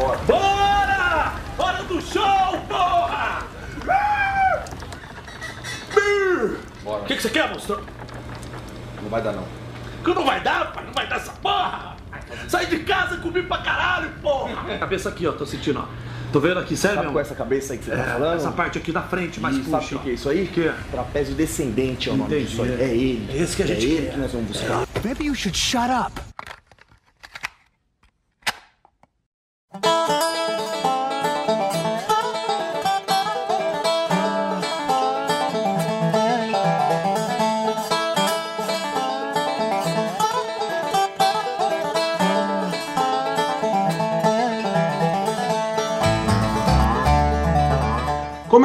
[0.00, 0.18] Bora!
[0.26, 1.32] Bora!
[1.58, 3.42] Hora do show, porra!
[6.82, 7.02] Bora.
[7.02, 7.84] O que, que você quer, monstro?
[9.02, 9.44] Não vai dar, não.
[10.02, 10.84] Que não vai dar, pai?
[10.86, 11.96] Não vai dar essa porra!
[12.48, 14.78] Sai de casa, comi pra caralho, porra!
[14.80, 15.84] Cabeça aqui, ó, tô sentindo, ó.
[16.32, 17.12] Tô vendo aqui, sério Sabe mesmo?
[17.12, 18.36] com essa cabeça aí que você tá É, falando?
[18.36, 19.96] essa parte aqui da frente, mais E sabe puxa.
[19.96, 20.44] o que que é isso aí?
[20.44, 20.70] O quê?
[20.90, 22.70] Trapézio descendente é o nome Entendi, disso aí.
[22.70, 22.84] é.
[22.84, 23.28] É ele.
[23.32, 24.12] É esse que a gente É ele quer.
[24.12, 24.86] que nós vamos buscar.
[25.04, 26.12] Maybe you should shut up.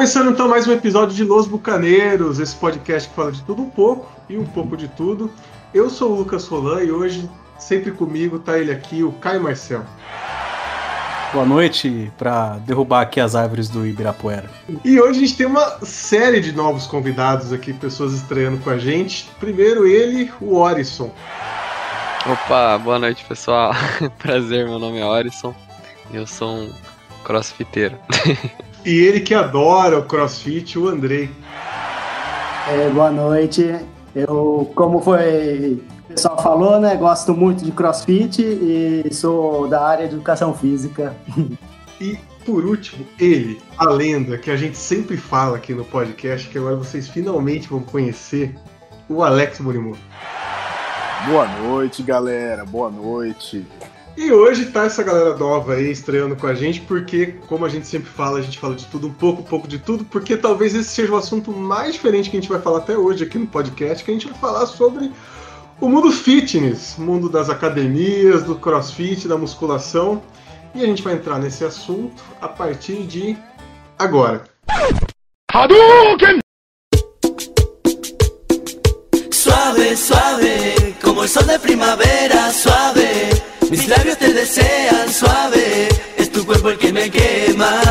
[0.06, 3.68] Começando então mais um episódio de Los Bucaneiros, esse podcast que fala de tudo um
[3.68, 5.32] pouco e um pouco de tudo.
[5.74, 7.28] Eu sou o Lucas Rolan e hoje,
[7.58, 9.84] sempre comigo, tá ele aqui, o Caio Marcel.
[11.32, 14.48] Boa noite para derrubar aqui as árvores do Ibirapuera.
[14.84, 18.78] E hoje a gente tem uma série de novos convidados aqui, pessoas estreando com a
[18.78, 19.28] gente.
[19.40, 21.10] Primeiro ele, o Orison.
[22.24, 23.72] Opa, boa noite pessoal.
[24.22, 25.52] Prazer, meu nome é Orison.
[26.12, 26.72] Eu sou um
[27.24, 27.98] crossfiteiro.
[28.86, 31.28] E ele que adora o crossfit, o Andrei.
[32.68, 33.80] É, boa noite.
[34.14, 36.94] Eu, como foi o pessoal falou, né?
[36.94, 41.12] Gosto muito de CrossFit e sou da área de educação física.
[41.98, 46.58] E por último, ele, a lenda que a gente sempre fala aqui no podcast, que
[46.58, 48.54] agora vocês finalmente vão conhecer,
[49.08, 49.98] o Alex Morimoto.
[51.26, 52.66] Boa noite, galera.
[52.66, 53.66] Boa noite.
[54.16, 57.86] E hoje tá essa galera nova aí estreando com a gente, porque, como a gente
[57.86, 60.74] sempre fala, a gente fala de tudo, um pouco, um pouco de tudo, porque talvez
[60.74, 63.46] esse seja o assunto mais diferente que a gente vai falar até hoje aqui no
[63.46, 65.12] podcast, que a gente vai falar sobre
[65.78, 70.22] o mundo fitness, mundo das academias, do crossfit, da musculação.
[70.74, 73.36] E a gente vai entrar nesse assunto a partir de
[73.98, 74.44] agora.
[79.30, 83.35] Suave, suave, como el sol de primavera, suave.
[83.76, 85.88] Mis labios te desean, suave.
[86.16, 87.82] Es tu cuerpo el que me quema.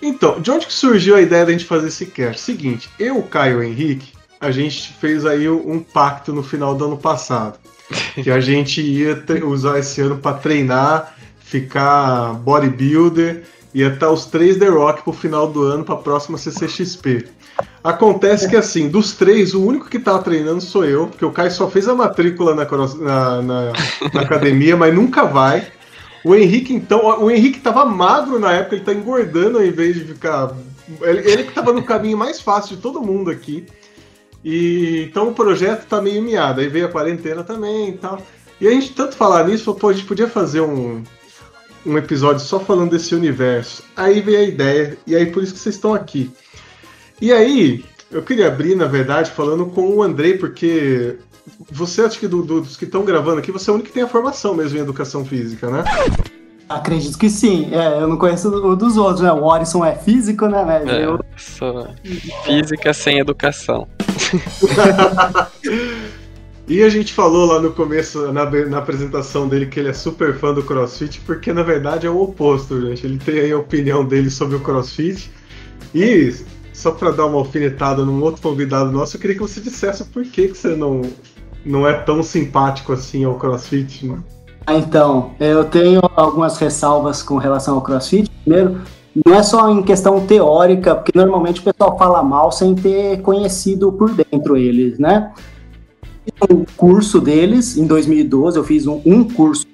[0.00, 2.40] Então, de onde que surgiu a ideia da gente fazer esse cast?
[2.40, 6.96] Seguinte, eu, Caio e Henrique, a gente fez aí um pacto no final do ano
[6.96, 7.58] passado.
[8.14, 13.42] Que a gente ia usar esse ano para treinar, ficar bodybuilder,
[13.74, 17.35] ia estar os três The Rock pro final do ano, pra próxima CCXP.
[17.82, 21.50] Acontece que, assim, dos três, o único que tava treinando sou eu, porque o Caio
[21.52, 23.72] só fez a matrícula na, na- na-
[24.12, 25.66] na academia, mas nunca vai.
[26.24, 30.04] O Henrique, então, o Henrique tava magro na época, ele tá engordando ao invés de
[30.04, 30.52] ficar.
[31.00, 33.64] Ele, ele que tava no caminho mais fácil de todo mundo aqui.
[34.44, 36.60] E então o projeto tá meio miado.
[36.60, 38.20] Aí veio a quarentena também e tal.
[38.60, 41.02] E a gente tanto falar nisso, pô, a gente podia fazer um,
[41.84, 43.82] um episódio só falando desse universo.
[43.96, 46.30] Aí veio a ideia, e aí por isso que vocês estão aqui.
[47.20, 51.16] E aí, eu queria abrir, na verdade, falando com o Andrei, porque
[51.70, 53.94] você, acho que do- do- dos que estão gravando aqui, você é o único que
[53.94, 55.84] tem a formação mesmo em educação física, né?
[56.68, 57.68] Acredito que sim.
[57.72, 59.30] É, eu não conheço o dos outros, né?
[59.32, 60.64] O Orison é físico, né?
[60.64, 61.88] Mas É, eu sou
[62.44, 63.86] física sem educação.
[66.68, 70.36] E a gente falou lá no começo, na, na apresentação dele, que ele é super
[70.36, 73.06] fã do CrossFit, porque na verdade é o oposto, gente.
[73.06, 75.30] Ele tem aí a opinião dele sobre o CrossFit.
[75.94, 76.34] E
[76.76, 80.22] só para dar uma alfinetada num outro convidado nosso, eu queria que você dissesse por
[80.24, 81.00] que, que você não,
[81.64, 84.06] não é tão simpático assim ao CrossFit.
[84.06, 84.18] Né?
[84.66, 88.30] Ah, Então, eu tenho algumas ressalvas com relação ao CrossFit.
[88.44, 88.82] Primeiro,
[89.24, 93.90] não é só em questão teórica, porque normalmente o pessoal fala mal sem ter conhecido
[93.90, 95.32] por dentro eles, né?
[96.50, 99.64] Um curso deles em 2012, eu fiz um, um curso,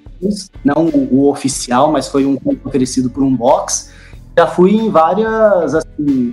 [0.63, 3.91] não o, o oficial, mas foi um curso oferecido por um box.
[4.37, 5.75] Já fui em várias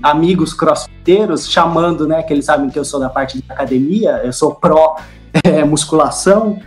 [0.03, 2.23] amigos crossfiteiros chamando, né?
[2.23, 4.97] Que eles sabem que eu sou da parte de academia, eu sou pró
[5.45, 6.59] eh, musculação.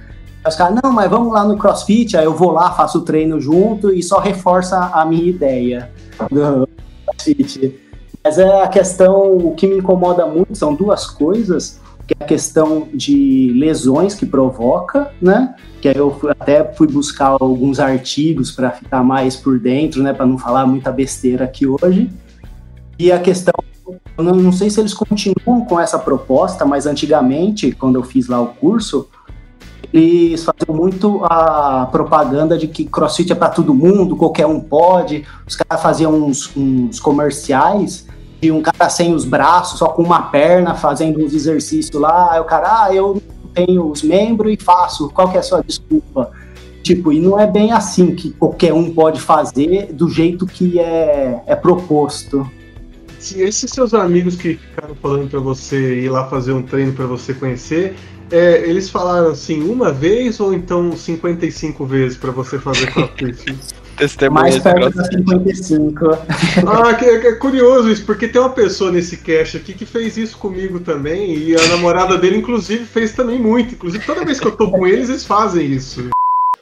[0.45, 3.39] Os caras, não, mas vamos lá no CrossFit, aí eu vou lá, faço o treino
[3.39, 5.89] junto e só reforça a minha ideia
[6.29, 6.67] do
[7.05, 7.79] CrossFit.
[8.23, 12.27] Mas é a questão, o que me incomoda muito são duas coisas, que é a
[12.27, 15.55] questão de lesões que provoca, né?
[15.81, 20.13] Que aí eu até fui buscar alguns artigos para ficar mais por dentro, né?
[20.13, 22.09] Para não falar muita besteira aqui hoje.
[22.97, 23.53] E a questão
[24.17, 28.27] eu não, não sei se eles continuam com essa proposta, mas antigamente, quando eu fiz
[28.27, 29.07] lá o curso,
[29.91, 35.25] eles faziam muito a propaganda de que crossfit é para todo mundo, qualquer um pode.
[35.45, 38.07] Os caras faziam uns, uns comerciais
[38.41, 42.33] de um cara sem os braços, só com uma perna, fazendo uns exercícios lá.
[42.33, 43.21] Aí o cara, ah, eu
[43.53, 45.09] tenho os membros e faço.
[45.09, 46.31] Qual que é a sua desculpa?
[46.83, 51.41] Tipo, e não é bem assim que qualquer um pode fazer do jeito que é,
[51.45, 52.45] é proposto.
[53.23, 57.05] Se esses seus amigos que ficaram falando pra você ir lá fazer um treino pra
[57.05, 57.95] você conhecer,
[58.29, 63.55] é, eles falaram assim uma vez ou então 55 vezes pra você fazer crossfit?
[63.95, 65.63] Testemunha Mais de perto da crossfit.
[65.63, 66.05] 55.
[66.67, 70.17] ah, que, que é curioso isso, porque tem uma pessoa nesse cast aqui que fez
[70.17, 73.75] isso comigo também, e a namorada dele, inclusive, fez também muito.
[73.75, 76.09] Inclusive, toda vez que eu tô com eles, eles fazem isso.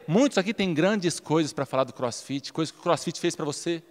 [0.08, 3.46] Muitos aqui têm grandes coisas para falar do CrossFit, coisas que o CrossFit fez para
[3.46, 3.81] você,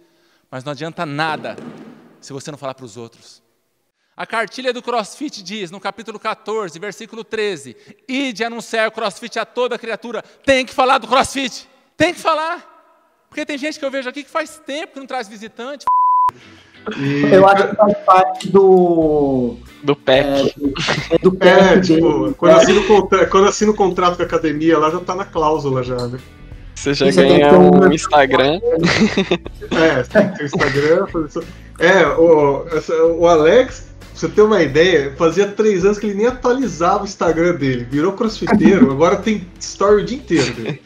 [0.49, 1.57] mas não adianta nada
[2.21, 3.41] se você não falar para os outros.
[4.15, 7.75] A cartilha do CrossFit diz, no capítulo 14, versículo 13:
[8.07, 10.23] Ide anunciar o CrossFit a toda criatura.
[10.45, 11.67] Tem que falar do CrossFit.
[11.97, 12.69] Tem que falar.
[13.29, 15.85] Porque tem gente que eu vejo aqui que faz tempo que não traz visitante.
[16.97, 19.55] E, Eu acho que faz parte do.
[19.83, 20.53] Do PEC.
[21.11, 24.25] É, do É, PEC tipo, quando assina, o contra- quando assina o contrato com a
[24.25, 26.19] academia, lá já tá na cláusula já, né?
[26.75, 28.59] Você já ganha ter um- Instagram.
[29.71, 31.07] É, tem que ter o Instagram.
[31.81, 32.65] É, o,
[33.17, 37.05] o Alex, pra você ter uma ideia, fazia três anos que ele nem atualizava o
[37.05, 37.87] Instagram dele.
[37.89, 40.81] Virou crossfiteiro, agora tem story o dia inteiro dele.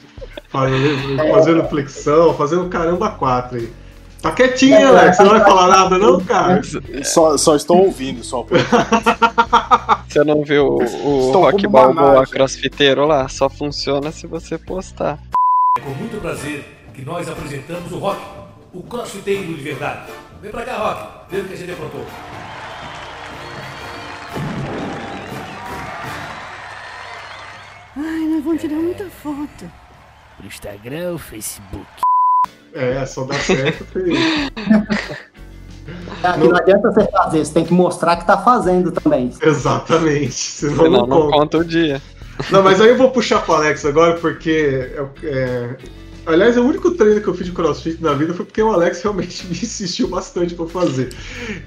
[0.50, 3.70] Fazendo, fazendo flexão, fazendo caramba quatro aí.
[4.22, 5.18] Tá quietinho, hein, Alex?
[5.18, 6.62] Você não vai falar nada, não, cara?
[7.04, 8.44] Só, só estou ouvindo, só.
[10.10, 13.28] Você não viu o, o Rock Balboa crossfiteiro lá?
[13.28, 15.20] Só funciona se você postar.
[15.78, 18.22] É com muito prazer que nós apresentamos o Rock,
[18.74, 20.10] o crossfiteiro de verdade.
[20.46, 22.06] Vem pra cá, Rock, vê o que a gente aprontou.
[27.98, 29.72] Ai, nós vamos tirar muita foto.
[30.38, 31.86] Pro Instagram ou Facebook?
[32.74, 33.86] É, só dá certo.
[33.86, 34.18] filho.
[36.24, 39.32] Aqui não adianta você fazer, você tem que mostrar que tá fazendo também.
[39.42, 40.34] Exatamente.
[40.34, 41.38] Senão, Senão não não conta.
[41.38, 42.02] conta o dia.
[42.52, 44.92] Não, mas aí eu vou puxar pro Alex agora, porque.
[44.94, 45.78] é- é,
[46.26, 49.02] Aliás, o único treino que eu fiz de crossfit na vida foi porque o Alex
[49.02, 51.10] realmente me insistiu bastante pra fazer.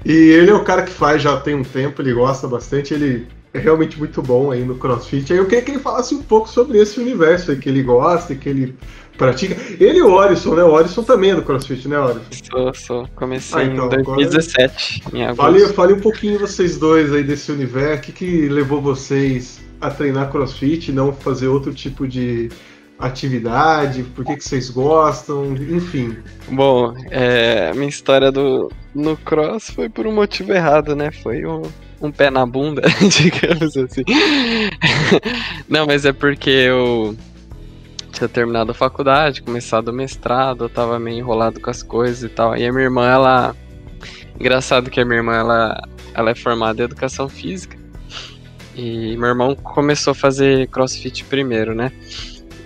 [0.05, 3.27] E ele é o cara que faz já tem um tempo, ele gosta bastante, ele
[3.53, 5.31] é realmente muito bom aí no crossfit.
[5.31, 8.33] Aí eu queria que ele falasse um pouco sobre esse universo aí que ele gosta
[8.33, 8.75] e que ele
[9.17, 9.55] pratica.
[9.79, 10.63] Ele e o Orison, né?
[10.63, 12.21] O Orison também é do crossfit, né, Orison?
[12.51, 13.07] Sou, sou.
[13.15, 15.41] Comecei Ah, então, em 2017, em agosto.
[15.41, 17.99] Fale, fale um pouquinho vocês dois aí desse universo.
[17.99, 22.49] O que, que levou vocês a treinar crossfit e não fazer outro tipo de
[22.99, 24.03] atividade?
[24.03, 25.55] Por que, que vocês gostam?
[25.55, 26.17] Enfim.
[26.49, 31.09] Bom, é, a minha história do, no cross foi por um motivo errado, né?
[31.09, 31.61] Foi um,
[32.01, 34.03] um pé na bunda, digamos assim.
[35.67, 37.15] Não, mas é porque eu
[38.11, 42.29] tinha terminado a faculdade, começado o mestrado, eu tava meio enrolado com as coisas e
[42.29, 42.55] tal.
[42.57, 43.55] E a minha irmã, ela.
[44.37, 45.81] Engraçado que a minha irmã, ela,
[46.13, 47.77] ela é formada em educação física.
[48.75, 51.91] E meu irmão começou a fazer crossfit primeiro, né?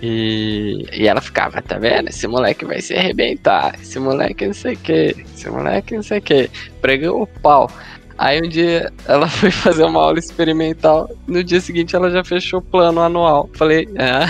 [0.06, 2.10] E, e ela ficava, tá vendo?
[2.10, 3.74] Esse moleque vai se arrebentar.
[3.80, 5.16] Esse moleque não sei o que.
[5.34, 6.50] Esse moleque não sei o que.
[6.82, 7.70] Pregou o pau.
[8.18, 11.10] Aí um dia ela foi fazer uma aula experimental.
[11.26, 13.48] No dia seguinte ela já fechou o plano anual.
[13.54, 14.26] Falei, ah,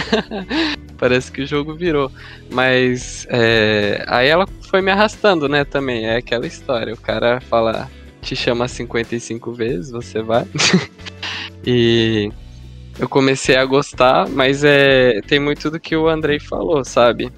[0.97, 2.09] parece que o jogo virou.
[2.53, 5.65] Mas é, aí ela foi me arrastando, né?
[5.65, 6.07] Também.
[6.07, 6.95] É aquela história.
[6.95, 7.91] O cara fala,
[8.23, 10.47] te chama 55 vezes, você vai.
[11.67, 12.31] e
[12.99, 17.33] eu comecei a gostar, mas é, tem muito do que o Andrei falou, sabe?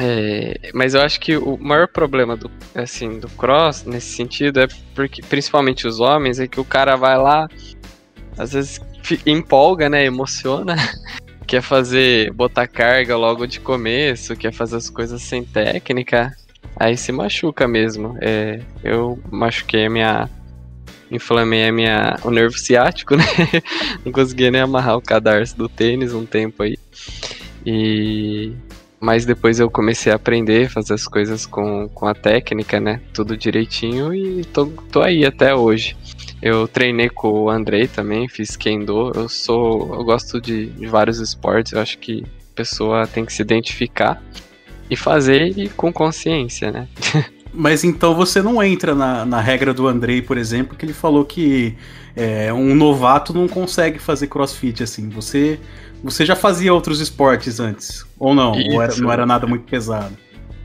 [0.00, 4.68] É, mas eu acho que o maior problema do, assim, do cross, nesse sentido, é
[4.94, 7.48] porque, principalmente os homens, é que o cara vai lá,
[8.38, 8.80] às vezes
[9.26, 10.04] empolga, né?
[10.04, 10.76] Emociona,
[11.46, 16.32] quer fazer, botar carga logo de começo, quer fazer as coisas sem técnica,
[16.76, 18.16] aí se machuca mesmo.
[18.20, 20.30] É, eu machuquei a minha.
[21.10, 23.24] Inflamei a minha, o nervo ciático, né?
[24.04, 26.76] Não conseguia nem amarrar o cadarço do tênis um tempo aí.
[27.64, 28.52] E
[29.00, 33.00] mas depois eu comecei a aprender, fazer as coisas com, com a técnica, né?
[33.12, 35.96] Tudo direitinho e tô, tô aí até hoje.
[36.42, 39.12] Eu treinei com o Andrei também, fiz kendo.
[39.14, 39.94] Eu sou.
[39.94, 44.20] Eu gosto de, de vários esportes, eu acho que a pessoa tem que se identificar
[44.90, 46.88] e fazer e com consciência, né?
[47.52, 51.24] Mas então você não entra na, na regra do Andrei, por exemplo, que ele falou
[51.24, 51.74] que
[52.14, 55.08] é, um novato não consegue fazer crossfit assim.
[55.08, 55.58] Você,
[56.02, 58.04] você já fazia outros esportes antes?
[58.18, 58.52] Ou não?
[58.52, 59.02] Ou era- Isso.
[59.02, 60.16] não era nada muito pesado?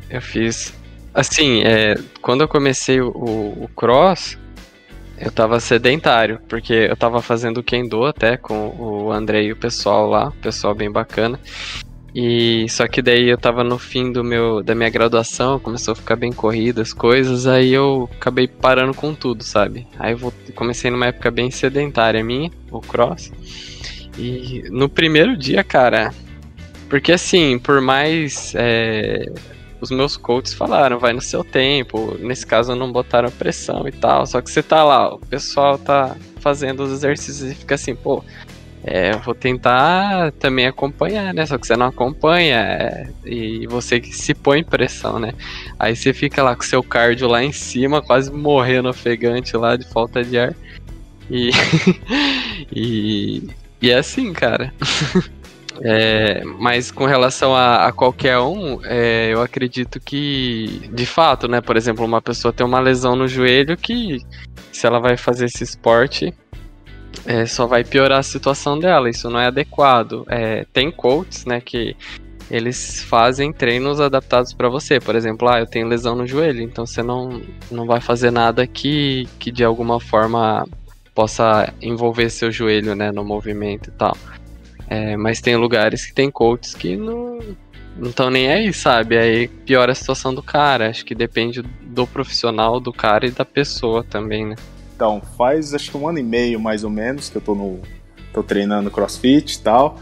[0.10, 0.74] Eu fiz.
[1.14, 4.38] Assim, é, quando eu comecei o, o cross,
[5.18, 10.08] eu tava sedentário, porque eu tava fazendo kendo até com o André e o pessoal
[10.10, 11.40] lá, pessoal bem bacana.
[12.14, 15.96] E só que daí eu tava no fim do meu da minha graduação, começou a
[15.96, 19.88] ficar bem corrida as coisas, aí eu acabei parando com tudo, sabe?
[19.98, 23.32] Aí eu comecei numa época bem sedentária minha, o cross.
[24.16, 26.14] E no primeiro dia, cara,
[26.88, 29.26] porque assim, por mais é,
[29.82, 32.16] os meus coaches falaram, vai no seu tempo.
[32.20, 34.26] Nesse caso não botaram pressão e tal.
[34.26, 38.24] Só que você tá lá, o pessoal tá fazendo os exercícios e fica assim, pô,
[38.86, 41.46] é, eu vou tentar também acompanhar, né?
[41.46, 45.34] Só que você não acompanha é, e você que se põe pressão, né?
[45.80, 49.88] Aí você fica lá com seu cardio lá em cima, quase morrendo ofegante lá de
[49.88, 50.54] falta de ar.
[51.30, 51.52] E,
[52.76, 53.50] e,
[53.82, 54.74] e é assim, cara.
[55.82, 61.62] É, mas com relação a, a qualquer um, é, eu acredito que, de fato, né?
[61.62, 64.20] Por exemplo, uma pessoa tem uma lesão no joelho que,
[64.72, 66.32] se ela vai fazer esse esporte,
[67.26, 69.10] é, só vai piorar a situação dela.
[69.10, 70.26] Isso não é adequado.
[70.28, 71.96] É, tem coaches, né, que
[72.52, 75.00] eles fazem treinos adaptados para você.
[75.00, 78.68] Por exemplo, ah, eu tenho lesão no joelho, então você não, não vai fazer nada
[78.68, 80.68] que, que de alguma forma
[81.16, 84.18] possa envolver seu joelho, né, no movimento e tal.
[84.88, 87.40] É, mas tem lugares que tem coaches que não
[87.96, 89.18] não estão nem aí, sabe?
[89.18, 90.90] Aí piora a situação do cara.
[90.90, 94.56] Acho que depende do profissional, do cara e da pessoa também, né?
[94.96, 97.80] Então, faz acho que um ano e meio mais ou menos que eu tô no.
[98.32, 99.98] tô treinando crossfit e tal.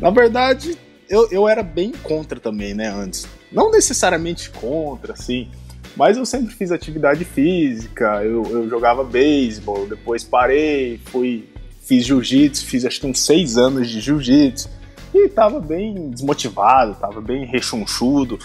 [0.00, 0.76] Na verdade,
[1.08, 3.26] eu, eu era bem contra também, né, antes.
[3.50, 5.48] Não necessariamente contra, assim.
[5.96, 11.48] Mas eu sempre fiz atividade física, eu, eu jogava beisebol, depois parei, fui.
[11.80, 14.68] Fiz jiu-jitsu, fiz acho que uns seis anos de jiu-jitsu.
[15.14, 18.38] E tava bem desmotivado, tava bem rechonchudo,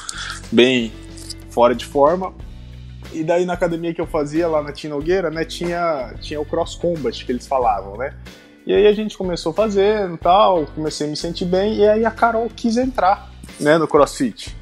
[0.52, 0.92] bem
[1.50, 2.34] fora de forma.
[3.14, 6.76] E daí na academia que eu fazia lá na Tinogueira, né, tinha, tinha o cross
[6.76, 8.14] combat que eles falavam, né?
[8.66, 12.12] E aí a gente começou fazendo tal, comecei a me sentir bem, e aí a
[12.12, 14.56] Carol quis entrar, né, no crossfit.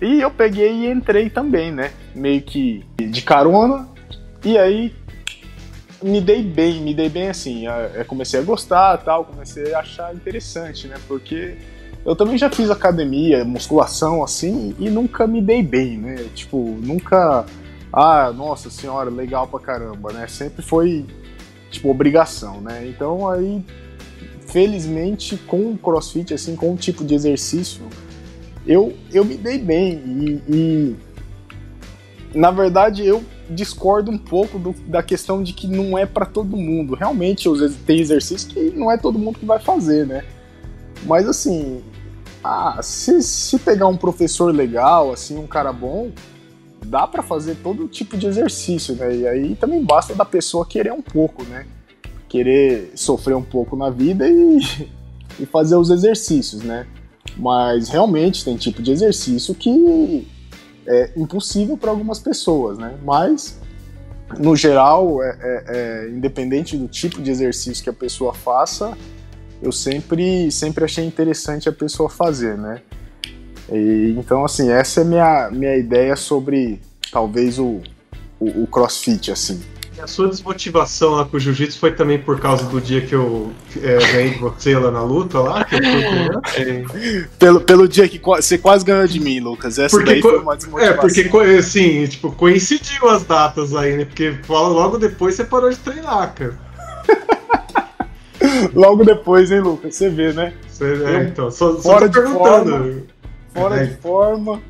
[0.00, 1.92] E eu peguei e entrei também, né?
[2.14, 3.88] Meio que de carona,
[4.44, 4.94] e aí
[6.02, 7.64] me dei bem, me dei bem assim.
[7.66, 10.96] Eu comecei a gostar tal, comecei a achar interessante, né?
[11.08, 11.56] Porque
[12.04, 16.26] eu também já fiz academia, musculação assim, e nunca me dei bem, né?
[16.34, 17.46] Tipo, nunca.
[17.92, 20.26] Ah, nossa senhora, legal pra caramba, né?
[20.26, 21.06] Sempre foi,
[21.70, 22.86] tipo, obrigação, né?
[22.86, 23.64] Então aí,
[24.46, 27.82] felizmente, com o crossfit, assim, com o tipo de exercício,
[28.66, 30.02] eu, eu me dei bem.
[30.06, 30.96] E, e
[32.34, 36.56] na verdade, eu discordo um pouco do, da questão de que não é para todo
[36.56, 36.94] mundo.
[36.94, 37.48] Realmente,
[37.86, 40.24] tem exercícios que não é todo mundo que vai fazer, né?
[41.04, 41.82] Mas assim,
[42.44, 46.12] ah, se, se pegar um professor legal, assim, um cara bom,
[46.84, 49.16] dá para fazer todo tipo de exercício, né?
[49.16, 51.66] E aí também basta da pessoa querer um pouco, né?
[52.28, 54.58] Querer sofrer um pouco na vida e,
[55.40, 56.86] e fazer os exercícios, né?
[57.36, 60.28] Mas realmente tem tipo de exercício que
[60.86, 62.94] é impossível para algumas pessoas, né?
[63.02, 63.58] Mas
[64.38, 68.96] no geral, é, é, é, independente do tipo de exercício que a pessoa faça,
[69.64, 72.82] eu sempre, sempre achei interessante a pessoa fazer, né?
[73.72, 76.80] E, então, assim, essa é minha minha ideia sobre
[77.10, 77.80] talvez o,
[78.38, 79.62] o, o CrossFit, assim.
[79.96, 83.14] E a sua desmotivação lá com o jiu-jitsu foi também por causa do dia que
[83.14, 85.64] eu é, ganhei de você lá na luta lá?
[85.64, 89.78] Que eu fui pelo, pelo dia que você quase ganhou de mim, Lucas.
[89.78, 90.94] Essa porque, daí foi uma desmotivação.
[90.94, 94.04] É, porque assim, tipo, coincidiu as datas aí, né?
[94.04, 96.63] Porque logo depois você parou de treinar, cara.
[98.74, 99.94] Logo depois, hein, Lucas?
[99.94, 100.52] Você vê, né?
[100.68, 103.02] Você, é, então, só, só fora tô de forma,
[103.54, 103.86] fora É.
[103.86, 104.60] de forma.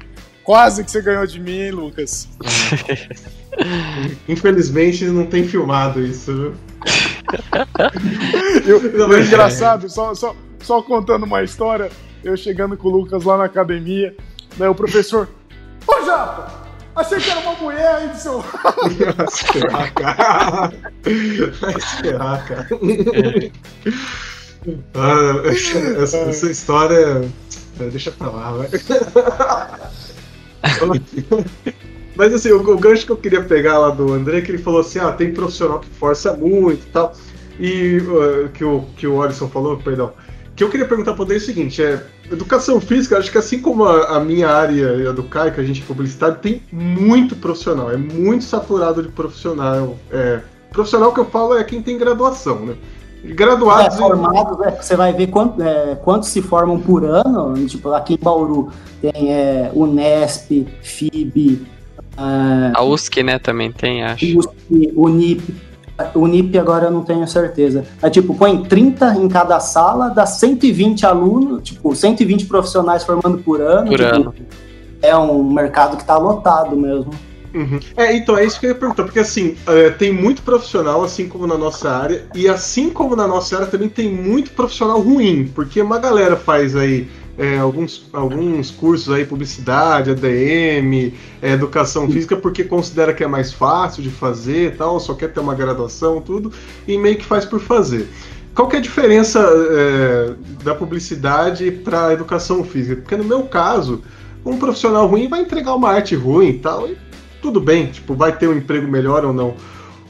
[0.42, 2.28] Quase que você ganhou de mim, hein, Lucas?
[4.28, 6.54] Infelizmente não tem filmado isso, viu?
[8.66, 11.90] Eu, Não, mas- engraçado, só, só, só contando uma história,
[12.22, 14.14] eu chegando com o Lucas lá na academia,
[14.56, 15.28] daí o professor,
[15.86, 16.63] ô Japa,
[16.96, 20.72] achei que era uma mulher aí seu Vai se ferrar, cara.
[21.60, 22.68] Vai se ferrar, cara.
[24.94, 25.42] Ah,
[26.00, 27.30] essa, essa história.
[27.80, 28.68] é, Deixa pra lá, vai.
[32.16, 34.80] Mas assim, o, o gancho que eu queria pegar lá do André, que ele falou
[34.80, 37.12] assim, ah, tem profissional que força muito e tal.
[37.58, 40.12] E uh, que, o, que o Alisson falou, perdão.
[40.56, 42.04] Que eu queria perguntar para o é o seguinte, é.
[42.30, 45.60] Educação física, acho que assim como a, a minha área e a do Caio, que
[45.60, 49.96] a gente é publicitário, tem muito profissional, é muito saturado de profissional.
[50.10, 50.40] É,
[50.72, 52.74] profissional que eu falo é quem tem graduação, né?
[53.22, 57.54] É, Graduados em- formados, é, você vai ver quanto, é, quantos se formam por ano.
[57.66, 61.66] Tipo, aqui em Bauru tem é, Unesp, FIB,
[62.16, 64.38] ah, A USC, né, também tem, acho.
[64.38, 65.42] USP, Unip.
[66.14, 67.84] O NIP agora eu não tenho certeza.
[68.02, 73.60] É tipo, põe 30 em cada sala, dá 120 alunos, tipo, 120 profissionais formando por
[73.60, 73.88] ano.
[73.88, 74.34] Por tipo, ano.
[75.00, 77.12] É um mercado que tá lotado mesmo.
[77.54, 77.78] Uhum.
[77.96, 81.28] É, então é isso que eu ia perguntar, porque assim, é, tem muito profissional, assim
[81.28, 85.48] como na nossa área, e assim como na nossa área também tem muito profissional ruim,
[85.54, 91.12] porque uma galera faz aí é, alguns, alguns cursos aí, publicidade, ADM,
[91.42, 95.40] é, educação física, porque considera que é mais fácil de fazer tal, só quer ter
[95.40, 96.52] uma graduação, tudo,
[96.86, 98.08] e meio que faz por fazer.
[98.54, 103.02] Qual que é a diferença é, da publicidade para educação física?
[103.02, 104.02] Porque no meu caso,
[104.44, 106.96] um profissional ruim vai entregar uma arte ruim e tal, e
[107.42, 109.54] tudo bem, tipo, vai ter um emprego melhor ou não.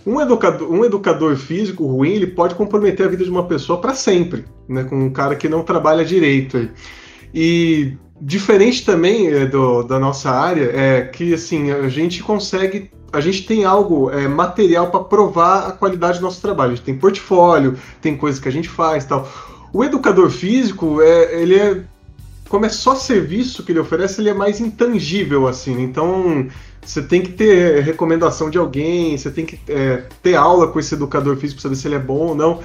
[0.07, 3.95] Um educador, um educador físico ruim, ele pode comprometer a vida de uma pessoa para
[3.95, 6.71] sempre, né, com um cara que não trabalha direito aí.
[7.35, 13.21] E diferente também é, do, da nossa área é que assim a gente consegue a
[13.21, 16.73] gente tem algo é, material para provar a qualidade do nosso trabalho.
[16.73, 19.29] A gente tem portfólio, tem coisas que a gente faz, tal.
[19.73, 21.85] O educador físico, é, ele é
[22.49, 25.81] como é só serviço que ele oferece, ele é mais intangível assim.
[25.81, 26.49] Então
[26.85, 30.95] você tem que ter recomendação de alguém, você tem que é, ter aula com esse
[30.95, 32.61] educador físico para saber se ele é bom ou não.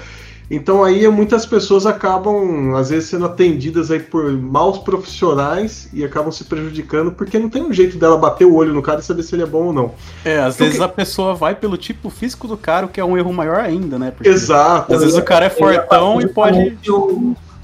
[0.52, 6.32] Então aí muitas pessoas acabam, às vezes, sendo atendidas aí por maus profissionais e acabam
[6.32, 9.22] se prejudicando porque não tem um jeito dela bater o olho no cara e saber
[9.22, 9.92] se ele é bom ou não.
[10.26, 13.06] É, às Porque- vezes a pessoa vai pelo tipo físico do cara, o que é
[13.06, 14.10] um erro maior ainda, né?
[14.10, 14.92] Porque Exato.
[14.92, 16.78] Às vezes o cara é fortão e pode.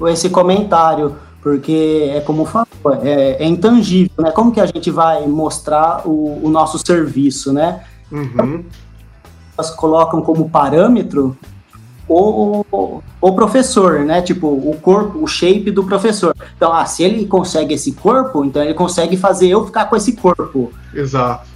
[0.08, 2.68] Esse comentário, porque é como falou,
[3.01, 4.30] é, é intangível, né?
[4.32, 7.82] Como que a gente vai mostrar o, o nosso serviço, né?
[8.12, 8.63] Uhum.
[9.58, 11.36] Elas colocam como parâmetro
[12.08, 14.22] o, o, professor, né?
[14.22, 16.36] Tipo, o corpo, o shape do professor.
[16.56, 20.14] Então, ah, se ele consegue esse corpo, então ele consegue fazer eu ficar com esse
[20.14, 20.72] corpo.
[20.94, 21.48] Exato.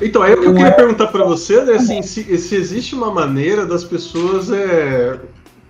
[0.00, 3.12] Então, aí o que eu queria perguntar para você, né, assim, se, se existe uma
[3.12, 5.18] maneira das pessoas é,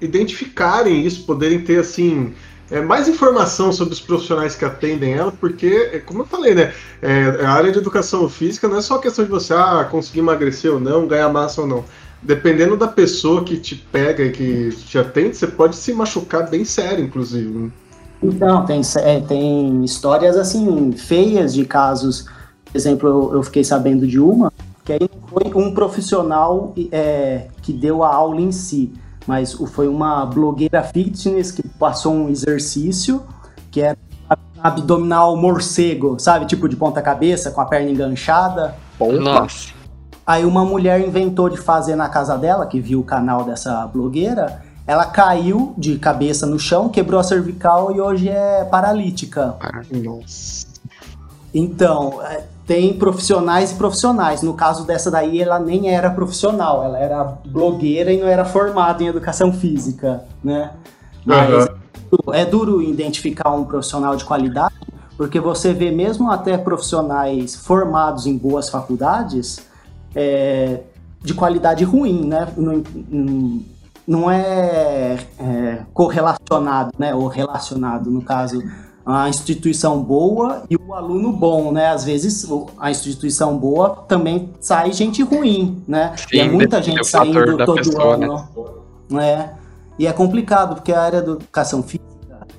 [0.01, 2.33] identificarem isso, poderem ter, assim,
[2.71, 6.73] é, mais informação sobre os profissionais que atendem ela, porque, é, como eu falei, né,
[7.03, 10.73] é, a área de educação física não é só questão de você, ah, conseguir emagrecer
[10.73, 11.85] ou não, ganhar massa ou não.
[12.23, 16.65] Dependendo da pessoa que te pega e que te atende, você pode se machucar bem
[16.65, 17.49] sério, inclusive.
[17.49, 17.71] né?
[18.23, 22.27] Então, tem, é, tem histórias assim, feias de casos.
[22.65, 24.53] Por exemplo, eu, eu fiquei sabendo de uma,
[24.85, 28.93] que aí não foi um profissional é, que deu a aula em si,
[29.27, 33.23] mas foi uma blogueira fitness que passou um exercício
[33.71, 33.97] que era
[34.63, 36.47] abdominal morcego, sabe?
[36.47, 38.75] Tipo de ponta cabeça, com a perna enganchada.
[39.01, 39.80] Nossa.
[40.31, 44.63] Aí uma mulher inventou de fazer na casa dela, que viu o canal dessa blogueira,
[44.87, 49.57] ela caiu de cabeça no chão, quebrou a cervical e hoje é paralítica.
[49.91, 50.69] Nossa.
[51.53, 54.41] Então, é, tem profissionais e profissionais.
[54.41, 59.03] No caso dessa daí, ela nem era profissional, ela era blogueira e não era formada
[59.03, 60.71] em educação física, né?
[61.27, 62.35] Mas Aham.
[62.35, 64.77] é duro identificar um profissional de qualidade,
[65.17, 69.69] porque você vê mesmo até profissionais formados em boas faculdades
[70.15, 70.81] é,
[71.23, 72.49] de qualidade ruim, né?
[72.57, 72.83] Não,
[74.07, 77.15] não- é, é, correlacionado, né?
[77.15, 78.63] Ou relacionado, no caso,
[79.05, 81.89] a instituição boa e o aluno bom, né?
[81.89, 82.47] Às vezes
[82.79, 86.15] a instituição boa também sai gente ruim, né?
[86.33, 88.27] e é Sim, muita gente saindo todo pessoa, né?
[88.27, 88.49] ano.
[89.09, 89.55] né?
[89.99, 92.11] E é complicado, porque a área da educação física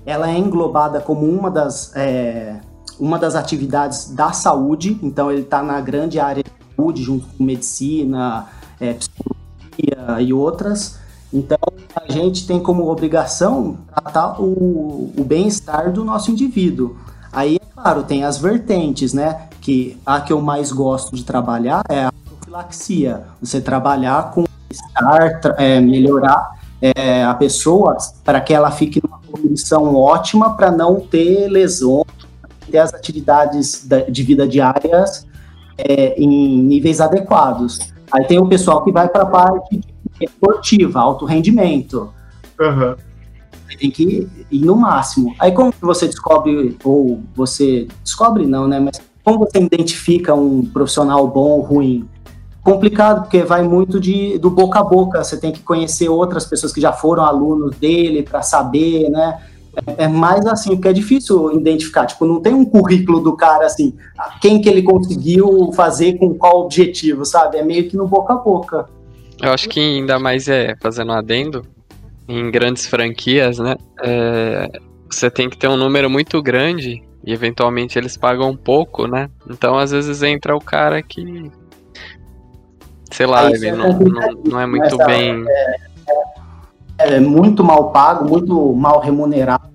[0.05, 2.59] ela é englobada como uma das, é,
[2.99, 6.49] uma das atividades da saúde, então ele está na grande área de
[6.81, 8.47] saúde, junto com medicina,
[8.79, 10.99] é, psicologia e outras.
[11.31, 11.57] Então
[11.95, 16.97] a gente tem como obrigação tratar o, o bem-estar do nosso indivíduo.
[17.31, 19.47] Aí, é claro, tem as vertentes, né?
[19.61, 23.23] Que a que eu mais gosto de trabalhar é a profilaxia.
[23.41, 29.95] Você trabalhar com bem-estar, é, melhorar é, a pessoa para que ela fique numa condição
[29.95, 32.05] ótima para não ter lesões,
[32.69, 35.25] ter as atividades da- de vida diárias
[35.87, 36.27] é, em
[36.63, 37.79] níveis adequados.
[38.11, 39.81] Aí tem o pessoal que vai para a parte
[40.19, 42.13] esportiva, alto rendimento.
[42.59, 42.95] Aham.
[43.79, 45.33] Tem que ir no máximo.
[45.39, 48.79] Aí como você descobre, ou você descobre não, né?
[48.79, 52.07] Mas como você identifica um profissional bom ou ruim?
[52.63, 55.23] Complicado, porque vai muito de, do boca a boca.
[55.23, 59.39] Você tem que conhecer outras pessoas que já foram alunos dele para saber, né?
[59.97, 62.05] É, mais assim, porque é difícil identificar.
[62.05, 63.93] Tipo, não tem um currículo do cara assim,
[64.41, 67.57] quem que ele conseguiu fazer com qual objetivo, sabe?
[67.57, 68.85] É meio que no boca a boca.
[69.41, 71.65] Eu acho que ainda mais é, fazendo um adendo,
[72.27, 73.75] em grandes franquias, né?
[74.03, 74.69] é,
[75.09, 79.29] você tem que ter um número muito grande e eventualmente eles pagam pouco, né?
[79.49, 81.51] Então às vezes entra o cara que
[83.11, 85.43] sei lá, Aí ele é não, não, não é muito essa- bem.
[85.47, 85.90] É
[87.19, 89.69] muito mal pago, muito mal remunerado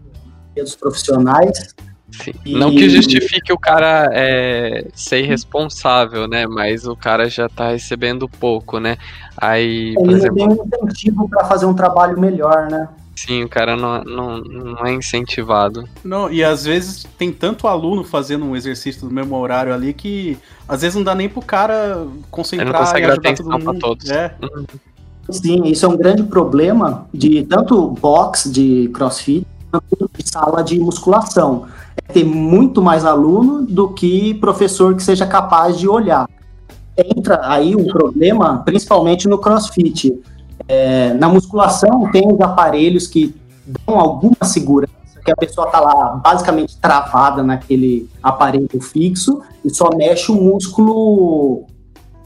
[0.54, 1.74] pelos profissionais.
[2.10, 2.32] Sim.
[2.44, 6.46] E- Não que justifique o cara é, ser irresponsável, né?
[6.46, 8.96] Mas o cara já tá recebendo pouco, né?
[9.36, 12.88] Aí, por Ele não exemplo, tem um incentivo para fazer um trabalho melhor, né?
[13.18, 15.88] sim, o cara não, não, não é incentivado.
[16.04, 20.36] Não, e às vezes tem tanto aluno fazendo um exercício no mesmo horário ali que
[20.68, 23.46] às vezes não dá nem pro cara concentrar Ele não consegue e dar ajudar atenção
[23.50, 23.80] todo pra mundo.
[23.80, 24.10] todos.
[24.10, 24.34] É.
[25.30, 30.78] Sim, isso é um grande problema de tanto box de crossfit quanto de sala de
[30.78, 31.66] musculação.
[31.96, 36.28] É ter muito mais aluno do que professor que seja capaz de olhar.
[36.96, 40.18] Entra aí um problema, principalmente no crossfit.
[40.68, 43.34] É, na musculação, tem os aparelhos que
[43.66, 44.92] dão alguma segurança,
[45.24, 51.64] que a pessoa está lá basicamente travada naquele aparelho fixo e só mexe o músculo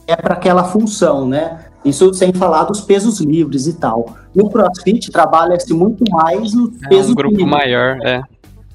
[0.06, 1.64] é para aquela função, né?
[1.84, 4.14] Isso sem falar dos pesos livres e tal.
[4.34, 8.22] No CrossFit trabalha-se muito mais os É pesos um grupo livres, maior, é.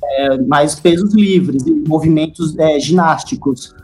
[0.04, 3.76] é, mais pesos livres, movimentos é, ginásticos.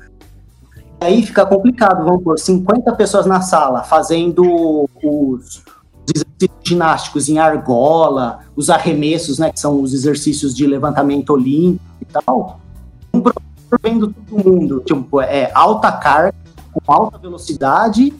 [0.99, 7.37] Aí fica complicado, vamos pôr 50 pessoas na sala fazendo os, os exercícios ginásticos em
[7.39, 12.59] argola, os arremessos, né, que são os exercícios de levantamento olímpico e tal.
[13.13, 16.35] Um professor vendo todo mundo, tipo, é alta carga,
[16.73, 18.13] com alta velocidade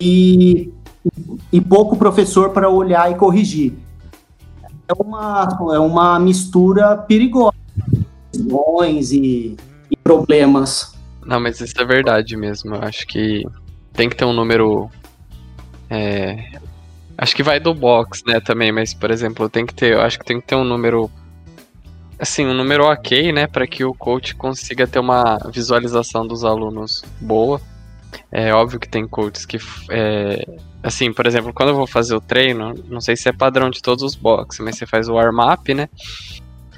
[0.00, 0.72] e,
[1.52, 3.74] e pouco professor para olhar e corrigir.
[4.88, 7.56] É uma, é uma mistura perigosa
[9.12, 9.56] e,
[9.90, 10.94] e problemas.
[11.24, 12.74] Não, mas isso é verdade mesmo.
[12.74, 13.46] Eu acho que
[13.92, 14.90] tem que ter um número.
[15.88, 16.52] é,
[17.16, 19.92] Acho que vai do box, né, também, mas, por exemplo, tem que ter.
[19.92, 21.10] Eu acho que tem que ter um número.
[22.18, 27.04] Assim, um número ok, né, para que o coach consiga ter uma visualização dos alunos
[27.20, 27.60] boa.
[28.30, 29.58] É óbvio que tem coaches que.
[29.90, 30.44] é,
[30.82, 33.80] Assim, por exemplo, quando eu vou fazer o treino, não sei se é padrão de
[33.80, 35.88] todos os boxes, mas você faz o warm-up, né?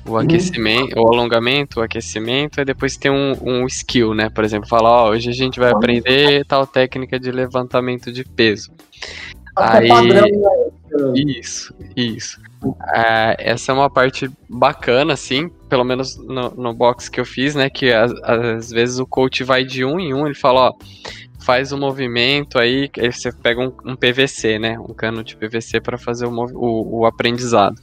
[0.07, 4.29] O aquecimento, o alongamento, o aquecimento, e depois tem um, um skill, né?
[4.29, 8.71] Por exemplo, falar, ó, hoje a gente vai aprender tal técnica de levantamento de peso.
[9.57, 11.13] Aí, É padrão, né?
[11.15, 12.39] isso, isso.
[12.81, 17.57] Ah, essa é uma parte bacana, assim, pelo menos no, no box que eu fiz,
[17.57, 17.69] né?
[17.69, 20.73] Que às, vezes o coach vai de um em um, ele fala, ó,
[21.41, 24.79] faz o movimento aí, aí você pega um, um PVC, né?
[24.79, 27.75] Um cano de PVC para fazer o, o, o aprendizado.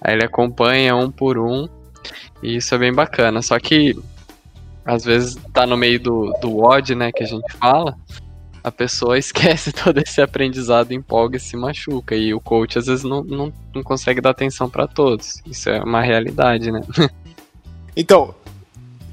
[0.00, 1.68] Aí ele acompanha um por um,
[2.42, 3.40] e isso é bem bacana.
[3.40, 3.96] Só que
[4.84, 7.96] às vezes tá no meio do, do WOD, né, que a gente fala,
[8.62, 12.14] a pessoa esquece todo esse aprendizado, empolga e se machuca.
[12.14, 15.42] E o coach às vezes não, não, não consegue dar atenção para todos.
[15.46, 16.80] Isso é uma realidade, né?
[17.94, 18.34] Então,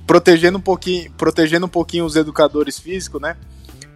[0.08, 3.36] protegendo um pouquinho, protegendo um pouquinho os educadores físicos, né?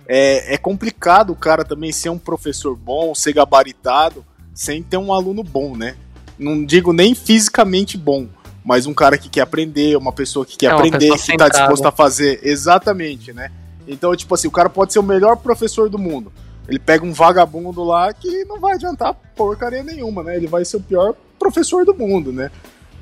[0.05, 5.13] É, é complicado o cara também ser um professor bom, ser gabaritado, sem ter um
[5.13, 5.95] aluno bom, né?
[6.37, 8.27] Não digo nem fisicamente bom,
[8.63, 11.57] mas um cara que quer aprender, uma pessoa que quer É, aprender, que tá centrada.
[11.57, 12.41] disposto a fazer.
[12.43, 13.49] Exatamente, né?
[13.87, 16.31] Então, tipo assim, o cara pode ser o melhor professor do mundo.
[16.67, 20.37] Ele pega um vagabundo lá que não vai adiantar porcaria nenhuma, né?
[20.37, 22.49] Ele vai ser o pior professor do mundo, né?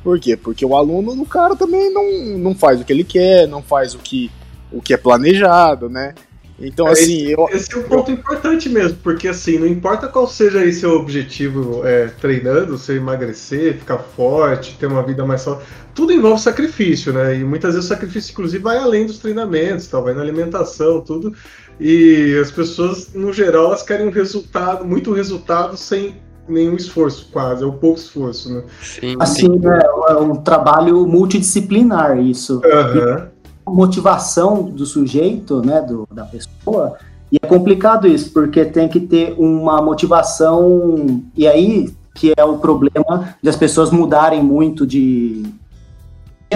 [0.03, 0.35] Por quê?
[0.35, 3.93] Porque o aluno do cara também não, não faz o que ele quer, não faz
[3.93, 4.31] o que,
[4.71, 6.15] o que é planejado, né?
[6.61, 10.27] Então, É, assim, eu, Esse é um ponto importante mesmo, porque assim, não importa qual
[10.27, 15.67] seja aí seu objetivo é, treinando, você emagrecer, ficar forte, ter uma vida mais saudável,
[15.93, 17.37] tudo envolve sacrifício, né?
[17.37, 21.33] E muitas vezes o sacrifício, inclusive, vai além dos treinamentos, tal, vai na alimentação, tudo.
[21.79, 26.15] E as pessoas, no geral, elas querem um resultado, muito resultado sem
[26.47, 28.63] nenhum esforço, quase, ou pouco esforço, né?
[28.81, 32.61] Sim, Assim, né, é um trabalho multidisciplinar isso.
[32.65, 33.30] Aham.
[33.67, 36.97] Motivação do sujeito, né, do, da pessoa,
[37.31, 42.57] e é complicado isso, porque tem que ter uma motivação, e aí que é o
[42.57, 45.45] problema de as pessoas mudarem muito de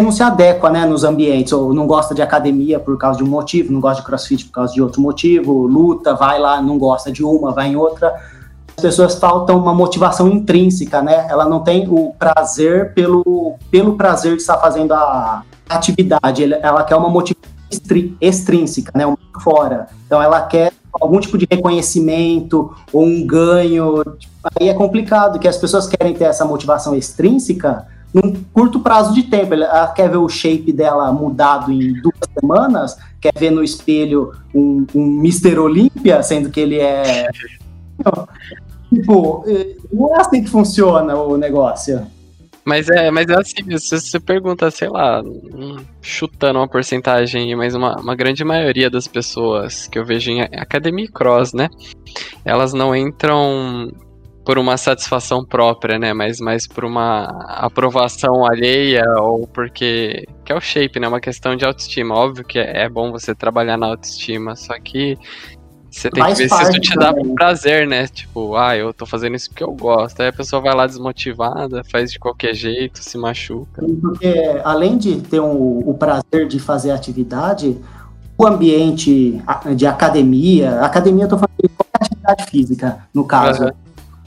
[0.02, 3.28] não se adequa, né, nos ambientes, ou não gosta de academia por causa de um
[3.28, 7.12] motivo, não gosta de crossfit por causa de outro motivo, luta, vai lá, não gosta
[7.12, 8.14] de uma, vai em outra.
[8.76, 11.28] As pessoas faltam uma motivação intrínseca, né?
[11.30, 16.96] Ela não tem o prazer pelo, pelo prazer de estar fazendo a atividade, ela quer
[16.96, 17.56] uma motivação
[18.22, 19.06] extrínseca, né?
[19.06, 19.88] Uma fora.
[20.06, 24.04] Então ela quer algum tipo de reconhecimento ou um ganho.
[24.60, 29.24] Aí é complicado, que as pessoas querem ter essa motivação extrínseca num curto prazo de
[29.24, 29.54] tempo.
[29.54, 34.86] Ela quer ver o shape dela mudado em duas semanas, quer ver no espelho um,
[34.96, 35.60] um Mr.
[35.60, 37.30] Olímpia, sendo que ele é.
[38.94, 42.06] Tipo, eh, não é assim que funciona o negócio.
[42.66, 45.22] Mas é, mas é assim, se você pergunta, sei lá,
[46.02, 51.06] chutando uma porcentagem, mas uma, uma grande maioria das pessoas que eu vejo em academia
[51.06, 51.70] e cross, né?
[52.44, 53.92] Elas não entram
[54.46, 56.14] por uma satisfação própria, né?
[56.14, 61.08] Mas mais por uma aprovação alheia ou porque que é o shape, né?
[61.08, 62.16] Uma questão de autoestima.
[62.16, 65.18] Óbvio que é bom você trabalhar na autoestima, só que
[65.96, 67.34] você tem Faz que ver se isso te dá também.
[67.36, 68.06] prazer, né?
[68.08, 70.20] Tipo, ah, eu tô fazendo isso porque eu gosto.
[70.20, 73.82] Aí a pessoa vai lá desmotivada, faz de qualquer jeito, se machuca.
[74.02, 77.78] Porque além de ter um- o prazer de fazer atividade,
[78.38, 79.42] o ambiente
[79.74, 83.74] de academia, academia eu tô falando de qualquer atividade física, no caso, Aham.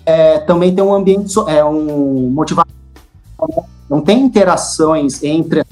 [0.07, 2.73] é, também tem um ambiente, é um motivação,
[3.91, 5.63] não tem interações entre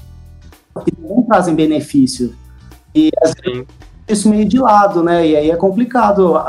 [0.84, 2.34] que não trazem benefício.
[2.94, 3.64] E às vezes
[4.08, 5.26] isso meio de lado, né?
[5.26, 6.40] E aí é complicado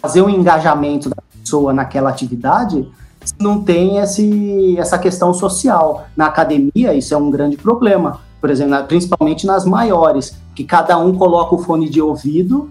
[0.00, 2.88] fazer o engajamento da pessoa naquela atividade
[3.24, 6.06] se não tem esse, essa questão social.
[6.16, 8.20] Na academia, isso é um grande problema.
[8.40, 12.70] Por exemplo, principalmente nas maiores, que cada um coloca o fone de ouvido,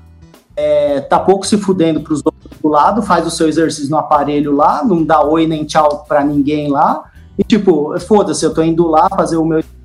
[0.55, 3.97] é, tá pouco se fudendo para os outros do lado, faz o seu exercício no
[3.97, 7.05] aparelho lá, não dá oi nem tchau para ninguém lá,
[7.37, 9.83] e tipo, foda-se, eu tô indo lá fazer o meu exercício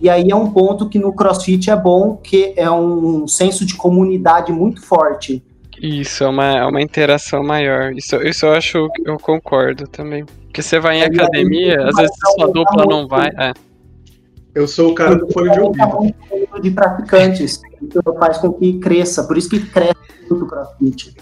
[0.00, 3.74] e aí é um ponto que no CrossFit é bom, que é um senso de
[3.74, 5.42] comunidade muito forte.
[5.80, 7.92] Isso, é uma, é uma interação maior.
[7.92, 10.24] Isso, isso eu acho, eu concordo também.
[10.44, 13.28] Porque você vai em aí, academia, às vezes sua aumentar dupla não vai.
[13.38, 13.52] É.
[14.54, 16.14] Eu sou o cara do fone de ouvido.
[16.62, 17.60] de praticantes.
[17.82, 19.94] Isso faz com que cresça, por isso que cresce
[20.30, 21.14] muito o CrossFit.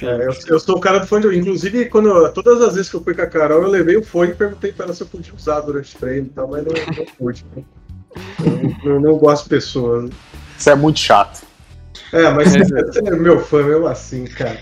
[0.00, 1.42] É, eu, eu sou o cara do fone de ouvido.
[1.42, 4.02] Inclusive, quando eu- todas as vezes que eu fui com a Carol, eu levei o
[4.04, 6.64] fone e perguntei pra ela se eu podia usar durante o treino e tal, mas
[6.64, 7.44] não, não pude.
[8.84, 10.10] Eu não, gosto de pessoas.
[10.58, 11.46] Isso é muito chato.
[12.12, 14.58] É, mas você é meu fã mesmo assim, cara.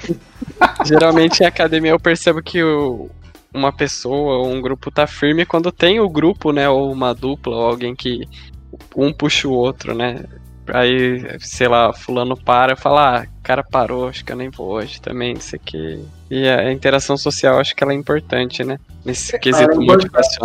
[0.85, 3.09] Geralmente em academia eu percebo que o-
[3.55, 6.69] uma pessoa ou um grupo tá firme quando tem o grupo, né?
[6.69, 8.29] Ou uma dupla, ou alguém que
[8.95, 10.25] um puxa o outro, né?
[10.69, 14.51] Aí, sei lá, fulano para e fala, ah, o cara parou, acho que eu nem
[14.51, 16.05] vou hoje também, não sei o que.
[16.29, 18.79] E a interação social acho que ela é importante, né?
[19.05, 20.39] Nesse quesito ela é importante.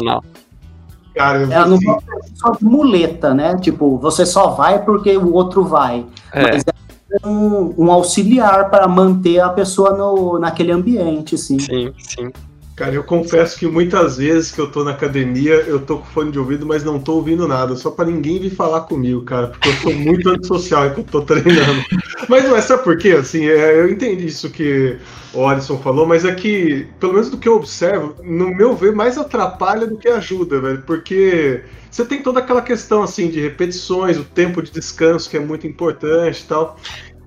[1.16, 3.58] Cara, eu Ela não assim, pode ser só de muleta, né?
[3.58, 6.06] Tipo, você só vai porque o outro vai.
[6.32, 6.54] É.
[6.54, 11.60] Mas é um, um auxiliar para manter a pessoa no, naquele ambiente, sim.
[11.60, 12.32] Sim, sim.
[12.82, 16.32] Cara, eu confesso que muitas vezes que eu tô na academia, eu tô com fone
[16.32, 19.70] de ouvido, mas não tô ouvindo nada, só pra ninguém vir falar comigo, cara, porque
[19.70, 21.80] eu sou muito antissocial enquanto tô treinando.
[22.28, 23.10] Mas não é, sabe por quê?
[23.10, 24.98] Assim, é, eu entendi isso que
[25.32, 28.96] o Alisson falou, mas é que, pelo menos do que eu observo, no meu ver,
[28.96, 34.18] mais atrapalha do que ajuda, velho, porque você tem toda aquela questão, assim, de repetições,
[34.18, 36.80] o tempo de descanso, que é muito importante e tal.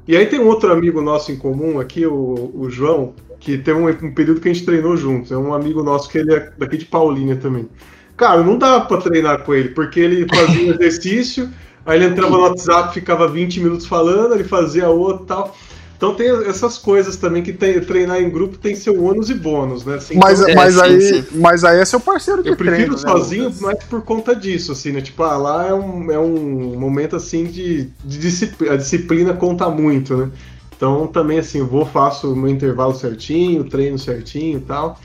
[0.08, 3.14] E aí tem um outro amigo nosso em comum aqui, o, o João,
[3.44, 5.30] que teve um, um período que a gente treinou juntos.
[5.30, 7.68] É um amigo nosso que ele é daqui de Paulínia também.
[8.16, 11.50] Cara, não dá pra treinar com ele, porque ele fazia um exercício,
[11.85, 15.57] aí ele entrava no WhatsApp, ficava 20 minutos falando, ele fazia outro e tal.
[15.96, 19.85] Então tem essas coisas também que tem, treinar em grupo tem seu ônus e bônus,
[19.85, 19.96] né?
[19.96, 22.98] Assim, Mas, então- mas, aí, mas aí é seu parceiro de eu prefiro treino, né,
[22.98, 23.61] sozinho, Lucas?
[23.61, 25.00] mas por conta disso, assim, né?
[25.00, 28.74] Tipo, ah, lá é um, é um momento, assim, de, de disciplina.
[28.74, 30.30] A disciplina conta muito, né?
[30.76, 34.98] Então, também, assim, vou, faço o meu intervalo certinho, treino certinho e tal.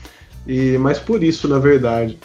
[0.46, 2.18] E, mas por isso, na verdade.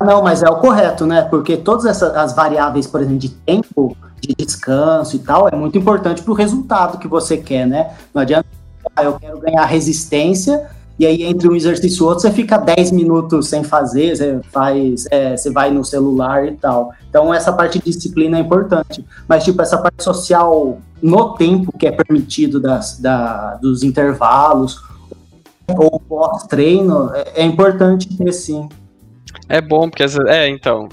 [0.00, 1.22] Não, mas é o correto, né?
[1.22, 5.78] Porque todas essas as variáveis, por exemplo, de tempo, de descanso e tal, é muito
[5.78, 7.94] importante para o resultado que você quer, né?
[8.12, 8.46] Não adianta,
[8.94, 12.92] ah, eu quero ganhar resistência, e aí entre um exercício e outro você fica 10
[12.92, 16.92] minutos sem fazer, você faz, é, você vai no celular e tal.
[17.08, 19.04] Então essa parte de disciplina é importante.
[19.28, 24.80] Mas, tipo, essa parte social no tempo que é permitido das, da, dos intervalos
[25.66, 28.68] ou pós-treino, é, é importante ter sim.
[29.48, 30.04] É bom, porque.
[30.28, 30.88] É, então.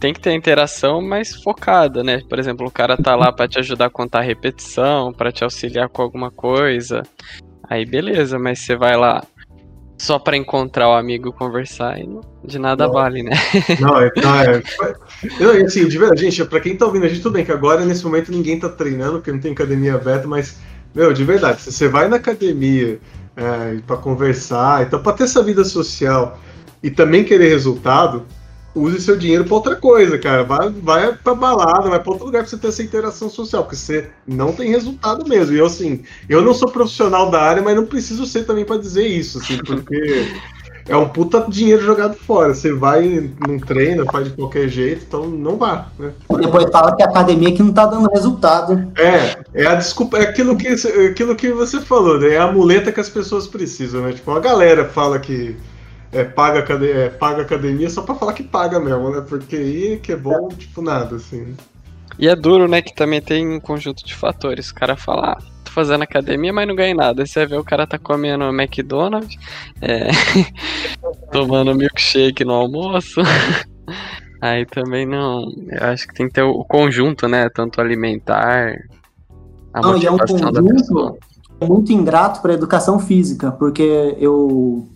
[0.00, 2.20] Tem que ter interação mais focada, né?
[2.28, 5.44] Por exemplo, o cara tá lá pra te ajudar a contar a repetição, pra te
[5.44, 7.04] auxiliar com alguma coisa.
[7.70, 9.22] Aí beleza, mas você vai lá
[9.96, 12.92] só pra encontrar o amigo conversar e não- de nada Não.
[12.92, 13.30] vale, né?
[13.80, 14.10] Não, é.
[14.16, 14.62] Não, é
[15.40, 17.84] não, assim, de verdade, gente, pra quem tá ouvindo a gente, tudo bem que agora,
[17.84, 20.56] nesse momento, ninguém tá treinando, porque não tem academia aberta, mas,
[20.94, 22.98] meu, de verdade, se você vai na academia
[23.36, 26.38] é, pra conversar, então pra ter essa vida social
[26.82, 28.24] e também querer resultado,
[28.74, 30.42] use seu dinheiro pra outra coisa, cara.
[30.42, 33.76] Vai, vai pra balada, vai pra outro lugar pra você ter essa interação social, porque
[33.76, 35.54] você não tem resultado mesmo.
[35.54, 38.76] E eu, assim, eu não sou profissional da área, mas não preciso ser também pra
[38.76, 40.28] dizer isso, assim, porque
[40.88, 42.54] é um puta dinheiro jogado fora.
[42.54, 46.12] Você vai, não treina, faz de qualquer jeito, então não vá, né?
[46.40, 48.90] Depois fala que a academia que não tá dando resultado.
[48.98, 52.34] É, é a desculpa, é aquilo que, aquilo que você falou, né?
[52.34, 54.12] É a muleta que as pessoas precisam, né?
[54.12, 55.56] Tipo, a galera fala que
[56.14, 59.20] é, paga, acade- é, paga academia só pra falar que paga mesmo, né?
[59.28, 61.54] Porque aí que é bom, tipo, nada, assim.
[62.18, 64.70] E é duro, né, que também tem um conjunto de fatores.
[64.70, 67.22] O cara fala, ah, tô fazendo academia, mas não ganha nada.
[67.22, 69.36] Aí você vê o cara tá comendo McDonald's,
[69.82, 70.08] é,
[71.32, 73.20] tomando milkshake no almoço.
[74.40, 75.50] Aí também não.
[75.70, 77.48] Eu acho que tem que ter o conjunto, né?
[77.48, 78.76] Tanto alimentar,
[79.72, 81.16] a Não, e é um da conjunto pessoa.
[81.62, 84.86] muito ingrato para educação física, porque eu,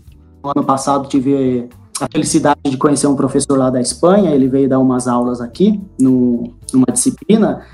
[0.42, 1.68] no ano passado, tive
[2.00, 5.80] a felicidade de conhecer um professor lá da Espanha, ele veio dar umas aulas aqui,
[5.98, 7.64] no, numa disciplina,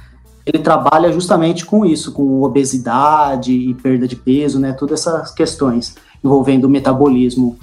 [0.47, 5.95] ele trabalha justamente com isso, com obesidade e perda de peso, né, todas essas questões
[6.23, 7.57] envolvendo o metabolismo.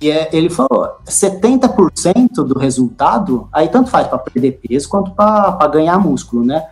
[0.00, 5.66] E é, ele falou, 70% do resultado, aí tanto faz para perder peso quanto para
[5.68, 6.64] ganhar músculo, né?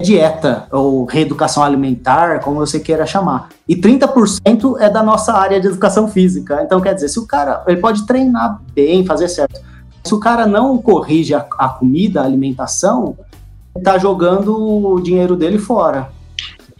[0.00, 3.48] Dieta ou reeducação alimentar, como você queira chamar.
[3.68, 6.62] E 30% é da nossa área de educação física.
[6.62, 9.60] Então, quer dizer, se o cara, ele pode treinar bem, fazer certo.
[10.04, 13.16] Se o cara não corrige a, a comida, a alimentação,
[13.82, 14.56] tá jogando
[14.86, 16.08] o dinheiro dele fora.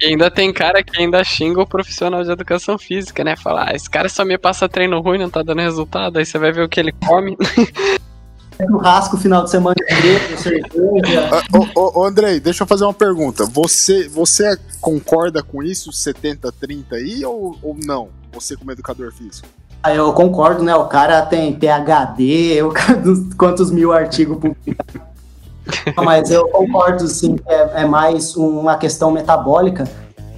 [0.00, 3.35] E ainda tem cara que ainda xinga o profissional de educação física, né?
[3.35, 6.18] Fala, ah, esse cara só me passa treino ruim, não tá dando resultado.
[6.18, 7.37] Aí você vai ver o que ele come.
[8.66, 11.29] Churrasco final de semana inteiro, cerveja.
[11.33, 13.44] Ah, Ô, Andrei, deixa eu fazer uma pergunta.
[13.47, 18.09] Você, você concorda com isso, 70-30 aí, ou, ou não?
[18.33, 19.47] Você como educador físico?
[19.83, 20.75] Ah, Eu concordo, né?
[20.75, 22.61] O cara tem PhD,
[23.03, 24.94] dos- quantos mil artigos publicados.
[25.97, 29.85] Mas eu concordo, sim, que é, é mais uma questão metabólica,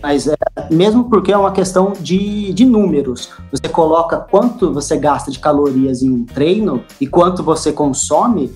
[0.02, 0.36] mas é,
[0.70, 3.30] mesmo porque é uma questão de, de números.
[3.50, 8.52] Você coloca quanto você gasta de calorias em um treino e quanto você consome,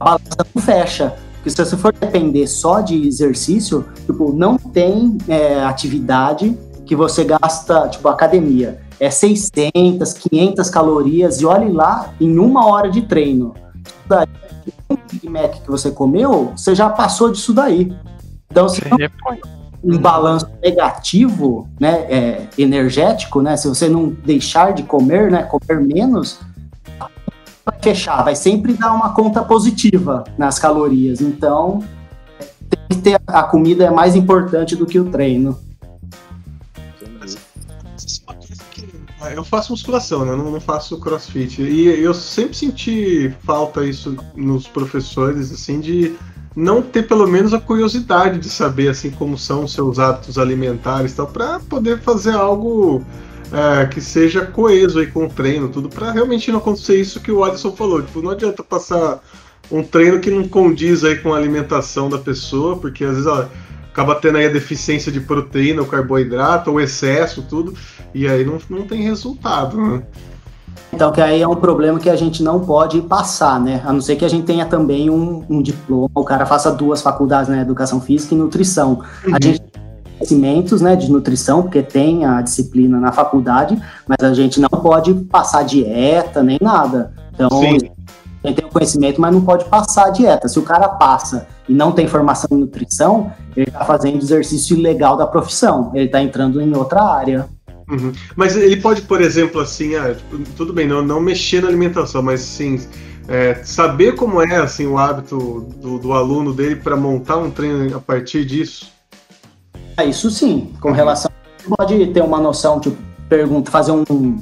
[0.00, 1.16] a balança não fecha.
[1.34, 7.22] Porque se você for depender só de exercício, tipo, não tem é, atividade que você
[7.24, 8.80] gasta, tipo, academia.
[8.98, 13.54] É 600, 500 calorias e olhe lá em uma hora de treino.
[14.06, 14.26] Daí,
[14.90, 17.94] um Big Mac que você comeu, você já passou disso daí.
[18.50, 18.96] Então, se não
[19.82, 25.80] um balanço negativo, né, é, energético, né, se você não deixar de comer, né, comer
[25.80, 26.40] menos,
[27.64, 31.20] vai fechar, vai sempre dar uma conta positiva nas calorias.
[31.20, 31.82] Então,
[32.68, 35.58] tem que ter a comida é mais importante do que o treino.
[39.34, 40.32] Eu faço musculação, né?
[40.32, 41.60] Eu não, não faço crossfit.
[41.60, 46.16] E eu sempre senti falta isso nos professores, assim, de
[46.58, 51.14] não ter pelo menos a curiosidade de saber, assim, como são os seus hábitos alimentares
[51.14, 53.00] tal, pra poder fazer algo
[53.52, 57.30] é, que seja coeso aí com o treino, tudo, pra realmente não acontecer isso que
[57.30, 58.02] o Alisson falou.
[58.02, 59.22] Tipo, não adianta passar
[59.70, 63.48] um treino que não condiz aí com a alimentação da pessoa, porque às vezes ela
[63.92, 67.72] acaba tendo aí a deficiência de proteína, ou carboidrato, ou excesso, tudo,
[68.12, 70.02] e aí não, não tem resultado, né?
[70.92, 73.82] Então, que aí é um problema que a gente não pode passar, né?
[73.84, 77.02] A não ser que a gente tenha também um, um diploma, o cara faça duas
[77.02, 77.60] faculdades, né?
[77.60, 79.02] Educação física e nutrição.
[79.26, 79.82] A gente tem
[80.18, 85.14] conhecimentos, né, de nutrição, porque tem a disciplina na faculdade, mas a gente não pode
[85.14, 87.12] passar dieta nem nada.
[87.32, 87.66] Então, Sim.
[88.42, 90.48] a gente tem o conhecimento, mas não pode passar a dieta.
[90.48, 95.16] Se o cara passa e não tem formação em nutrição, ele está fazendo exercício ilegal
[95.16, 95.92] da profissão.
[95.94, 97.48] Ele está entrando em outra área.
[97.90, 98.12] Uhum.
[98.36, 102.22] Mas ele pode, por exemplo, assim, ah, tipo, tudo bem, não, não mexer na alimentação,
[102.22, 102.78] mas sim
[103.28, 107.94] é, saber como é assim o hábito do, do aluno dele para montar um treino
[107.94, 108.90] a partir disso.
[109.96, 111.30] Ah, Isso sim, com relação.
[111.76, 112.96] Pode ter uma noção, tipo,
[113.28, 114.38] pergunta, fazer um,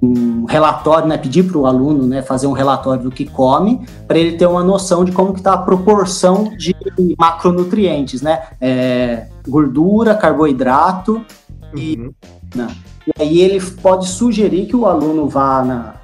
[0.00, 1.18] um relatório, né?
[1.18, 4.62] Pedir para o aluno né, fazer um relatório do que come, para ele ter uma
[4.62, 6.76] noção de como que está a proporção de
[7.18, 8.42] macronutrientes, né?
[8.60, 11.24] É, gordura, carboidrato
[11.76, 11.96] e.
[12.54, 12.68] né,
[13.06, 15.94] e aí ele pode sugerir que o aluno vá na,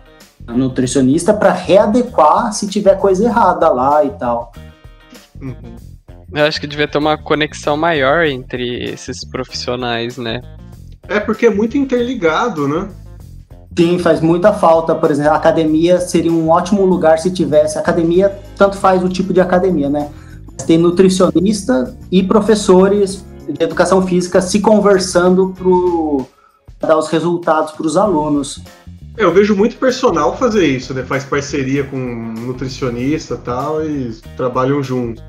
[0.46, 4.52] na nutricionista para readequar se tiver coisa errada lá e tal.
[6.32, 10.42] Eu acho que devia ter uma conexão maior entre esses profissionais, né?
[11.08, 12.88] É porque é muito interligado, né?
[13.76, 14.94] Sim, faz muita falta.
[14.94, 17.78] Por exemplo, a academia seria um ótimo lugar se tivesse.
[17.78, 20.10] Academia, tanto faz o tipo de academia, né?
[20.52, 25.54] Mas tem nutricionista e professores de educação física se conversando
[26.78, 28.62] para dar os resultados para os alunos.
[29.16, 31.02] É, Eu vejo muito personal fazer isso, né?
[31.02, 35.22] Faz parceria com um nutricionista e tal e trabalham juntos.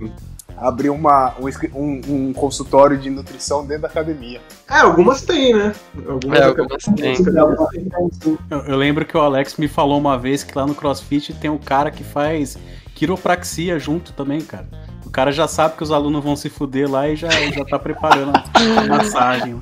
[0.56, 4.40] Abrir uma, um, um- um consultório de nutrição dentro da academia.
[4.70, 5.74] É, algumas tem, né?
[6.08, 7.16] Algumas, É, algumas tem.
[8.50, 11.50] Eu, eu lembro que o Alex me falou uma vez que lá no CrossFit tem
[11.50, 12.58] um cara que faz
[12.94, 14.68] quiropraxia junto também, cara.
[15.12, 17.78] O cara já sabe que os alunos vão se fuder lá e já, já tá
[17.78, 19.62] preparando a massagem.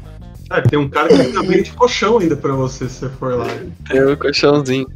[0.51, 3.33] É, tem um cara que fica meio de colchão ainda pra você se você for
[3.33, 3.47] lá.
[3.87, 4.87] Tem o colchãozinho.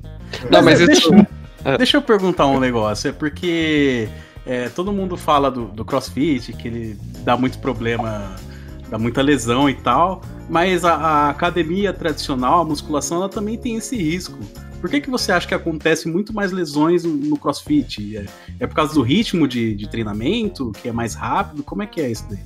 [0.51, 1.09] Não, mas é, isso.
[1.09, 4.07] deixa, deixa eu perguntar um negócio, é porque
[4.45, 8.35] é, todo mundo fala do, do crossfit, que ele dá muito problema,
[8.91, 13.77] dá muita lesão e tal, mas a, a academia tradicional, a musculação, ela também tem
[13.77, 14.37] esse risco.
[14.83, 18.17] Por que, que você acha que acontece muito mais lesões no, crossfit?
[18.17, 18.25] É,
[18.59, 21.63] é por causa do ritmo de, de treinamento, que é mais rápido?
[21.63, 22.39] Como é que é isso daí?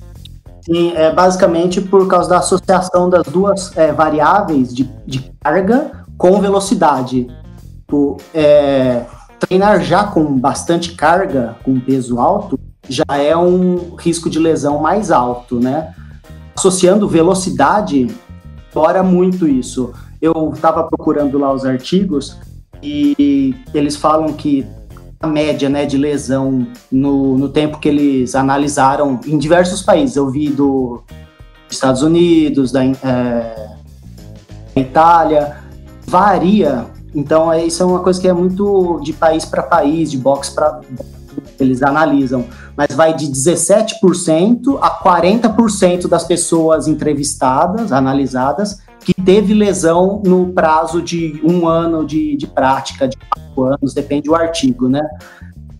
[0.64, 6.40] Sim, é basicamente por causa da associação das duas é, variáveis de, de carga com
[6.40, 7.26] velocidade.
[7.80, 9.04] Tipo, é,
[9.40, 12.56] treinar já com bastante carga, com peso alto,
[12.88, 15.92] já é um risco de lesão mais alto, né?
[16.56, 18.06] Associando velocidade,
[18.70, 19.92] fora muito isso.
[20.20, 22.36] Eu estava procurando lá os artigos
[22.82, 24.66] e eles falam que
[25.20, 30.16] a média né, de lesão no, no tempo que eles analisaram em diversos países.
[30.16, 31.02] Eu vi do
[31.68, 33.76] Estados Unidos, da é,
[34.76, 35.56] Itália,
[36.06, 36.86] varia.
[37.14, 40.50] Então, é, isso é uma coisa que é muito de país para país, de box
[40.50, 40.80] para
[41.58, 42.44] eles analisam,
[42.76, 51.00] mas vai de 17% a 40% das pessoas entrevistadas, analisadas, que teve lesão no prazo
[51.00, 55.00] de um ano de, de prática, de quatro anos, depende do artigo, né?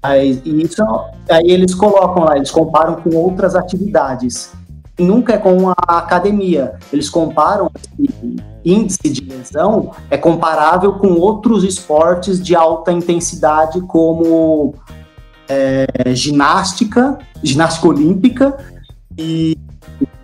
[0.02, 0.82] Aí, isso,
[1.28, 4.54] aí eles colocam lá, eles comparam com outras atividades.
[4.98, 6.76] Nunca é com a academia.
[6.90, 14.74] Eles comparam esse índice de lesão é comparável com outros esportes de alta intensidade, como
[15.46, 18.56] é, ginástica, ginástica olímpica
[19.18, 19.54] e,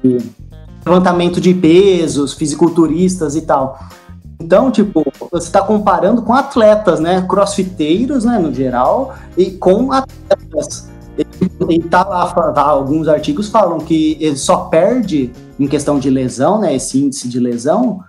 [0.03, 0.17] e
[0.85, 3.79] levantamento de pesos, fisiculturistas e tal.
[4.41, 7.25] Então, tipo, você está comparando com atletas, né?
[7.29, 10.89] Crossfiteiros, né, no geral, e com atletas.
[11.71, 16.61] E, tá lá, tá, alguns artigos falam que ele só perde em questão de lesão,
[16.61, 16.75] né?
[16.75, 18.01] Esse índice de lesão,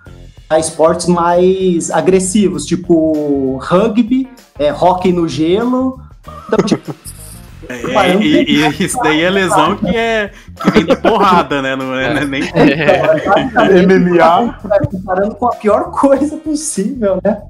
[0.50, 6.00] a esportes mais agressivos, tipo rugby, é, hockey no gelo.
[6.48, 6.94] Então, tipo,
[7.68, 11.74] é, e, e, isso daí é lesão que, é, que vem de porrada, né?
[11.76, 12.24] Não é, é.
[12.24, 12.42] nem.
[12.56, 13.86] É.
[13.86, 14.58] MMA.
[14.90, 17.42] Comparando com a pior coisa possível, né?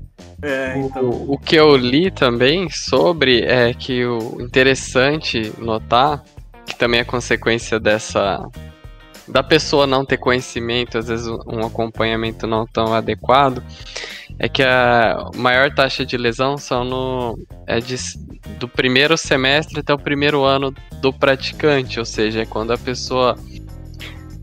[0.42, 1.04] É, então...
[1.04, 6.22] o, o que eu li também sobre é que o interessante notar,
[6.64, 8.44] que também é consequência dessa.
[9.28, 13.62] Da pessoa não ter conhecimento, às vezes um acompanhamento não tão adequado,
[14.38, 17.96] é que a maior taxa de lesão são no é de,
[18.58, 23.36] do primeiro semestre até o primeiro ano do praticante, ou seja, é quando a pessoa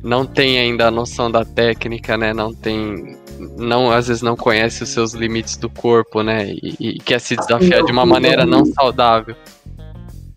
[0.03, 2.33] não tem ainda a noção da técnica, né?
[2.33, 3.17] Não tem,
[3.57, 6.51] não às vezes não conhece os seus limites do corpo, né?
[6.51, 9.35] E, e quer se desafiar de uma maneira não saudável.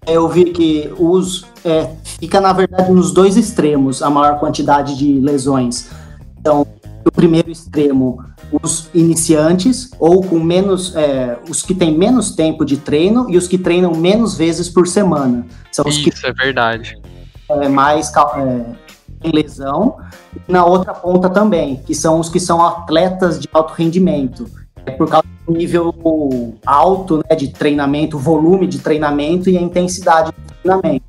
[0.07, 5.19] Eu vi que os é, fica na verdade nos dois extremos a maior quantidade de
[5.21, 5.91] lesões.
[6.39, 6.65] Então,
[7.05, 8.25] o primeiro extremo
[8.63, 13.49] os iniciantes ou com menos é, os que têm menos tempo de treino e os
[13.49, 15.45] que treinam menos vezes por semana.
[15.73, 16.97] São os Isso que é verdade.
[17.49, 19.97] é, mais é, lesão.
[20.49, 24.49] E na outra ponta também que são os que são atletas de alto rendimento.
[24.85, 25.93] É por causa do nível
[26.65, 31.06] alto né, de treinamento volume de treinamento e a intensidade do treinamento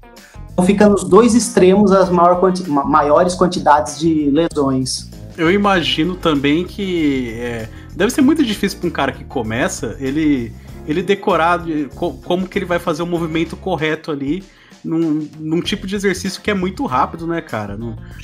[0.58, 6.66] então fica nos dois extremos as maior quanti maiores quantidades de lesões eu imagino também
[6.66, 10.52] que é, deve ser muito difícil para um cara que começa ele
[10.88, 14.42] ele decorar de, como que ele vai fazer o movimento correto ali
[14.84, 17.78] num, num tipo de exercício que é muito rápido, né, cara?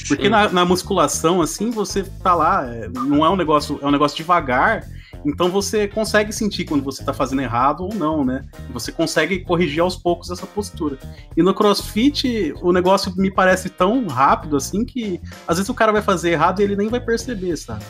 [0.08, 3.92] porque na, na, musculação, assim, você tá lá, é, não é um negócio, é um
[3.92, 4.88] negócio devagar
[5.26, 8.42] então você consegue sentir quando você está fazendo errado ou não, né?
[8.74, 10.98] Você consegue corrigir aos poucos essa postura.
[11.36, 15.92] E no CrossFit, o negócio me parece tão rápido assim que às vezes o cara
[15.92, 17.84] vai fazer errado e ele nem vai perceber, sabe?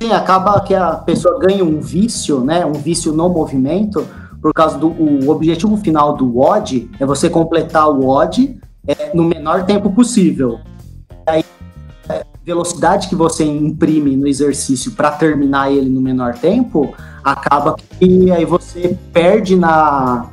[0.00, 2.64] Sim, acaba que a pessoa ganha um vício, né?
[2.66, 4.06] Um vício no movimento,
[4.40, 9.24] por causa do o objetivo final do WOD é você completar o WOD é, no
[9.24, 10.60] menor tempo possível.
[12.46, 16.94] Velocidade que você imprime no exercício para terminar ele no menor tempo,
[17.24, 20.30] acaba que aí você perde na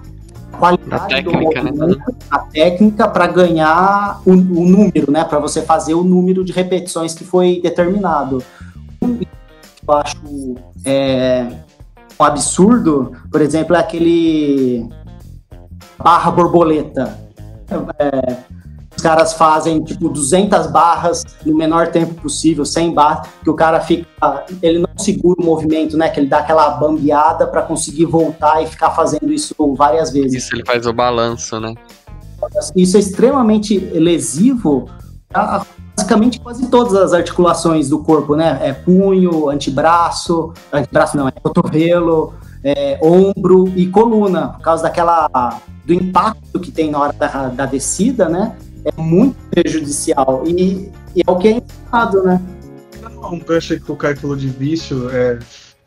[0.59, 2.05] qualidade técnica, do movimento, né?
[2.29, 5.23] a técnica para ganhar o, o, número, né?
[5.23, 8.43] Para você fazer o número de repetições que foi determinado.
[9.01, 10.55] Eu acho
[10.85, 11.47] é,
[12.19, 14.87] um absurdo, por exemplo, é aquele
[15.97, 17.17] barra borboleta.
[17.97, 18.37] É,
[19.03, 24.07] caras fazem tipo 200 barras no menor tempo possível, 100 barras, que o cara fica,
[24.61, 26.09] ele não segura o movimento, né?
[26.09, 30.45] Que ele dá aquela bambeada para conseguir voltar e ficar fazendo isso várias vezes.
[30.45, 31.75] Isso ele faz o balanço, né?
[32.75, 34.89] Isso é extremamente lesivo
[35.33, 38.59] a basicamente quase todas as articulações do corpo, né?
[38.61, 42.33] É punho, antebraço, antebraço não, é cotovelo,
[42.63, 47.65] é, ombro e coluna, por causa daquela do impacto que tem na hora da, da
[47.65, 48.55] descida, né?
[48.85, 52.41] É muito prejudicial e, e é o que é ensinado, né?
[53.31, 55.39] Um gancho que o Caio falou de vício, é,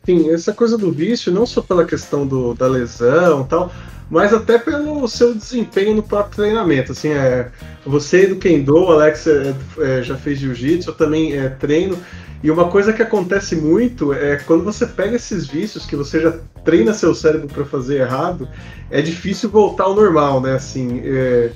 [0.03, 3.71] enfim, essa coisa do vício, não só pela questão do, da lesão e tal,
[4.09, 6.93] mas até pelo seu desempenho no próprio treinamento.
[6.93, 7.51] Assim, é,
[7.85, 11.97] você do Kendo, o Alex é, é, já fez jiu-jitsu, eu também é, treino.
[12.43, 16.39] E uma coisa que acontece muito é quando você pega esses vícios que você já
[16.63, 18.47] treina seu cérebro para fazer errado,
[18.91, 20.53] é difícil voltar ao normal, né?
[20.53, 21.51] Assim, é,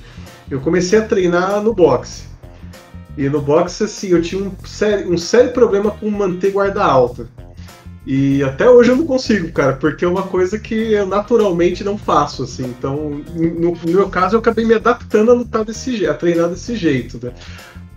[0.50, 2.24] eu comecei a treinar no boxe.
[3.16, 7.28] E no boxe, assim, eu tinha um sério, um sério problema com manter guarda alta.
[8.04, 11.96] E até hoje eu não consigo, cara, porque é uma coisa que eu naturalmente não
[11.96, 12.64] faço, assim.
[12.64, 16.48] Então, no, no meu caso, eu acabei me adaptando a lutar desse jeito, a treinar
[16.48, 17.32] desse jeito, né?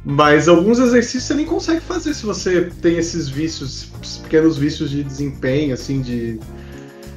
[0.04, 4.91] Mas alguns exercícios você nem consegue fazer se você tem esses vícios, esses pequenos vícios
[4.91, 6.39] de desempenho, assim, de.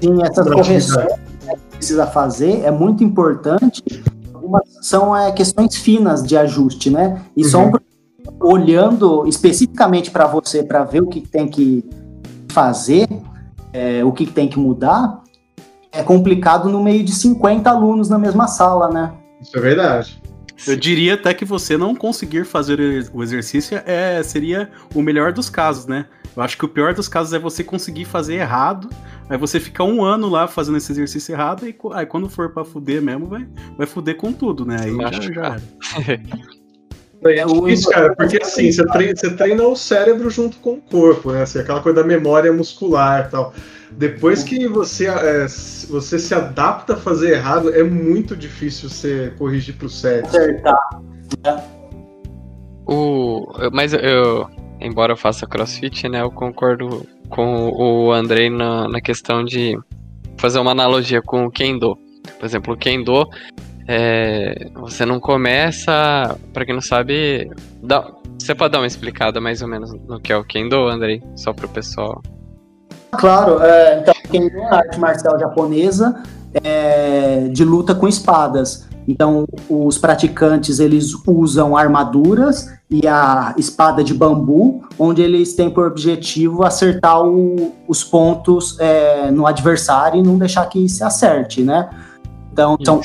[0.00, 3.82] Sim, essas correções que precisa fazer é muito importante.
[4.48, 7.22] Algumas são é, questões finas de ajuste, né?
[7.36, 7.50] E uhum.
[7.50, 7.72] só um,
[8.40, 11.84] olhando especificamente para você para ver o que tem que
[12.50, 13.06] fazer,
[13.72, 15.22] é, o que tem que mudar,
[15.92, 19.12] é complicado no meio de 50 alunos na mesma sala, né?
[19.40, 20.22] Isso é verdade.
[20.66, 25.48] Eu diria até que você não conseguir fazer o exercício é, seria o melhor dos
[25.48, 26.06] casos, né?
[26.36, 28.88] Eu acho que o pior dos casos é você conseguir fazer errado,
[29.28, 32.64] aí você fica um ano lá fazendo esse exercício errado, e aí quando for pra
[32.64, 34.76] fuder mesmo, vai, vai fuder com tudo, né?
[34.80, 35.56] Aí já, já.
[37.24, 41.32] É difícil, cara, porque assim, você treina, você treina o cérebro junto com o corpo,
[41.32, 41.42] né?
[41.42, 43.52] Assim, aquela coisa da memória muscular e tal.
[43.90, 45.46] Depois que você, é,
[45.88, 50.28] você se adapta a fazer errado, é muito difícil você corrigir pro certo.
[50.28, 50.78] Acertar.
[52.86, 54.48] O, mas eu,
[54.80, 59.78] embora eu faça crossfit, né, eu concordo com o Andrei na, na questão de
[60.38, 61.96] fazer uma analogia com o Kendo.
[62.38, 63.28] Por exemplo, o Kendo
[63.86, 67.50] é, você não começa, para quem não sabe,
[67.82, 71.22] dá, você pode dar uma explicada mais ou menos no que é o Kendo, Andrei,
[71.34, 72.22] só para o pessoal.
[73.12, 78.86] Claro, é, então Kendo é a arte marcial japonesa é, de luta com espadas.
[79.06, 85.86] Então, os praticantes eles usam armaduras e a espada de bambu, onde eles têm por
[85.86, 91.88] objetivo acertar o, os pontos é, no adversário e não deixar que se acerte, né?
[92.52, 93.00] Então, são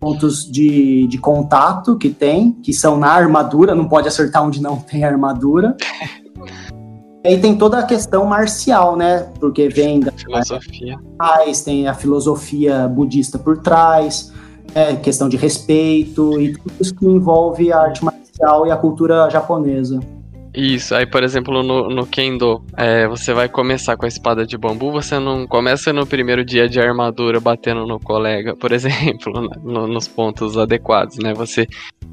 [0.00, 4.76] pontos de, de contato que tem, que são na armadura, não pode acertar onde não
[4.78, 5.76] tem armadura.
[7.24, 9.28] E aí tem toda a questão marcial, né?
[9.38, 10.98] Porque vem da filosofia.
[11.62, 14.32] tem a filosofia budista por trás,
[14.74, 19.30] é, questão de respeito e tudo isso que envolve a arte marcial e a cultura
[19.30, 20.00] japonesa.
[20.54, 24.58] Isso, aí por exemplo no, no Kendo, é, você vai começar com a espada de
[24.58, 29.32] bambu, você não começa no primeiro dia de armadura batendo no colega, por exemplo,
[29.64, 31.32] no, nos pontos adequados, né?
[31.32, 31.66] Você,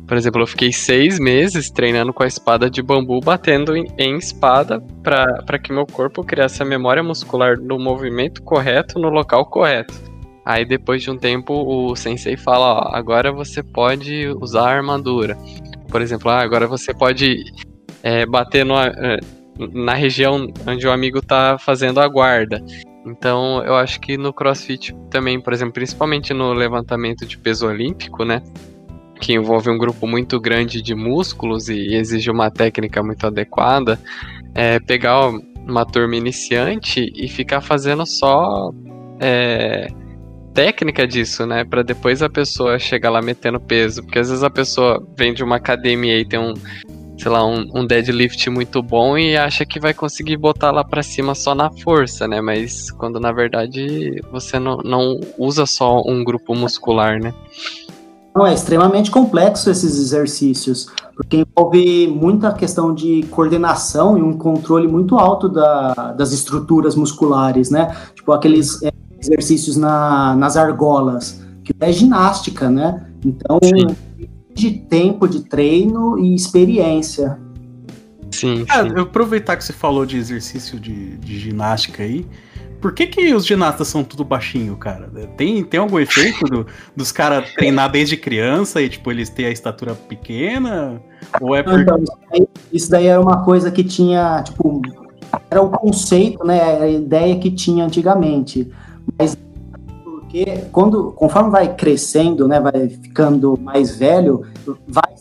[0.08, 4.18] por exemplo, eu fiquei seis meses treinando com a espada de bambu, batendo em, em
[4.18, 9.94] espada para que meu corpo criasse a memória muscular do movimento correto no local correto.
[10.46, 15.38] Aí depois de um tempo o sensei fala, ó, agora você pode usar a armadura.
[15.90, 17.44] Por exemplo, ah, agora você pode
[18.04, 19.20] é, bater no, é,
[19.74, 22.64] na região onde o amigo tá fazendo a guarda.
[23.06, 28.24] Então, eu acho que no CrossFit também, por exemplo, principalmente no levantamento de peso olímpico,
[28.24, 28.42] né?
[29.20, 34.00] Que envolve um grupo muito grande de músculos e exige uma técnica muito adequada,
[34.54, 35.30] é pegar
[35.68, 38.72] uma turma iniciante e ficar fazendo só
[39.20, 39.88] é,
[40.54, 41.64] técnica disso, né?
[41.64, 44.04] Para depois a pessoa chegar lá metendo peso.
[44.04, 46.54] Porque às vezes a pessoa vem de uma academia e tem um,
[47.20, 51.04] sei lá, um, um deadlift muito bom e acha que vai conseguir botar lá para
[51.04, 52.40] cima só na força, né?
[52.40, 57.34] Mas quando na verdade você não, não usa só um grupo muscular, né?
[58.34, 64.88] Não, é extremamente complexo esses exercícios, porque envolve muita questão de coordenação e um controle
[64.88, 67.94] muito alto da, das estruturas musculares, né?
[68.16, 73.06] Tipo aqueles é, exercícios na, nas argolas, que é ginástica, né?
[73.26, 74.09] Então, Sim
[74.60, 77.40] de tempo de treino e experiência.
[78.32, 78.94] Sim, é, sim.
[78.96, 82.26] eu aproveitar que você falou de exercício de, de ginástica aí.
[82.80, 85.10] Por que, que os ginastas são tudo baixinho, cara?
[85.36, 89.54] Tem, tem algum efeito do, dos caras treinar desde criança e, tipo, eles terem a
[89.54, 91.02] estatura pequena?
[91.42, 91.82] Ou é por...
[91.82, 94.82] Então, isso daí, isso daí era uma coisa que tinha, tipo,
[95.52, 96.82] era o conceito, né?
[96.82, 98.70] A ideia que tinha antigamente.
[99.18, 99.38] Mas
[100.30, 104.46] porque quando, conforme vai crescendo, né, vai ficando mais velho,
[104.88, 105.16] vai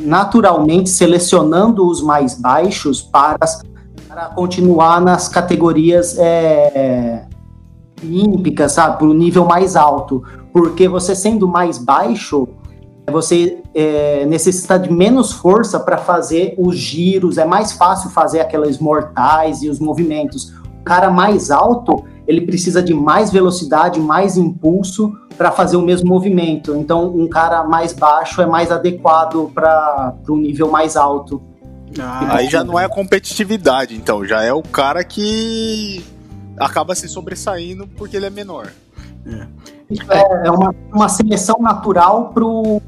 [0.00, 3.36] naturalmente selecionando os mais baixos para,
[4.06, 7.26] para continuar nas categorias é,
[8.00, 8.98] olímpicas, sabe?
[8.98, 10.22] Pro nível mais alto.
[10.52, 12.48] Porque você sendo mais baixo,
[13.10, 18.78] você é, necessita de menos força para fazer os giros, é mais fácil fazer aquelas
[18.78, 20.52] mortais e os movimentos.
[20.80, 26.06] O cara mais alto, ele precisa de mais velocidade, mais impulso para fazer o mesmo
[26.06, 26.76] movimento.
[26.76, 31.42] Então, um cara mais baixo é mais adequado para o nível mais alto.
[32.28, 36.04] Aí já não é a competitividade, então, já é o cara que
[36.58, 38.68] acaba se sobressaindo porque ele é menor.
[40.10, 42.82] É, é uma, uma seleção natural pro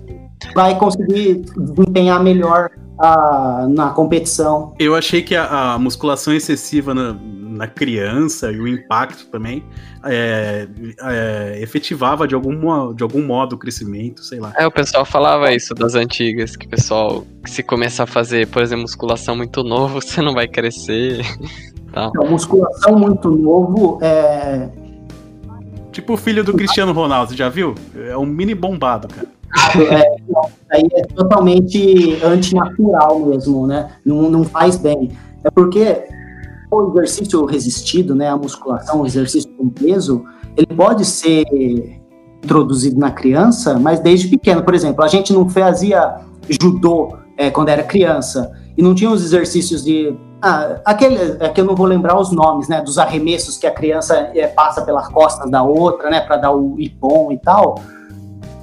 [0.54, 4.74] vai conseguir desempenhar melhor a, na competição.
[4.78, 7.16] Eu achei que a, a musculação excessiva na,
[7.60, 9.62] na criança e o impacto também
[10.02, 10.66] é,
[11.02, 14.54] é, efetivava de algum, de algum modo o crescimento, sei lá.
[14.56, 18.46] É, o pessoal falava isso das antigas, que o pessoal, que se começar a fazer,
[18.46, 21.20] por exemplo, musculação muito novo, você não vai crescer.
[21.92, 22.08] Tal.
[22.08, 24.70] Então, musculação muito novo é,
[25.92, 27.74] Tipo o filho do Cristiano Ronaldo, você já viu?
[28.08, 29.28] É um mini bombado, cara.
[29.92, 33.90] é, não, aí é totalmente antinatural mesmo, né?
[34.02, 35.10] Não, não faz bem.
[35.42, 36.04] É porque
[36.70, 40.24] o exercício resistido, né, a musculação, o exercício com peso,
[40.56, 41.44] ele pode ser
[42.42, 44.62] introduzido na criança, mas desde pequeno.
[44.62, 49.24] Por exemplo, a gente não fazia judô é, quando era criança e não tinha os
[49.24, 53.58] exercícios de ah, aquele é que eu não vou lembrar os nomes, né, dos arremessos
[53.58, 57.38] que a criança é, passa pelas costas da outra, né, para dar o ipom e
[57.38, 57.78] tal.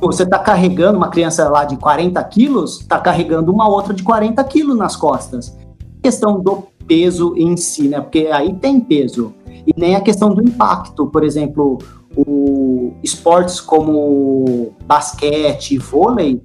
[0.01, 4.43] Você está carregando uma criança lá de 40 quilos, está carregando uma outra de 40
[4.45, 5.55] quilos nas costas.
[6.01, 7.99] Questão do peso em si, né?
[7.99, 9.33] Porque aí tem peso.
[9.65, 11.07] E nem a questão do impacto.
[11.07, 11.77] Por exemplo,
[12.15, 16.41] o esportes como basquete e vôlei,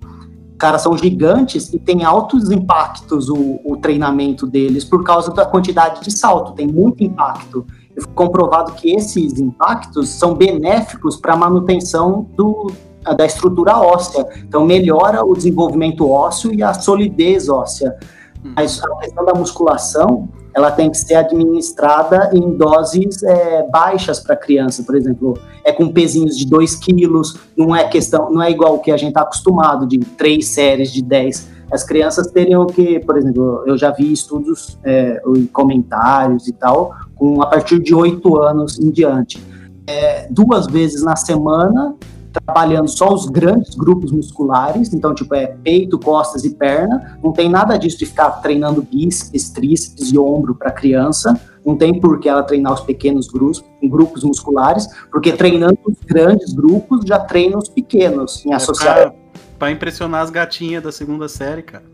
[0.58, 6.02] caras são gigantes e tem altos impactos o, o treinamento deles por causa da quantidade
[6.02, 7.66] de salto, tem muito impacto.
[7.96, 12.70] E foi comprovado que esses impactos são benéficos para a manutenção do,
[13.16, 14.26] da estrutura óssea.
[14.38, 17.96] Então, melhora o desenvolvimento ósseo e a solidez óssea.
[18.42, 24.36] Mas a questão da musculação, ela tem que ser administrada em doses é, baixas para
[24.36, 28.74] criança, por exemplo, é com pezinhos de 2 quilos, não é questão, não é igual
[28.74, 31.52] o que a gente está acostumado de três séries de 10.
[31.70, 36.94] As crianças teriam que, por exemplo, eu já vi estudos é, e comentários e tal,
[37.14, 39.42] com a partir de 8 anos em diante.
[39.86, 41.94] É, duas vezes na semana,
[42.32, 47.18] trabalhando só os grandes grupos musculares, então, tipo, é peito, costas e perna.
[47.22, 51.38] Não tem nada disso de ficar treinando bíceps, tríceps e ombro para criança.
[51.64, 56.52] Não tem por que ela treinar os pequenos grupos, grupos musculares, porque treinando os grandes
[56.52, 59.10] grupos já treina os pequenos em associação.
[59.10, 59.14] Pra,
[59.58, 61.84] pra impressionar as gatinhas da segunda série, cara.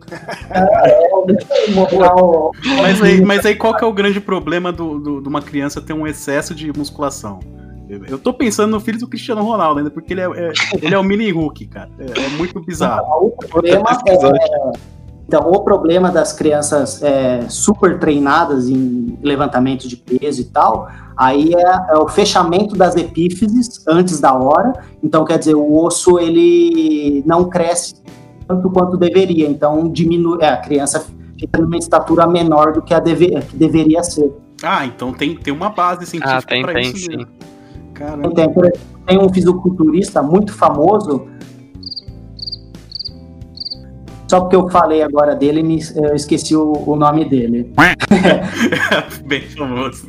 [2.80, 5.80] mas, aí, mas aí qual que é o grande problema do, do- de uma criança
[5.80, 7.41] ter um excesso de musculação?
[7.89, 10.99] Eu, tô pensando no filho do Cristiano Ronaldo ainda, porque ele é, é- ele é
[10.99, 11.91] o mini Hulk, cara.
[11.99, 13.26] É, é muito bizarro.
[13.26, 14.72] O problema é,
[15.28, 21.53] então, o problema das crianças é, super treinadas em levantamento de peso e tal, aí
[21.55, 24.72] é, é o fechamento das epífises antes da hora.
[25.03, 27.95] Então, quer dizer, o osso ele não cresce
[28.47, 29.47] tanto quanto deveria.
[29.47, 31.07] Então, diminui, é, a criança
[31.39, 34.32] fica numa estatura menor do que a deve, que deveria ser.
[34.62, 37.16] Ah, então tem, tem uma base científica Ah, tem, pra tem, isso sim.
[37.16, 37.28] mesmo.
[37.99, 38.30] Caramba.
[38.34, 41.26] Tem, por exemplo, tem um fisiculturista muito famoso.
[44.28, 47.72] Só porque eu falei agora dele, me- eu esqueci o, o nome dele.
[49.26, 50.07] Bem famoso.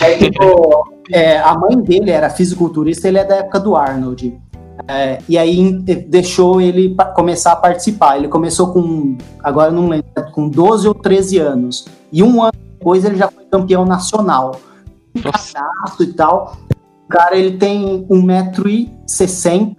[0.00, 4.38] É, tipo, é, a mãe dele era fisiculturista, ele é da época do Arnold.
[4.86, 5.72] É, e aí
[6.08, 8.18] deixou ele começar a participar.
[8.18, 11.86] Ele começou com, agora eu não lembro, com 12 ou 13 anos.
[12.12, 14.56] E um ano depois ele já foi campeão nacional.
[15.16, 16.56] Um cadastro e tal.
[17.10, 19.76] Cara ele tem 1,60m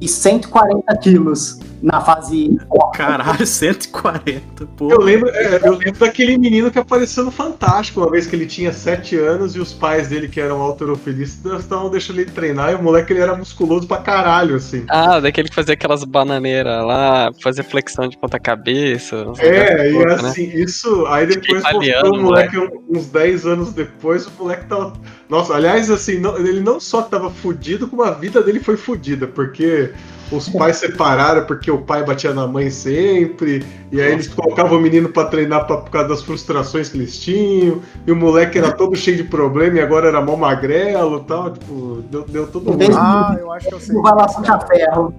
[0.00, 2.58] e 140 quilos na fase.
[2.94, 4.90] Caralho, 140, pô.
[4.90, 8.46] Eu lembro, é, eu lembro daquele menino que apareceu no Fantástico, uma vez que ele
[8.46, 12.74] tinha 7 anos e os pais dele, que eram alterofilistas, estavam deixando ele treinar e
[12.74, 14.84] o moleque ele era musculoso pra caralho, assim.
[14.88, 19.16] Ah, daquele que fazia aquelas bananeiras lá, fazia flexão de ponta cabeça.
[19.28, 20.14] uns É, e né?
[20.14, 21.06] assim, isso.
[21.06, 24.92] Aí depois Italiano, mostrou o moleque um- uns 10 anos depois, o moleque tava.
[25.28, 29.26] Nossa, aliás, assim, não- ele não só tava fudido, como a vida dele foi fudida,
[29.26, 29.90] porque
[30.30, 34.80] os pais separaram porque o pai batia na mãe sempre, e aí eles colocavam o
[34.80, 38.72] menino pra treinar pra, por causa das frustrações que eles tinham, e o moleque era
[38.72, 42.72] todo cheio de problema e agora era mó magrelo e tal, tipo, deu, deu todo
[42.72, 42.96] mundo.
[42.96, 43.96] Ah, eu acho que eu sei.
[43.96, 45.14] Puxar ferro.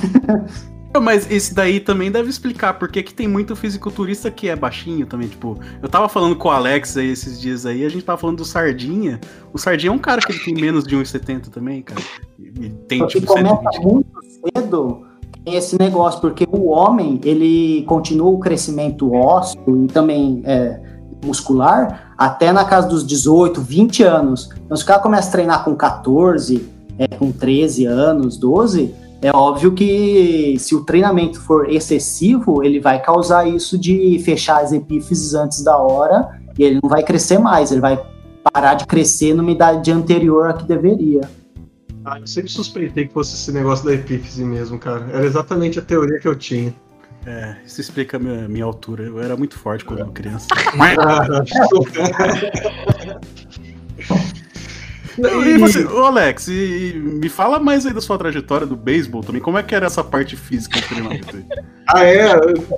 [1.00, 5.28] Mas esse daí também deve explicar por que tem muito fisiculturista que é baixinho também.
[5.28, 8.38] Tipo, eu tava falando com o Alex aí esses dias aí, a gente tava falando
[8.38, 9.20] do Sardinha.
[9.52, 12.00] O Sardinha é um cara que ele tem menos de 1,70 também, cara.
[12.38, 13.84] E tem Porque tipo começa 120.
[13.84, 14.08] muito
[14.54, 15.06] cedo
[15.46, 20.80] tem esse negócio, porque o homem, ele continua o crescimento ósseo e também é,
[21.24, 24.50] muscular até na casa dos 18, 20 anos.
[24.64, 26.68] Então, se o cara começa a treinar com 14,
[26.98, 28.92] é, com 13 anos, 12,
[29.26, 34.72] é óbvio que se o treinamento for excessivo, ele vai causar isso de fechar as
[34.72, 38.00] epífises antes da hora e ele não vai crescer mais, ele vai
[38.52, 41.22] parar de crescer numa idade anterior à que deveria.
[42.04, 45.08] Ah, eu sempre suspeitei que fosse esse negócio da epífise mesmo, cara.
[45.12, 46.72] Era exatamente a teoria que eu tinha.
[47.26, 49.02] É, isso explica a minha, minha altura.
[49.02, 50.46] Eu era muito forte quando eu era criança.
[55.18, 59.22] E você, ô Alex, e, e me fala mais aí da sua trajetória do beisebol
[59.22, 59.40] também.
[59.40, 61.44] Como é que era essa parte física do treinamento aí?
[61.88, 62.32] Ah, é?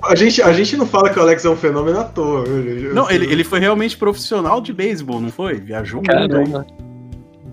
[0.05, 2.43] A gente, a gente não fala que o Alex é um fenômeno à toa.
[2.45, 2.93] viu?
[2.93, 5.55] Não, ele, ele foi realmente profissional de beisebol, não foi?
[5.59, 6.65] Viajou muito.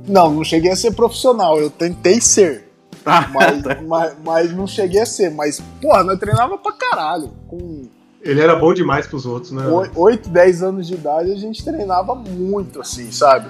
[0.07, 2.67] Não, não cheguei a ser profissional, eu tentei ser.
[3.05, 3.79] Ah, Mas, tá.
[3.87, 5.31] mas, mas não cheguei a ser.
[5.31, 7.31] Mas, porra, nós treinava pra caralho.
[7.47, 7.89] Com
[8.21, 9.63] Ele era bom demais pros outros, né?
[9.95, 13.49] 8, 10 anos de idade, a gente treinava muito, assim, sabe?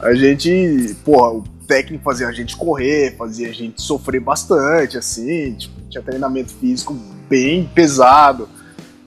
[0.00, 5.54] A gente, porra, o técnico fazia a gente correr, fazia a gente sofrer bastante, assim,
[5.54, 6.94] tipo, tinha treinamento físico
[7.28, 8.48] bem pesado.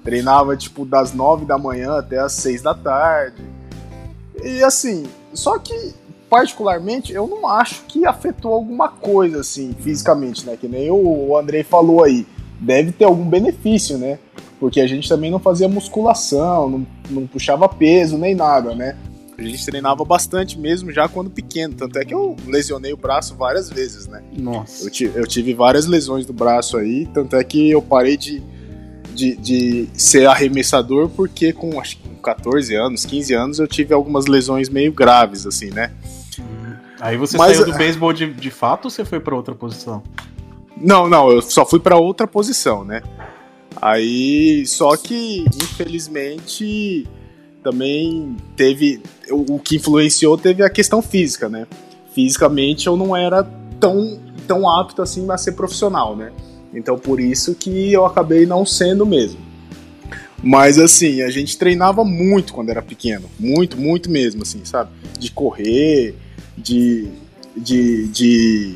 [0.03, 3.43] Treinava, tipo, das 9 da manhã até as 6 da tarde.
[4.43, 5.93] E assim, só que,
[6.29, 10.57] particularmente, eu não acho que afetou alguma coisa, assim, fisicamente, né?
[10.59, 12.25] Que nem o o Andrei falou aí.
[12.59, 14.19] Deve ter algum benefício, né?
[14.59, 18.95] Porque a gente também não fazia musculação, não, não puxava peso nem nada, né?
[19.37, 21.73] A gente treinava bastante mesmo já quando pequeno.
[21.73, 24.23] Tanto é que eu lesionei o braço várias vezes, né?
[24.37, 24.85] Nossa.
[24.85, 28.41] Eu, ti- eu tive várias lesões do braço aí, tanto é que eu parei de,
[29.13, 33.93] de, de ser arremessador porque com acho que com 14 anos, 15 anos, eu tive
[33.93, 35.91] algumas lesões meio graves, assim, né?
[37.01, 40.01] Aí você Mas- saiu do beisebol de, de fato ou você foi pra outra posição?
[40.77, 43.01] Não, não, eu só fui pra outra posição, né?
[43.81, 47.05] Aí, só que, infelizmente,
[47.65, 49.01] também teve.
[49.31, 51.65] O que influenciou teve a questão física, né?
[52.13, 53.43] Fisicamente eu não era
[53.79, 56.31] tão, tão apto assim a ser profissional, né?
[56.71, 59.39] Então por isso que eu acabei não sendo mesmo.
[60.43, 63.27] Mas assim, a gente treinava muito quando era pequeno.
[63.39, 64.91] Muito, muito mesmo, assim, sabe?
[65.17, 66.15] De correr,
[66.55, 67.09] de.
[67.57, 68.07] de.
[68.09, 68.75] de,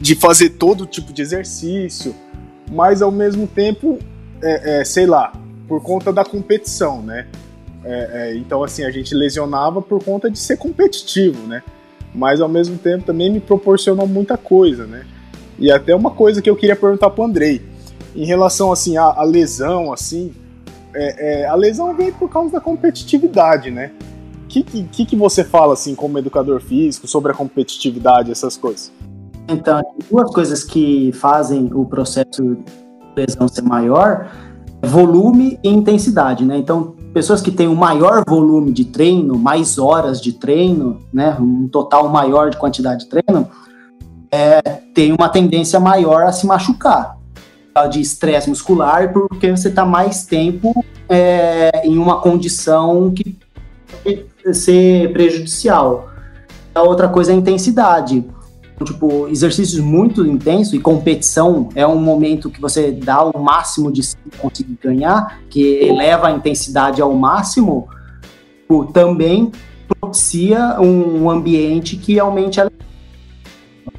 [0.00, 2.12] de fazer todo tipo de exercício,
[2.72, 4.00] mas ao mesmo tempo,
[4.42, 5.32] é, é, sei lá,
[5.68, 7.28] por conta da competição, né?
[7.84, 11.62] É, é, então, assim, a gente lesionava por conta de ser competitivo, né?
[12.14, 15.04] Mas ao mesmo tempo também me proporcionou muita coisa, né?
[15.58, 17.62] E até uma coisa que eu queria perguntar pro Andrei,
[18.16, 20.32] em relação assim à, à lesão, assim,
[20.94, 23.92] é, é, a lesão vem por causa da competitividade, né?
[24.44, 28.92] O que, que, que você fala assim como educador físico sobre a competitividade, essas coisas?
[29.48, 32.64] Então, duas coisas que fazem o processo de
[33.16, 34.30] lesão ser maior
[34.80, 36.56] é volume e intensidade, né?
[36.56, 41.36] Então, pessoas que têm um maior volume de treino, mais horas de treino, né?
[41.40, 43.48] Um total maior de quantidade de treino,
[44.30, 44.60] é,
[44.92, 47.16] tem uma tendência maior a se machucar
[47.90, 53.38] de estresse muscular, porque você está mais tempo é, em uma condição que
[54.02, 56.08] pode ser prejudicial.
[56.74, 58.24] A outra coisa é a intensidade
[58.84, 64.02] tipo, exercícios muito intensos e competição é um momento que você dá o máximo de
[64.02, 67.88] si conseguir ganhar, que eleva a intensidade ao máximo,
[68.60, 69.50] tipo, também
[69.88, 72.68] propicia um ambiente que aumente a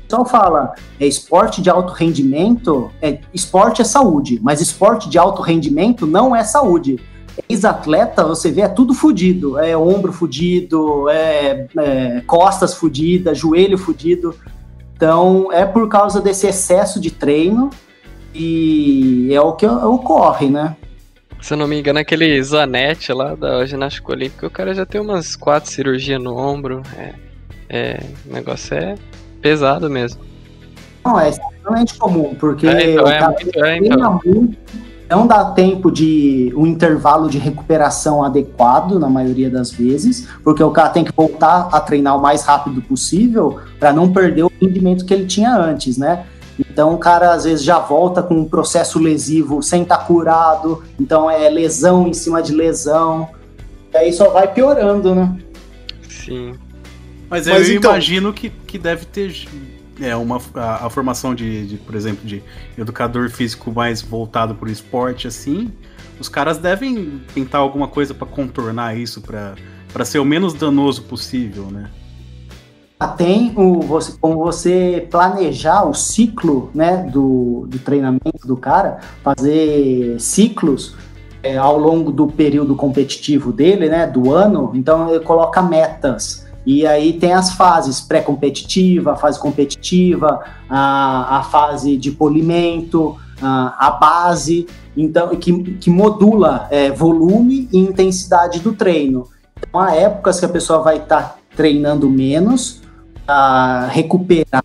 [0.08, 5.42] pessoal fala, é esporte de alto rendimento, é, esporte é saúde, mas esporte de alto
[5.42, 7.00] rendimento não é saúde.
[7.50, 9.60] Ex-atleta, você vê, é tudo fudido.
[9.60, 14.34] É ombro fudido, é, é costas fudidas, joelho fudido.
[14.96, 17.70] Então, é por causa desse excesso de treino
[18.34, 20.76] e é o que ocorre, né?
[21.42, 25.00] Se eu não me engano, aquele Zanetti lá da ginástica olímpica, o cara já tem
[25.02, 26.82] umas quatro cirurgias no ombro.
[26.98, 27.14] É,
[27.70, 28.96] é, o negócio é
[29.42, 30.22] pesado mesmo.
[31.04, 34.22] Não, é extremamente comum, porque É, então, é muito- é, então.
[34.26, 34.58] muito,
[35.10, 40.72] não dá tempo de um intervalo de recuperação adequado na maioria das vezes, porque o
[40.72, 45.06] cara tem que voltar a treinar o mais rápido possível para não perder o rendimento
[45.06, 46.26] que ele tinha antes, né?
[46.60, 51.30] Então o cara às vezes já volta com um processo lesivo sem estar curado, então
[51.30, 53.28] é lesão em cima de lesão,
[53.94, 55.38] e aí só vai piorando, né?
[56.10, 56.54] Sim.
[57.30, 59.34] Mas, Mas eu então- imagino que, que deve ter
[60.00, 62.44] é uma a, a formação de, de, por exemplo, de
[62.78, 65.72] educador físico mais voltado para o esporte, assim,
[66.20, 71.66] os caras devem tentar alguma coisa para contornar isso, para ser o menos danoso possível,
[71.66, 71.90] né?
[73.18, 80.20] Tem o, você, como você planejar o ciclo né, do, do treinamento do cara, fazer
[80.20, 80.96] ciclos
[81.44, 86.45] é, ao longo do período competitivo dele, né, do ano, então ele coloca metas.
[86.66, 93.88] E aí tem as fases pré-competitiva, a fase competitiva, a, a fase de polimento, a,
[93.88, 94.66] a base,
[94.98, 99.28] então que, que modula é, volume e intensidade do treino.
[99.58, 102.82] Então há épocas que a pessoa vai estar tá treinando menos,
[103.28, 104.64] a recuperar,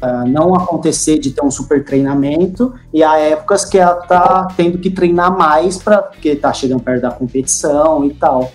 [0.00, 4.78] a não acontecer de ter um super treinamento, e há épocas que ela está tendo
[4.78, 8.50] que treinar mais para porque está chegando perto da competição e tal.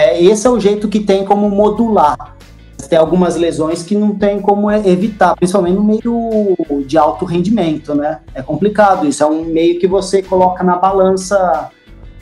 [0.00, 2.34] É, esse é o jeito que tem como modular.
[2.88, 8.20] Tem algumas lesões que não tem como evitar, principalmente no meio de alto rendimento, né?
[8.34, 11.70] É complicado isso, é um meio que você coloca na balança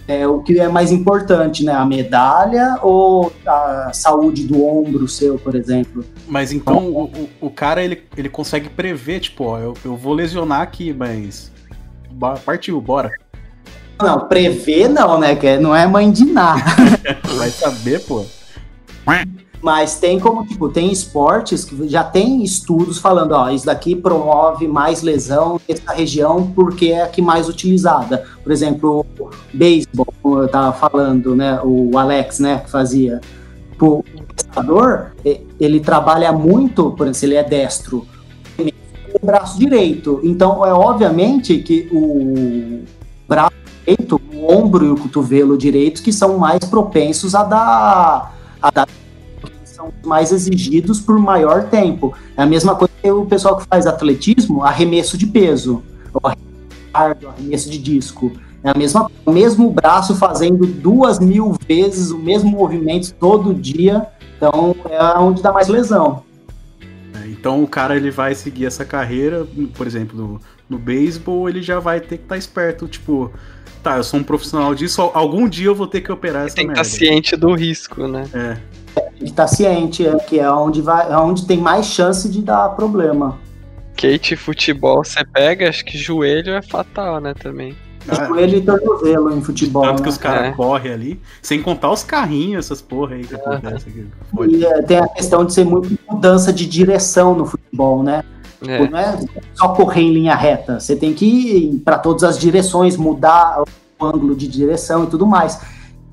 [0.08, 1.72] é, o que é mais importante, né?
[1.72, 6.04] A medalha ou a saúde do ombro seu, por exemplo?
[6.26, 10.12] Mas então o, o, o cara ele, ele consegue prever, tipo, ó, eu, eu vou
[10.12, 11.52] lesionar aqui, mas.
[12.44, 13.12] Partiu, bora.
[14.00, 15.34] Não, prever não, né?
[15.34, 16.62] Que não é mãe de nada.
[17.36, 18.24] Vai saber, pô.
[19.60, 24.68] Mas tem como, tipo, tem esportes que já tem estudos falando, ó, isso daqui promove
[24.68, 28.24] mais lesão nessa região porque é a que mais utilizada.
[28.42, 33.20] Por exemplo, o beisebol, como eu tava falando, né, o Alex, né, que fazia.
[33.80, 34.04] O
[34.36, 35.12] pensador,
[35.58, 38.06] ele trabalha muito, por exemplo, se ele é destro,
[39.20, 40.20] o braço direito.
[40.22, 42.84] Então, é obviamente que o
[43.88, 48.88] direito, o ombro e o cotovelo direito que são mais propensos a dar, a dar
[49.64, 52.12] são mais exigidos por maior tempo.
[52.36, 55.82] É a mesma coisa que o pessoal que faz atletismo, arremesso de peso,
[56.92, 58.32] arremesso de disco.
[58.62, 64.06] É a mesma, o mesmo braço fazendo duas mil vezes o mesmo movimento todo dia.
[64.36, 66.24] Então é onde dá mais lesão.
[67.14, 71.62] É, então o cara ele vai seguir essa carreira, por exemplo, no, no beisebol, ele
[71.62, 73.32] já vai ter que estar tá esperto, tipo,
[73.82, 76.66] tá, eu sou um profissional disso, algum dia eu vou ter que operar essa tem
[76.66, 76.82] merda.
[76.82, 78.24] Tem que estar ciente do risco, né?
[78.32, 78.78] É
[79.20, 83.38] está ciente é, que é onde, vai, é onde tem mais chance de dar problema.
[83.96, 87.76] Kate futebol, você pega, acho que joelho é fatal, né, também.
[88.08, 89.82] Ah, joelho e tornozelo em futebol.
[89.82, 90.02] Tanto né?
[90.04, 90.52] que os caras é.
[90.52, 93.36] correm ali, sem contar os carrinhos, essas porra aí que é.
[93.36, 93.86] acontece.
[94.48, 98.22] E é, tem a questão de ser muito mudança de direção no futebol, né?
[98.66, 98.88] É.
[98.88, 99.18] Não é
[99.54, 104.04] só correr em linha reta, você tem que ir para todas as direções, mudar o
[104.04, 105.60] ângulo de direção e tudo mais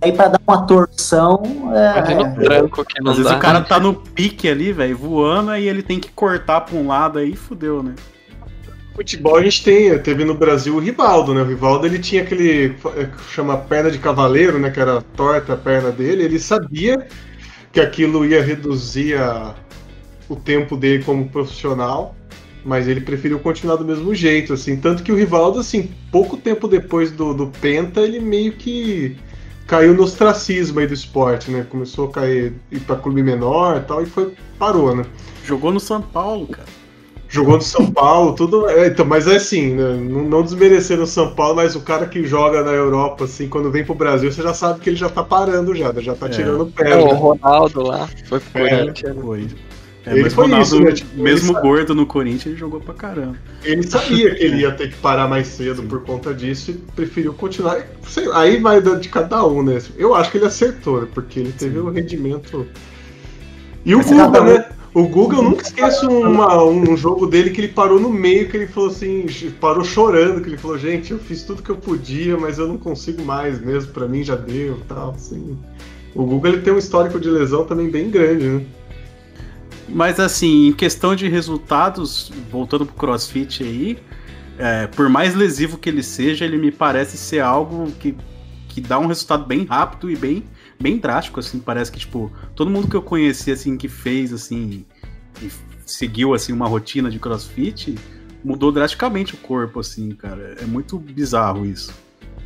[0.06, 1.42] aí para dar uma torção.
[1.74, 2.02] É...
[2.34, 3.38] tranco que não Às vezes dá.
[3.38, 6.88] o cara tá no pique ali, velho, voando, aí ele tem que cortar pra um
[6.88, 7.94] lado aí, fudeu, né?
[8.96, 11.42] Futebol a gente tem, teve no Brasil o Rivaldo, né?
[11.42, 14.70] O Rivaldo ele tinha aquele é, chama perna de cavaleiro, né?
[14.70, 16.24] Que era torta a perna dele.
[16.24, 17.06] Ele sabia
[17.74, 19.54] que aquilo ia reduzir a,
[20.30, 22.16] o tempo dele como profissional,
[22.64, 24.76] mas ele preferiu continuar do mesmo jeito, assim.
[24.76, 29.16] Tanto que o Rivaldo, assim, pouco tempo depois do, do Penta, ele meio que
[29.68, 31.66] caiu no ostracismo aí do esporte, né?
[31.70, 35.06] Começou a cair, ir pra clube menor e tal, e foi, parou, né?
[35.44, 36.68] Jogou no São Paulo, cara.
[37.28, 38.70] Jogou no São Paulo, tudo.
[38.70, 39.96] É, então, mas é assim, né?
[39.96, 43.72] não, não desmerecendo o São Paulo, mas o cara que joga na Europa, assim, quando
[43.72, 46.30] vem pro Brasil, você já sabe que ele já tá parando já, já tá é.
[46.30, 46.92] tirando o pé.
[46.92, 49.16] É, o Ronaldo lá, foi pro é, Corinthians.
[49.22, 49.48] Foi.
[50.06, 50.92] É, ele mas foi Ronaldo, isso, né?
[50.92, 53.38] tipo, mesmo gordo no Corinthians, ele jogou pra caramba.
[53.64, 55.88] Ele sabia que ele ia ter que parar mais cedo Sim.
[55.88, 57.84] por conta disso e preferiu continuar.
[58.08, 59.82] Sei, aí vai de cada um, né?
[59.98, 61.08] Eu acho que ele acertou, né?
[61.12, 62.68] porque ele teve o um rendimento.
[63.84, 64.66] E o mas Guga, né?
[64.94, 68.56] O Guga, eu nunca esqueço uma, um jogo dele que ele parou no meio, que
[68.56, 69.26] ele falou assim,
[69.60, 72.78] parou chorando, que ele falou, gente, eu fiz tudo que eu podia, mas eu não
[72.78, 75.58] consigo mais mesmo, para mim já deu tal, assim.
[76.14, 78.66] O Guga ele tem um histórico de lesão também bem grande, né?
[79.88, 83.98] Mas assim, em questão de resultados, voltando pro CrossFit aí,
[84.58, 88.16] é, por mais lesivo que ele seja, ele me parece ser algo que,
[88.70, 90.44] que dá um resultado bem rápido e bem,
[90.80, 91.60] bem drástico, assim.
[91.60, 94.86] Parece que, tipo, todo mundo que eu conheci, assim, que fez, assim,
[95.42, 95.52] e
[95.86, 97.96] seguiu, assim, uma rotina de CrossFit,
[98.44, 100.56] mudou drasticamente o corpo, assim, cara.
[100.62, 101.94] É muito bizarro isso.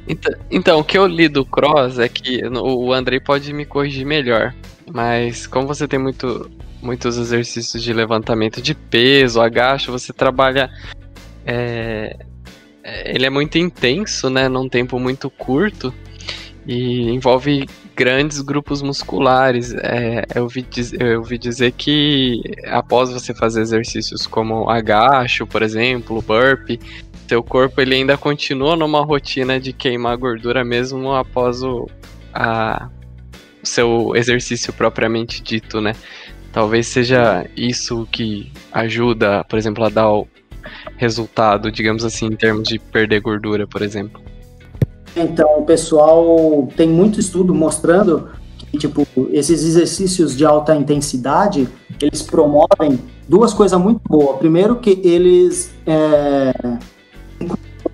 [0.08, 4.06] Então, então, o que eu li do Cross é que o Andrei pode me corrigir
[4.06, 4.56] melhor.
[4.92, 6.50] Mas como você tem muito
[6.82, 10.70] muitos exercícios de levantamento de peso, agacho, você trabalha.
[11.46, 12.16] É,
[12.84, 14.48] é, ele é muito intenso, né?
[14.48, 15.94] Num tempo muito curto.
[16.68, 17.66] E envolve
[17.96, 19.74] grandes grupos musculares.
[19.74, 20.66] É, eu, ouvi
[21.00, 26.80] eu ouvi dizer que após você fazer exercícios como agacho, por exemplo, burpee,
[27.28, 31.88] seu corpo ele ainda continua numa rotina de queimar gordura mesmo após o,
[32.34, 32.90] a-
[33.62, 35.94] o seu exercício propriamente dito, né?
[36.52, 40.28] Talvez seja isso que ajuda, por exemplo, a dar o
[40.98, 44.22] resultado, digamos assim, em termos de perder gordura, por exemplo.
[45.16, 51.68] Então, o pessoal tem muito estudo mostrando que, tipo, esses exercícios de alta intensidade,
[52.02, 54.38] eles promovem duas coisas muito boas.
[54.38, 56.52] Primeiro que eles é,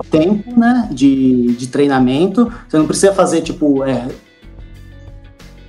[0.09, 2.51] tempo, né, de, de treinamento.
[2.67, 4.07] Você não precisa fazer, tipo, é,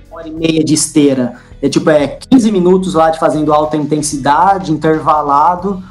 [0.09, 1.35] uma hora e meia de esteira.
[1.61, 5.81] É, tipo, é 15 minutos lá de fazendo alta intensidade, intervalado,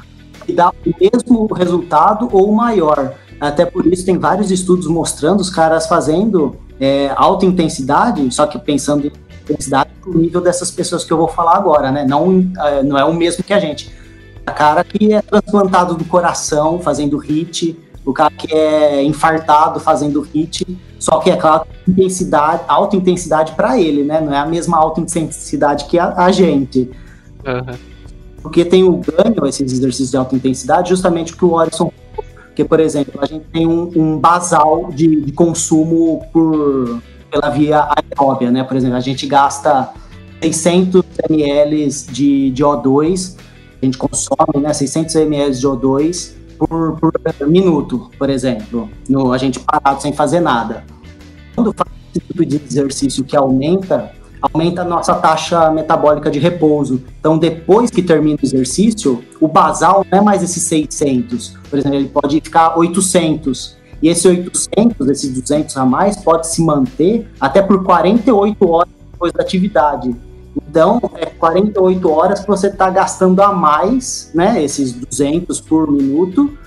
[0.47, 3.13] e dá o mesmo resultado ou maior.
[3.39, 8.57] Até por isso tem vários estudos mostrando os caras fazendo é, alta intensidade, só que
[8.57, 9.11] pensando em
[9.43, 12.05] intensidade pro nível dessas pessoas que eu vou falar agora, né?
[12.07, 13.91] Não, é, não é o mesmo que a gente.
[14.47, 17.77] O cara que é transplantado do coração fazendo HIT,
[18.07, 20.65] o cara que é infartado fazendo HIT,
[20.97, 24.21] só que é claro, intensidade, alta intensidade para ele, né?
[24.21, 26.89] Não é a mesma alta intensidade que a, a gente.
[28.41, 31.91] Porque tem o ganho, esses exercícios de alta intensidade, justamente o que o Orison
[32.47, 37.87] porque, por exemplo, a gente tem um, um basal de, de consumo por, pela via
[37.89, 38.63] aeróbia, né?
[38.63, 39.93] Por exemplo, a gente gasta
[40.41, 43.35] 600 ml de, de O2,
[43.79, 47.11] a gente consome né, 600 ml de O2 por, por
[47.47, 50.83] minuto, por exemplo, no, a gente parado sem fazer nada.
[51.55, 57.01] Quando faz esse tipo de exercício que aumenta, aumenta a nossa taxa metabólica de repouso.
[57.19, 61.57] Então, depois que termina o exercício, o basal não é mais esses 600.
[61.69, 63.77] Por exemplo, ele pode ficar 800.
[64.01, 69.33] E esse 800, esses 200 a mais, pode se manter até por 48 horas depois
[69.33, 70.15] da atividade.
[70.69, 76.57] Então, é 48 horas que você está gastando a mais, né, esses 200 por minuto,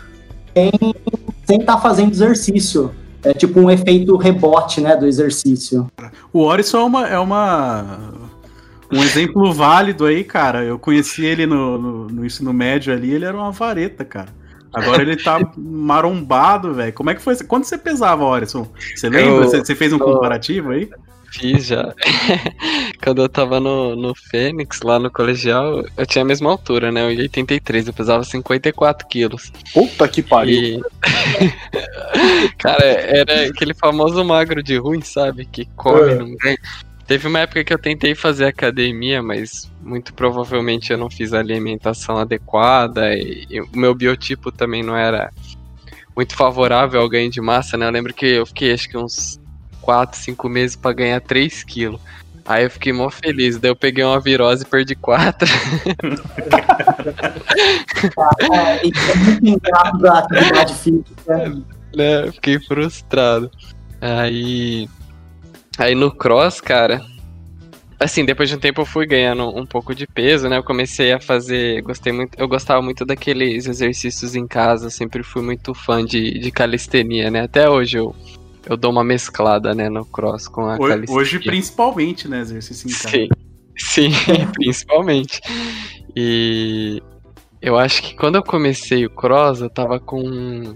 [1.47, 2.91] sem estar tá fazendo exercício.
[3.23, 5.87] É tipo um efeito rebote, né, do exercício.
[6.33, 8.11] O Orison é uma, é uma
[8.93, 10.65] um exemplo válido aí, cara.
[10.65, 14.29] Eu conheci ele no, no, no ensino médio ali, ele era uma vareta, cara.
[14.73, 16.93] Agora ele tá marombado, velho.
[16.93, 17.37] Como é que foi?
[17.45, 18.67] Quanto você pesava, Orison?
[18.95, 19.31] Você lembra?
[19.31, 20.89] Eu- Você, você fez um eu- comparativo aí?
[21.31, 21.95] Fiz já.
[23.03, 27.03] Quando eu tava no, no Fênix, lá no colegial, eu tinha a mesma altura, né?
[27.03, 29.53] Eu 83, eu pesava 54 quilos.
[29.73, 30.81] Puta que pariu.
[30.81, 30.83] E...
[32.59, 35.47] Cara, era aquele famoso magro de ruim, sabe?
[35.47, 36.15] Que come, É.
[36.17, 36.59] não ganha.
[37.07, 41.41] Teve uma época que eu tentei fazer academia, mas muito provavelmente eu não fiz a
[41.41, 45.33] alimentação adequada e, e o meu biotipo também não era
[46.15, 47.87] muito favorável ao ganho de massa, né?
[47.87, 49.40] Eu lembro que eu fiquei acho que uns
[49.81, 52.01] 4, 5 meses pra ganhar 3 quilos.
[52.45, 55.49] Aí eu fiquei mó feliz, daí eu peguei uma virose e perdi 4.
[58.53, 58.93] É, e
[61.29, 61.49] é
[61.97, 62.27] né?
[62.27, 63.51] Eu Fiquei frustrado.
[64.01, 64.89] Aí.
[65.79, 67.05] Aí no cross, cara.
[67.99, 70.57] Assim, depois de um tempo eu fui ganhando um pouco de peso, né?
[70.57, 71.83] Eu comecei a fazer.
[71.83, 72.39] Gostei muito.
[72.39, 74.89] Eu gostava muito daqueles exercícios em casa.
[74.89, 77.43] Sempre fui muito fã de, de calistenia, né?
[77.43, 78.17] Até hoje eu,
[78.67, 81.21] eu dou uma mesclada, né, no cross com a Ho- calistenia.
[81.21, 82.41] Hoje, principalmente, né?
[82.41, 83.09] Exercício em casa.
[83.11, 83.29] Sim,
[83.77, 84.11] sim,
[84.55, 85.41] principalmente.
[86.17, 87.03] E
[87.63, 90.75] eu acho que quando eu comecei o cross, eu tava com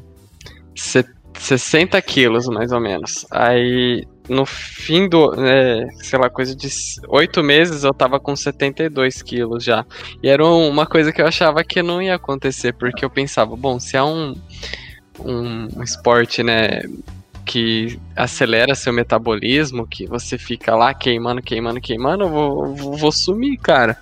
[0.77, 1.05] se-
[1.39, 3.27] 60 quilos, mais ou menos.
[3.31, 6.69] Aí, no fim do, é, sei lá, coisa de
[7.09, 9.85] 8 meses, eu tava com 72 quilos já.
[10.23, 13.57] E era um- uma coisa que eu achava que não ia acontecer, porque eu pensava,
[13.57, 14.35] bom, se é um,
[15.19, 16.81] um, um esporte, né,
[17.45, 23.13] que acelera seu metabolismo, que você fica lá queimando, queimando, queimando, eu vou, vou, vou
[23.13, 23.99] sumir, cara.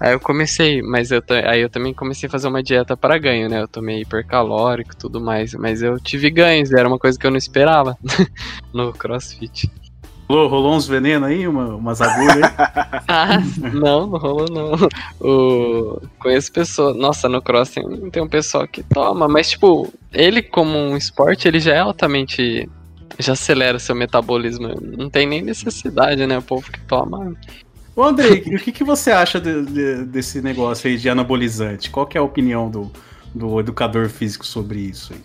[0.00, 3.48] Aí eu comecei, mas eu, aí eu também comecei a fazer uma dieta para ganho,
[3.48, 3.60] né?
[3.60, 7.30] Eu tomei hipercalórico e tudo mais, mas eu tive ganhos, era uma coisa que eu
[7.30, 7.96] não esperava
[8.72, 9.70] no CrossFit.
[10.28, 12.50] Rolou, rolou uns venenos aí, uma, umas agulhas aí.
[13.08, 13.38] Ah,
[13.72, 14.72] não, não rolou não.
[15.20, 16.00] O...
[16.18, 16.94] Conheço pessoas.
[16.96, 21.48] Nossa, no cross tem, tem um pessoal que toma, mas tipo, ele como um esporte,
[21.48, 22.68] ele já é altamente.
[23.18, 24.68] Já acelera seu metabolismo.
[24.80, 26.38] Não tem nem necessidade, né?
[26.38, 27.34] O povo que toma.
[27.96, 31.88] Ô, Andrei, o que, que você acha de- de- desse negócio aí de anabolizante?
[31.90, 32.92] Qual que é a opinião do,
[33.34, 35.20] do educador físico sobre isso aí?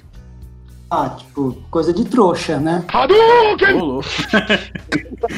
[0.95, 2.83] Ah, tipo, coisa de trouxa, né?
[3.73, 4.03] Rolou.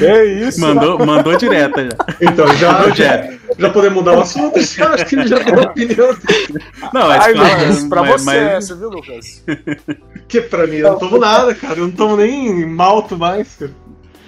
[0.02, 0.60] É isso.
[0.60, 1.96] Mandou, mandou direta já.
[2.20, 4.58] Então, já, já, já podemos mudar o assunto?
[4.78, 6.64] Eu acho que ele já deu a opinião dele.
[6.92, 9.44] Não, mas Ai, Lucas, pra mas- você mas- essa, viu, Lucas?
[10.28, 11.78] Que pra mim, eu não tomo nada, cara.
[11.78, 13.70] Eu não tomo nem malto mais, cara.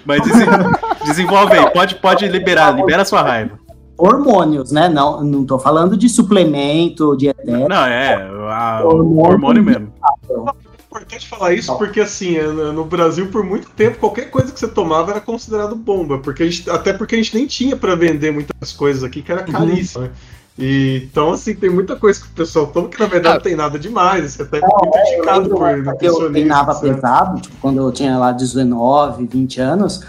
[0.05, 0.47] Mas desen-
[1.05, 3.59] desenvolve aí, pode, pode liberar, libera a sua raiva.
[3.97, 4.87] Hormônios, né?
[4.87, 7.67] Não, não tô falando de suplemento, dietético.
[7.67, 8.13] Não, é,
[8.49, 9.91] a- o hormônio mesmo.
[10.91, 14.51] É importante falar isso porque, assim, é, no no Brasil, por muito tempo, qualquer coisa
[14.51, 16.17] que você tomava era considerado bomba.
[16.17, 19.31] Porque a gente- até porque a gente nem tinha pra vender muitas coisas aqui que
[19.31, 20.11] era caríssimo, né?
[20.57, 23.55] E, então, assim, tem muita coisa que o pessoal toma que na verdade não tem
[23.55, 24.33] nada demais.
[24.33, 25.69] Você até é muito criticado por
[26.01, 26.79] eu treinava né?
[26.79, 30.01] pesado, tipo, quando eu tinha lá 19, 20 anos,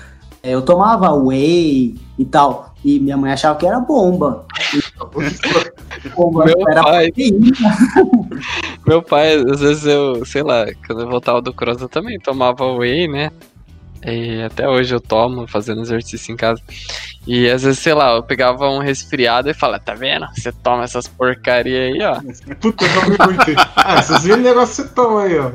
[0.42, 2.74] eh, eu tomava whey e tal.
[2.82, 4.46] E minha mãe achava que era bomba.
[4.74, 4.80] E,
[6.16, 7.12] bomba Meu era pai.
[8.86, 12.64] Meu pai, às vezes eu, sei lá, quando eu voltava do cross eu também tomava
[12.72, 13.30] whey, né?
[14.04, 16.60] E até hoje eu tomo, fazendo exercício em casa.
[17.26, 20.26] E às vezes, sei lá, eu pegava um resfriado e falava, tá vendo?
[20.34, 22.18] Você toma essas porcaria aí, ó.
[22.60, 23.38] Puta, eu não me.
[23.76, 25.50] Ah, esses negócios que você toma aí, ó.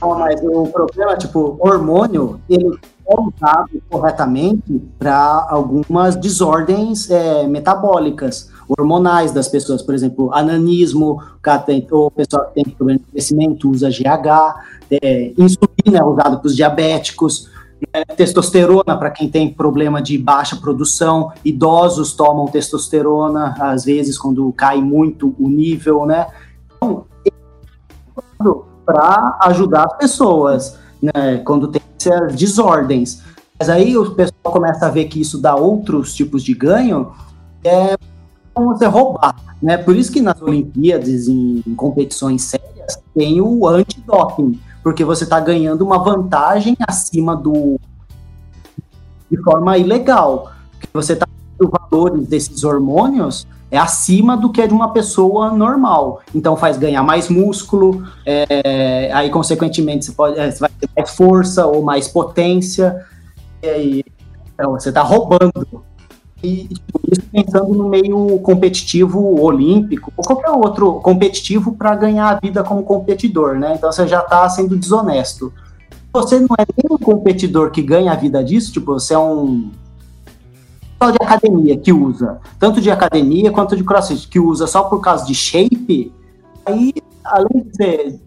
[0.00, 8.50] Não, mas o problema, tipo, hormônio, ele é usado corretamente para algumas desordens é, metabólicas,
[8.68, 9.82] hormonais das pessoas.
[9.82, 14.54] Por exemplo, ananismo, o cara tem, ou pessoa que tem problema de crescimento usa GH,
[14.90, 17.48] é, insulina é usado para os diabéticos,
[17.92, 24.50] é, testosterona para quem tem problema de baixa produção, idosos tomam testosterona, às vezes quando
[24.52, 26.26] cai muito o nível, né?
[26.76, 27.04] Então,
[28.84, 33.22] para ajudar as pessoas, né, quando tem essas desordens.
[33.58, 37.12] Mas aí o pessoal começa a ver que isso dá outros tipos de ganho,
[37.64, 37.96] é
[38.56, 39.76] como você roubar, né?
[39.76, 45.84] Por isso que nas Olimpíadas, em, competições sérias, tem o antidoping, porque você está ganhando
[45.84, 47.78] uma vantagem acima do
[49.30, 51.26] de forma ilegal, porque você está
[51.58, 56.20] os valores desses hormônios é acima do que é de uma pessoa normal.
[56.34, 61.10] Então faz ganhar mais músculo, é, aí consequentemente você, pode, é, você vai ter mais
[61.10, 63.04] força ou mais potência.
[63.62, 64.04] E aí,
[64.54, 65.84] então, você está roubando.
[66.42, 72.38] E tipo, isso pensando no meio competitivo olímpico ou qualquer outro competitivo para ganhar a
[72.38, 73.74] vida como competidor, né?
[73.74, 75.52] Então você já está sendo desonesto.
[76.12, 79.70] Você não é nem um competidor que ganha a vida disso, tipo, você é um
[81.02, 85.00] só de academia que usa, tanto de academia quanto de crossfit, que usa só por
[85.00, 86.10] causa de shape,
[86.64, 88.20] aí, além de ser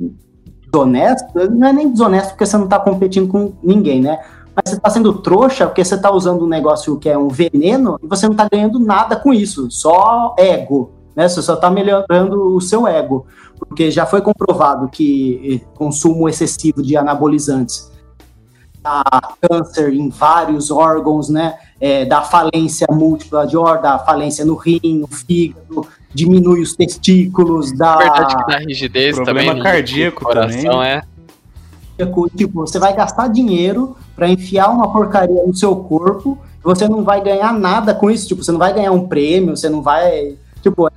[0.72, 4.20] desonesto, não é nem desonesto porque você não tá competindo com ninguém, né?
[4.56, 8.00] Mas você tá sendo trouxa porque você tá usando um negócio que é um veneno
[8.04, 11.28] e você não tá ganhando nada com isso, só ego, né?
[11.28, 13.26] Você só tá melhorando o seu ego,
[13.58, 17.90] porque já foi comprovado que eh, consumo excessivo de anabolizantes
[18.82, 19.04] dá
[19.42, 21.56] câncer em vários órgãos, né?
[21.80, 27.72] É, dá falência múltipla de órgãos, dá falência no rim, no fígado, diminui os testículos,
[27.72, 27.96] dá.
[27.96, 29.64] Na verdade que dá rigidez Problema também.
[29.64, 30.88] cardíaco no coração, também.
[30.88, 31.02] é.
[32.36, 37.24] Tipo, você vai gastar dinheiro para enfiar uma porcaria no seu corpo, você não vai
[37.24, 38.28] ganhar nada com isso.
[38.28, 40.36] Tipo, você não vai ganhar um prêmio, você não vai.
[40.62, 40.92] Tipo,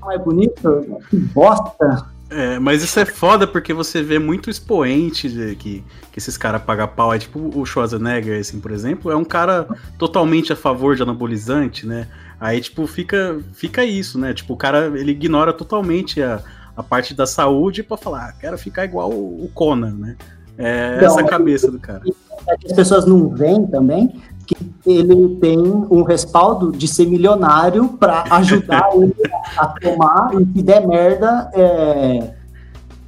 [0.00, 1.02] não é bonito?
[1.10, 2.06] Que bosta.
[2.30, 6.62] É, mas isso é foda porque você vê muito expoente de- que, que esses caras
[6.62, 7.12] pagam pau.
[7.14, 11.86] É tipo o Schwarzenegger, assim, por exemplo, é um cara totalmente a favor de anabolizante,
[11.86, 12.08] né?
[12.40, 14.32] Aí, tipo, fica, fica isso, né?
[14.32, 16.40] Tipo, o cara, ele ignora totalmente a,
[16.74, 20.16] a parte da saúde pra falar, ah, quero ficar igual o Conan, né?
[20.58, 22.00] É Não, essa a mas- cabeça do cara.
[22.48, 24.12] É que as pessoas não veem também
[24.46, 29.14] que ele tem um respaldo de ser milionário para ajudar ele
[29.56, 32.32] a tomar e se der merda, é,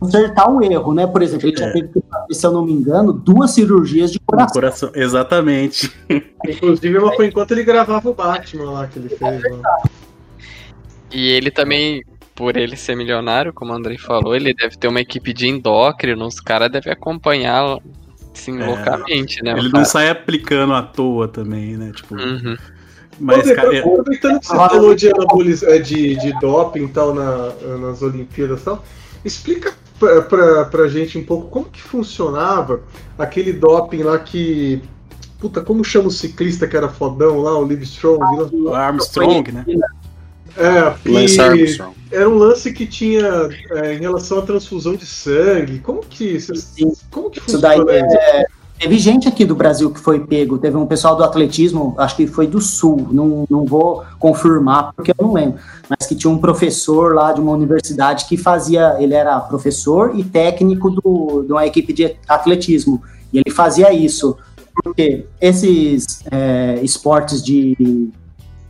[0.01, 1.07] consertar o erro, né?
[1.07, 4.19] Por exemplo, ele já teve que fazer, se eu não me engano, duas cirurgias de
[4.21, 4.55] coração.
[4.55, 5.93] coração, exatamente.
[6.47, 9.43] Inclusive, mas foi enquanto ele gravava o Batman lá que ele fez.
[9.43, 9.83] Lá.
[11.13, 12.03] E ele também,
[12.35, 16.27] por ele ser milionário, como o Andrei falou, ele deve ter uma equipe de endócrino,
[16.27, 17.79] os caras devem acompanhar
[18.39, 18.67] assim, É.
[18.67, 19.59] loucamente, né?
[19.59, 21.93] Ele não sai aplicando à toa também, né?
[21.95, 22.57] Tipo, Uhum.
[23.19, 25.09] mas, Ô, cara, Zé, aproveitando que você falou de,
[25.67, 28.85] é, de, de doping e tal na, nas Olimpíadas e tal,
[29.25, 32.81] explica pra, pra, pra gente um pouco como que funcionava
[33.19, 34.81] aquele doping lá que.
[35.41, 38.19] Puta, como chama o ciclista que era fodão lá, o Livestrong?
[38.19, 38.71] lá?
[38.73, 39.65] o Armstrong, né?
[40.59, 41.95] É, Lance Armstrong.
[42.11, 45.79] era um lance que tinha é, em relação à transfusão de sangue.
[45.79, 46.75] Como que, cês-
[47.11, 48.17] como que Isso daí funciona isso?
[48.17, 48.45] é,
[48.79, 52.29] Teve gente aqui do Brasil que foi pego, teve um pessoal do atletismo, acho que
[52.29, 55.59] foi do Sul, não, não vou confirmar porque eu não lembro,
[55.91, 60.23] mas que tinha um professor lá de uma universidade que fazia, ele era professor e
[60.23, 63.03] técnico do, de uma equipe de atletismo,
[63.33, 64.37] e ele fazia isso,
[64.85, 68.11] porque esses é, esportes de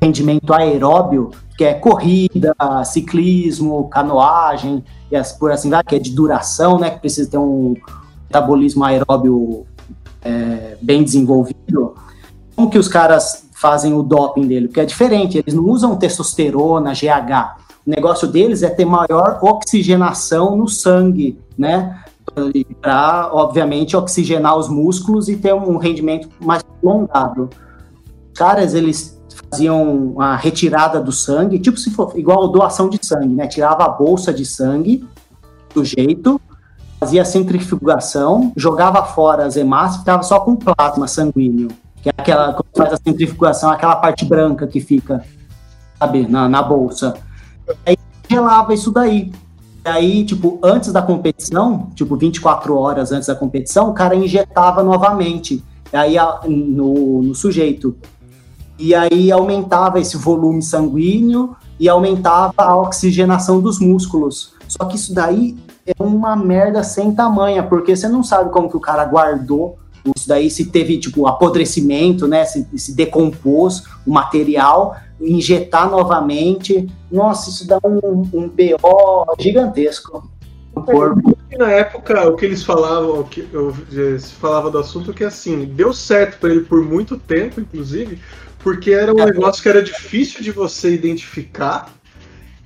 [0.01, 2.55] rendimento aeróbio, que é corrida,
[2.85, 7.37] ciclismo, canoagem, e as- por assim vai, que é de duração, né, que precisa ter
[7.37, 7.75] um
[8.29, 9.67] metabolismo aeróbio
[10.23, 11.95] é, bem desenvolvido,
[12.55, 14.69] como que os caras fazem o doping dele?
[14.69, 17.57] Porque é diferente, eles não usam testosterona, GH.
[17.87, 22.03] O negócio deles é ter maior oxigenação no sangue, né?
[22.81, 27.49] Para, obviamente, oxigenar os músculos e ter um rendimento mais prolongado.
[28.33, 29.18] Os caras, eles
[29.51, 33.47] faziam a retirada do sangue, tipo se for igual doação de sangue, né?
[33.47, 35.05] Tirava a bolsa de sangue
[35.75, 36.41] do jeito,
[36.99, 41.69] fazia centrifugação, jogava fora as hemácias, ficava só com plasma sanguíneo,
[42.03, 45.25] que é aquela quando faz a centrifugação, aquela parte branca que fica,
[45.99, 47.15] sabe, na, na bolsa.
[47.87, 47.97] Aí
[48.29, 49.33] gelava isso daí.
[49.85, 54.83] E aí, tipo, antes da competição, tipo, 24 horas antes da competição, o cara injetava
[54.83, 55.63] novamente.
[55.93, 57.97] Aí a- no, no sujeito.
[58.79, 64.55] E aí aumentava esse volume sanguíneo e aumentava a oxigenação dos músculos.
[64.69, 65.57] Só que isso daí
[65.87, 69.79] é uma merda sem tamanha, porque você não sabe como que o cara guardou
[70.17, 76.87] isso daí, se teve, tipo, apodrecimento, né, se, se decompôs o material, injetar novamente.
[77.11, 80.31] Nossa, isso dá um, um BO gigantesco
[80.83, 81.37] corpo.
[81.57, 83.75] Na época, o que eles falavam, o que eu,
[84.19, 88.19] se falava do assunto, que assim, deu certo pra ele por muito tempo, inclusive,
[88.59, 91.93] porque era um negócio que era difícil de você identificar.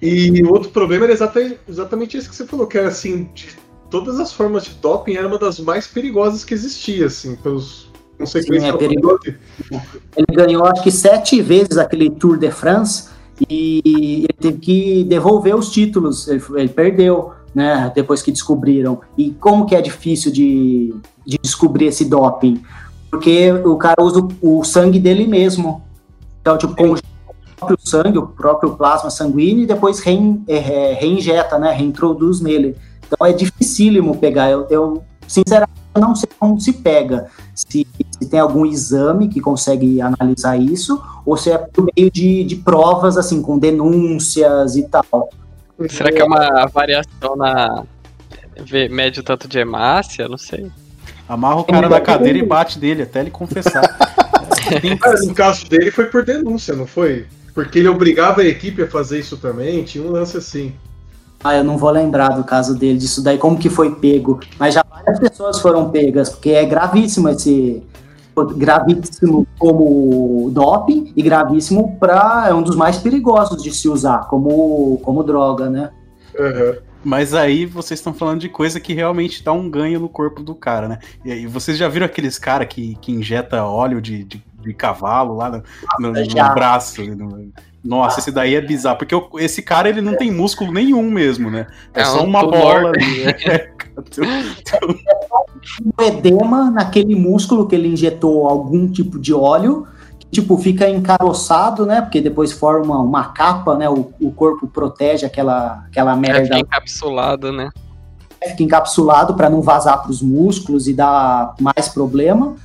[0.00, 3.48] E o outro problema era exatamente, exatamente isso que você falou, que era assim, de
[3.88, 8.62] todas as formas de doping, era uma das mais perigosas que existia, assim, pelos consequências.
[8.62, 9.20] Sim, é perigoso.
[10.16, 13.10] Ele ganhou, acho que sete vezes aquele Tour de France
[13.48, 16.28] e ele teve que devolver os títulos.
[16.28, 17.90] Ele, ele perdeu, né?
[17.94, 19.00] Depois que descobriram.
[19.16, 20.94] E como que é difícil de,
[21.26, 22.62] de descobrir esse doping?
[23.10, 25.82] Porque o cara usa o, o sangue dele mesmo.
[26.40, 31.58] Então, tipo, congela o próprio sangue, o próprio plasma sanguíneo e depois rein, é, reinjeta,
[31.58, 31.72] né?
[31.72, 32.76] Reintroduz nele.
[33.06, 34.50] Então é dificílimo pegar.
[34.50, 37.28] Eu, eu sinceramente não sei como se pega.
[37.54, 37.86] Se,
[38.18, 42.56] se tem algum exame que consegue analisar isso, ou se é por meio de, de
[42.56, 45.28] provas, assim, com denúncias e tal.
[45.88, 47.84] Será que é uma variação na.
[48.64, 50.28] vê- Mede o tanto de hemácia?
[50.28, 50.70] Não sei.
[51.28, 53.82] Amarra o cara na cadeira e bate dele até ele confessar.
[55.00, 57.26] Mas no caso dele foi por denúncia, não foi?
[57.54, 60.72] Porque ele obrigava a equipe a fazer isso também, tinha um lance assim.
[61.44, 64.40] Ah, eu não vou lembrar do caso dele, disso daí, como que foi pego.
[64.58, 67.82] Mas já várias pessoas foram pegas, porque é gravíssimo esse.
[68.56, 72.46] Gravíssimo como doping e gravíssimo para.
[72.48, 75.90] É um dos mais perigosos de se usar como, como droga, né?
[77.04, 80.54] Mas aí vocês estão falando de coisa que realmente dá um ganho no corpo do
[80.54, 80.98] cara, né?
[81.24, 85.34] E aí, vocês já viram aqueles cara que, que injeta óleo de, de, de cavalo
[85.36, 85.62] lá no,
[85.98, 86.12] no-
[86.48, 87.02] no braço?
[87.16, 87.52] no-
[87.84, 91.50] Nossa, esse daí é bizarro, porque o- esse cara ele não tem músculo nenhum mesmo,
[91.50, 91.66] né?
[91.92, 93.22] É, É só um uma bola ali.
[93.24, 93.72] É,
[95.84, 99.86] um edema naquele músculo que ele injetou algum tipo de óleo,
[100.18, 102.00] que tipo fica encaroçado, né?
[102.00, 103.88] Porque depois forma uma capa, né?
[103.88, 107.68] O, o corpo protege aquela, aquela É, merda, fica encapsulado, né?
[108.48, 112.56] fica encapsulado para não vazar para os músculos e dar mais problema.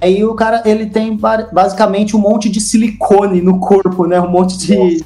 [0.00, 4.20] Aí o cara ele tem ba- basicamente um monte de silicone no corpo, né?
[4.20, 5.04] Um monte de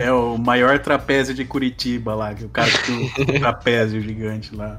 [0.00, 2.86] é o maior trapézio de Curitiba lá, que o cara que
[3.24, 4.78] tem um trapézio gigante lá.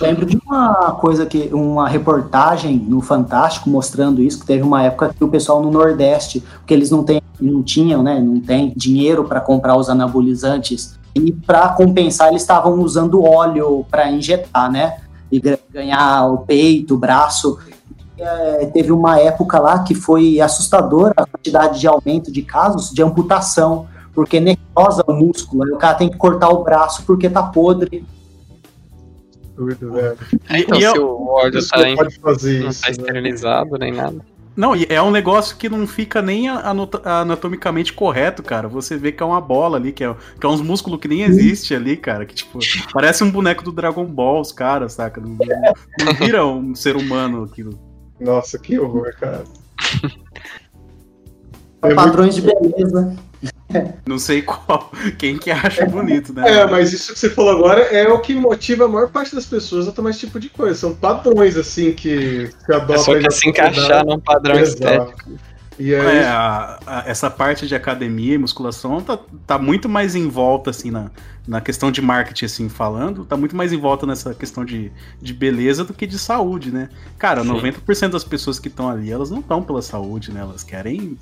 [0.00, 5.14] Lembro de uma coisa que uma reportagem no Fantástico mostrando isso, que teve uma época
[5.16, 9.22] que o pessoal no Nordeste, porque eles não têm, não tinham, né, não tem dinheiro
[9.24, 14.96] para comprar os anabolizantes e para compensar eles estavam usando óleo para injetar, né,
[15.32, 15.40] e
[15.70, 17.58] ganhar o peito, o braço.
[18.18, 23.02] É, teve uma época lá que foi assustadora a quantidade de aumento de casos de
[23.02, 27.42] amputação, porque necrosa o músculo, aí o cara tem que cortar o braço porque tá
[27.42, 28.04] podre.
[29.56, 30.18] Doido, velho.
[30.50, 32.82] Então, E se eu- o óleo Isso tá, em- pode fazer não isso.
[32.82, 32.92] tá né?
[32.92, 34.20] esterilizado nem nada.
[34.54, 38.68] Não, e é um negócio que não fica nem anatomicamente correto, cara.
[38.68, 41.22] Você vê que é uma bola ali, que é, que é uns músculos que nem
[41.22, 42.26] existe ali, cara.
[42.26, 42.58] Que, tipo,
[42.92, 45.20] parece um boneco do Dragon Ball, os caras, saca?
[45.22, 47.78] Não, não- não vira um ser humano aquilo.
[48.20, 49.44] Nossa, que horror, cara.
[51.84, 53.16] É muito- Padrões de beleza.
[54.06, 56.58] Não sei qual, quem que acha bonito, né?
[56.60, 59.46] É, mas isso que você falou agora é o que motiva a maior parte das
[59.46, 60.74] pessoas a tomar esse tipo de coisa.
[60.74, 62.94] São padrões, assim, que se adoptam.
[62.94, 65.12] É só que se encaixar num padrão Exato.
[65.14, 65.52] estético.
[65.78, 70.14] E aí, É, a- a- essa parte de academia e musculação tá, tá muito mais
[70.14, 71.10] em volta, assim, na,
[71.48, 75.32] na questão de marketing, assim, falando, tá muito mais em volta nessa questão de, de
[75.32, 76.90] beleza do que de saúde, né?
[77.18, 77.48] Cara, Sim.
[77.48, 80.40] 90% das pessoas que estão ali, elas não estão pela saúde, né?
[80.42, 81.16] Elas querem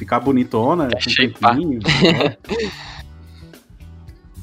[0.00, 2.36] ficar bonitona, tempinho, né?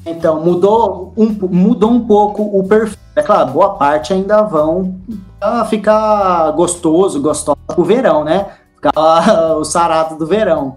[0.06, 2.96] Então, mudou um, mudou um pouco o perfil.
[3.14, 4.98] É claro, boa parte ainda vão
[5.68, 8.46] ficar gostoso, gostosa pro verão, né?
[8.74, 10.76] Ficar o sarado do verão.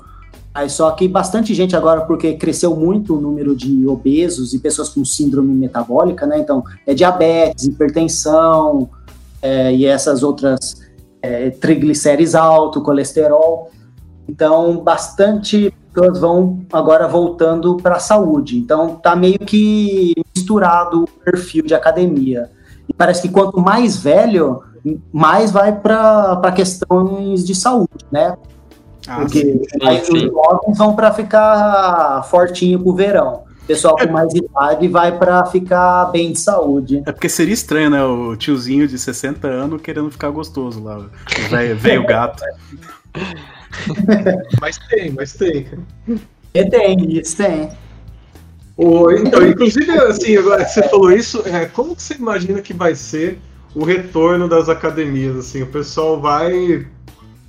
[0.53, 4.89] Aí só que bastante gente agora, porque cresceu muito o número de obesos e pessoas
[4.89, 6.39] com síndrome metabólica, né?
[6.39, 8.89] Então, é diabetes, hipertensão
[9.41, 10.81] é, e essas outras
[11.21, 13.71] é, triglicérides alto, colesterol.
[14.27, 18.57] Então, bastante pessoas vão agora voltando para a saúde.
[18.57, 22.49] Então, tá meio que misturado o perfil de academia.
[22.87, 24.63] E parece que quanto mais velho,
[25.11, 28.35] mais vai para questões de saúde, né?
[29.07, 33.43] Ah, Porque aí os jovens vão para ficar fortinho pro verão.
[33.63, 37.03] O pessoal com mais idade vai para ficar bem de saúde.
[37.05, 38.03] É porque seria estranho, né?
[38.03, 41.05] O tiozinho de 60 anos querendo ficar gostoso lá.
[41.77, 42.43] Velho gato.
[44.61, 45.63] Mas tem, mas tem.
[45.63, 45.81] cara.
[46.53, 47.71] E tem, isso tem.
[48.75, 52.73] O, então, inclusive, assim, agora que você falou isso, é, como que você imagina que
[52.73, 53.39] vai ser
[53.75, 55.37] o retorno das academias?
[55.37, 56.87] Assim, o pessoal vai.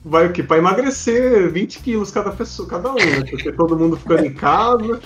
[0.05, 0.43] Vai o quê?
[0.43, 3.25] Para emagrecer 20 quilos cada pessoa, cada um, né?
[3.31, 5.01] Porque todo mundo ficando em casa.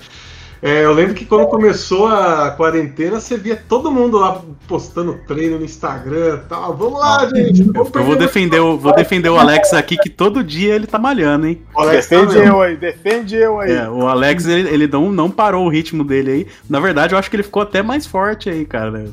[0.62, 5.58] É, eu lembro que quando começou a quarentena, você via todo mundo lá postando treino
[5.58, 6.76] no Instagram e tal.
[6.76, 7.60] Vamos lá, gente.
[7.74, 10.98] Eu, eu vou defender, o, vou defender o Alex aqui, que todo dia ele tá
[10.98, 11.62] malhando, hein?
[11.74, 12.54] O Alex tá Defende mesmo.
[12.54, 13.72] eu aí, defende eu aí.
[13.72, 16.46] É, o Alex, ele, ele não, não parou o ritmo dele aí.
[16.68, 19.06] Na verdade, eu acho que ele ficou até mais forte aí, cara.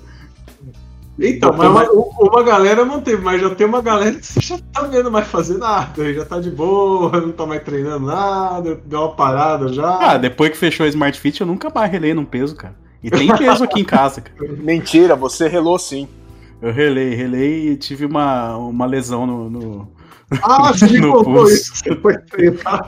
[1.20, 4.58] Então, mas uma, uma galera não teve, mas já tem uma galera que você já
[4.72, 9.00] tá vendo mais fazer nada, já tá de boa, não tá mais treinando nada, deu
[9.02, 10.12] uma parada já.
[10.12, 12.76] Ah, depois que fechou a Smart Fit, eu nunca mais relei num peso, cara.
[13.04, 14.36] E tem peso aqui em casa, cara.
[14.60, 16.08] Mentira, você relou sim.
[16.62, 19.50] Eu relei, relei e tive uma, uma lesão no.
[19.50, 19.92] no-
[20.42, 21.54] Ah, você no contou pulso.
[21.54, 22.86] isso, você foi treinar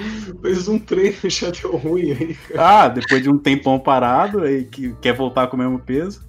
[0.00, 0.38] e que...
[0.40, 2.84] Fez um treino já deu ruim aí, cara.
[2.84, 6.22] Ah, depois de um tempão parado aí que quer voltar com o mesmo peso.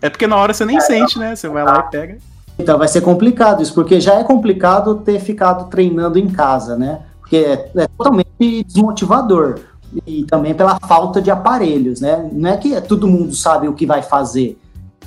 [0.00, 1.34] É porque na hora você nem sente, né?
[1.34, 2.18] Você vai lá e pega.
[2.58, 7.00] Então vai ser complicado isso, porque já é complicado ter ficado treinando em casa, né?
[7.20, 9.58] Porque é, é totalmente desmotivador.
[10.06, 12.28] E também pela falta de aparelhos, né?
[12.32, 14.58] Não é que todo mundo sabe o que vai fazer.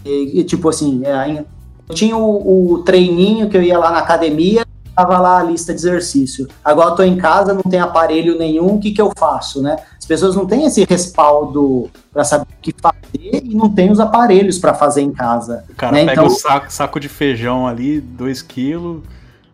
[0.05, 1.43] E, e, tipo assim, é,
[1.87, 4.65] eu tinha o, o treininho que eu ia lá na academia,
[4.99, 6.47] tava lá a lista de exercício.
[6.63, 9.77] Agora eu tô em casa, não tem aparelho nenhum, o que que eu faço, né?
[9.97, 13.99] As pessoas não têm esse respaldo para saber o que fazer e não tem os
[13.99, 15.63] aparelhos para fazer em casa.
[15.69, 15.99] O cara né?
[16.05, 19.01] pega Então- um saco, saco de feijão ali, 2 quilos,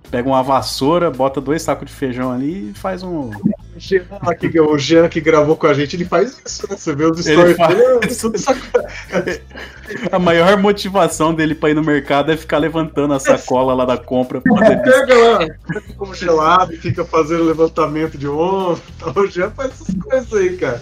[0.10, 3.30] pega uma vassoura, bota dois sacos de feijão ali e faz um.
[3.30, 4.04] O Jean,
[4.40, 6.78] que- o Jean que gravou com a gente, ele faz isso, né?
[6.78, 9.42] Você vê os stories faz- dele,
[10.12, 13.98] A maior motivação dele pra ir no mercado é ficar levantando a sacola lá da
[13.98, 14.42] compra.
[14.42, 18.82] pra poder- Pega lá, fica congelado e fica fazendo levantamento de ombro.
[18.96, 20.82] Então, o Jean faz essas coisas aí, cara.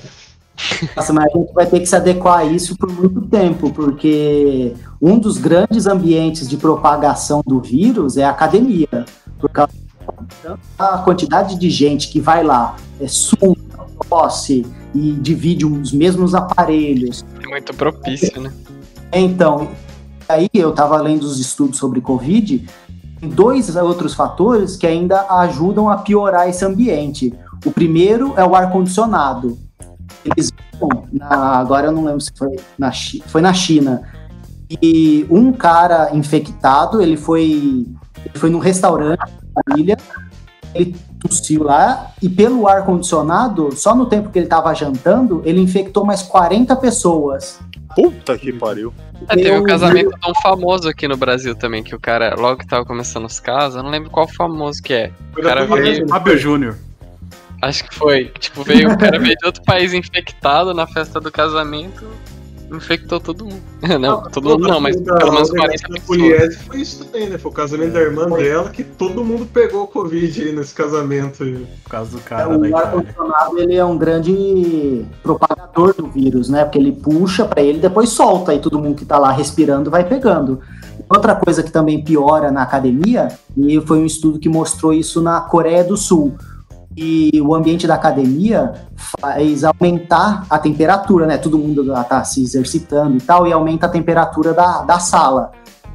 [0.95, 4.73] Nossa, mas a gente vai ter que se adequar a isso por muito tempo, porque
[5.01, 9.05] um dos grandes ambientes de propagação do vírus é a academia.
[9.39, 9.73] Por causa
[10.77, 13.55] da quantidade de gente que vai lá, é suma,
[14.09, 17.25] tosse e divide os mesmos aparelhos.
[17.43, 18.53] É muito propício, né?
[19.11, 19.69] Então,
[20.27, 22.67] aí eu estava lendo os estudos sobre Covid,
[23.19, 27.33] tem dois outros fatores que ainda ajudam a piorar esse ambiente.
[27.65, 29.57] O primeiro é o ar-condicionado.
[30.25, 32.91] Eles viram, na- agora eu não lembro se foi na,
[33.27, 34.03] foi na China,
[34.81, 37.85] e um cara infectado, ele foi,
[38.25, 39.21] ele foi num restaurante,
[39.67, 39.97] família,
[40.73, 46.05] ele tossiu lá, e pelo ar-condicionado, só no tempo que ele estava jantando, ele infectou
[46.05, 47.59] mais 40 pessoas.
[47.95, 48.91] Puta que pariu.
[49.29, 52.67] É, teve um casamento tão famoso aqui no Brasil também, que o cara, logo que
[52.67, 55.11] tava começando os casos, eu não lembro qual famoso que é.
[55.37, 56.75] O cara veio, Fábio Júnior.
[57.63, 61.31] Acho que foi, tipo, veio, o cara veio de outro país infectado na festa do
[61.31, 62.05] casamento,
[62.71, 63.61] infectou todo mundo.
[63.99, 66.55] Não, todo mundo não, mas Da- pelo menos o 40 negócio da pessoas.
[66.63, 67.37] Foi isso também, né?
[67.37, 71.43] Foi o casamento da irmã dela que todo mundo pegou Covid aí nesse casamento.
[71.43, 71.67] aí.
[71.83, 76.49] Por causa do É, cara da o ar-condicionado ele é um grande propagador do vírus,
[76.49, 76.63] né?
[76.63, 80.03] Porque ele puxa para ele, depois solta e todo mundo que tá lá respirando vai
[80.07, 80.59] pegando.
[81.09, 83.27] Outra coisa que também piora na academia,
[83.57, 86.35] e foi um estudo que mostrou isso na Coreia do Sul.
[86.95, 88.73] E o ambiente da academia
[89.19, 91.37] faz aumentar a temperatura, né?
[91.37, 95.51] Todo mundo lá tá se exercitando e tal, e aumenta a temperatura da, da sala.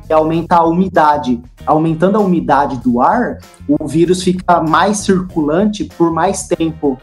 [0.08, 1.40] E aumenta a umidade.
[1.66, 3.38] Aumentando a umidade do ar,
[3.68, 6.98] o vírus fica mais circulante por mais tempo.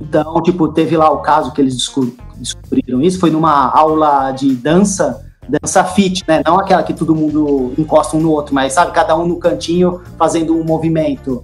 [0.00, 4.54] Então, tipo, teve lá o caso que eles desco- descobriram isso, foi numa aula de
[4.54, 6.42] dança, dança fit, né?
[6.44, 10.00] Não aquela que todo mundo encosta um no outro, mas sabe, cada um no cantinho
[10.16, 11.42] fazendo um movimento.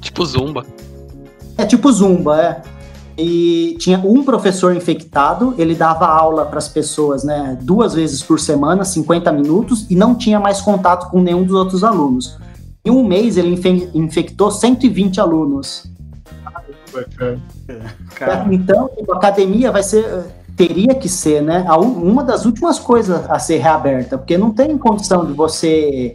[0.00, 0.66] Tipo Zumba.
[1.56, 2.62] É tipo zumba, é.
[3.16, 8.40] E tinha um professor infectado, ele dava aula para as pessoas, né, duas vezes por
[8.40, 12.38] semana, 50 minutos, e não tinha mais contato com nenhum dos outros alunos.
[12.84, 15.84] Em um mês ele infe- infectou 120 alunos.
[18.50, 20.24] Então, tipo, a academia vai ser,
[20.56, 25.24] teria que ser, né, uma das últimas coisas a ser reaberta, porque não tem condição
[25.26, 26.14] de você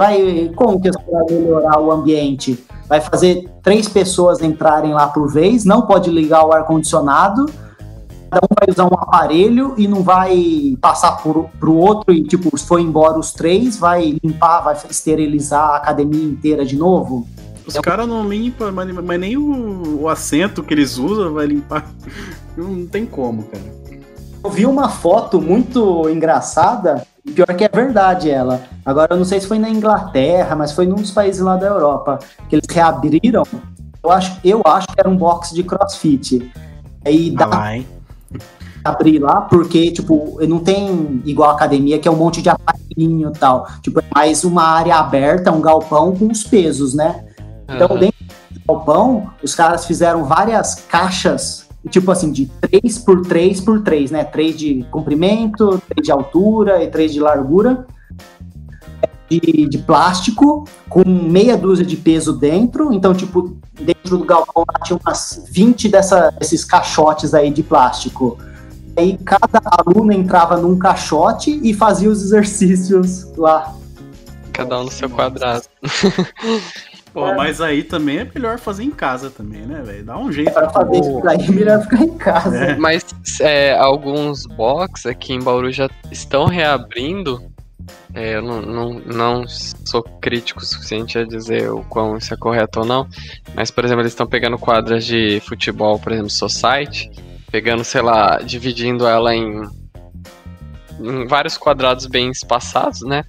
[0.00, 2.58] vai como que vai melhorar o ambiente?
[2.88, 7.44] Vai fazer três pessoas entrarem lá por vez, não pode ligar o ar condicionado.
[8.30, 12.56] Cada um vai usar um aparelho e não vai passar por, pro outro e tipo,
[12.56, 17.26] se for embora os três, vai limpar, vai esterilizar a academia inteira de novo.
[17.66, 21.86] Os caras não limpam, mas, mas nem o, o assento que eles usam vai limpar.
[22.56, 23.79] Não tem como, cara.
[24.42, 28.62] Eu vi uma foto muito engraçada, e pior que é verdade ela.
[28.84, 31.66] Agora eu não sei se foi na Inglaterra, mas foi num dos países lá da
[31.66, 32.18] Europa,
[32.48, 33.44] que eles reabriram.
[34.02, 36.50] Eu acho, eu acho que era um box de crossfit.
[37.04, 37.86] Aí dá lá, hein?
[38.84, 43.30] abrir lá, porque, tipo, não tem igual a academia, que é um monte de aparelhinho
[43.34, 43.66] e tal.
[43.82, 47.24] Tipo, é mais uma área aberta, um galpão com os pesos, né?
[47.64, 47.98] Então, Aham.
[47.98, 53.82] dentro do galpão, os caras fizeram várias caixas, tipo assim, de 3 por 3 por
[53.82, 54.24] 3, né?
[54.24, 57.86] 3 de comprimento, 3 de altura e 3 de largura.
[59.28, 62.92] De, de plástico, com meia dúzia de peso dentro.
[62.92, 68.36] Então, tipo, dentro do galpão lá tinha umas 20 dessa, desses caixotes aí de plástico.
[68.96, 73.72] Aí cada aluno entrava num caixote e fazia os exercícios lá.
[74.52, 75.64] Cada um no seu quadrado.
[77.12, 80.04] Pô, mas aí também é melhor fazer em casa também, né, velho?
[80.04, 80.52] Dá um jeito.
[80.52, 82.56] Pra fazer isso daí, é melhor ficar em casa.
[82.56, 82.76] É.
[82.76, 83.04] Mas
[83.40, 87.42] é, alguns box aqui em Bauru já estão reabrindo.
[88.14, 92.36] É, eu não, não, não sou crítico o suficiente a dizer o quão isso é
[92.36, 93.08] correto ou não.
[93.54, 97.10] Mas, por exemplo, eles estão pegando quadras de futebol, por exemplo, Society,
[97.50, 99.62] pegando, sei lá, dividindo ela em,
[101.00, 103.24] em vários quadrados bem espaçados, né?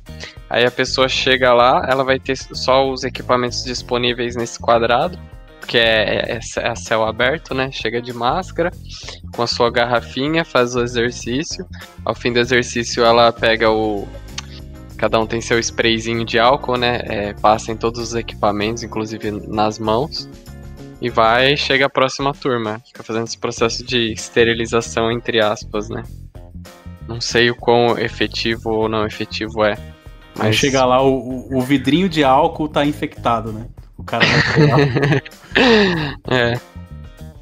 [0.49, 5.17] Aí a pessoa chega lá, ela vai ter só os equipamentos disponíveis nesse quadrado,
[5.65, 7.71] que é, é, é céu aberto, né?
[7.71, 8.71] Chega de máscara,
[9.33, 11.65] com a sua garrafinha, faz o exercício.
[12.03, 14.07] Ao fim do exercício, ela pega o.
[14.97, 17.01] Cada um tem seu sprayzinho de álcool, né?
[17.05, 20.29] É, passa em todos os equipamentos, inclusive nas mãos.
[21.01, 22.79] E vai, chega a próxima turma.
[22.85, 26.03] Fica fazendo esse processo de esterilização, entre aspas, né?
[27.13, 29.73] Não sei o quão efetivo ou não efetivo é.
[30.39, 33.65] Aí Mas chega lá, o, o- vidrinho de álcool tá infectado, né?
[33.97, 35.21] O cara vai.
[36.29, 36.59] É,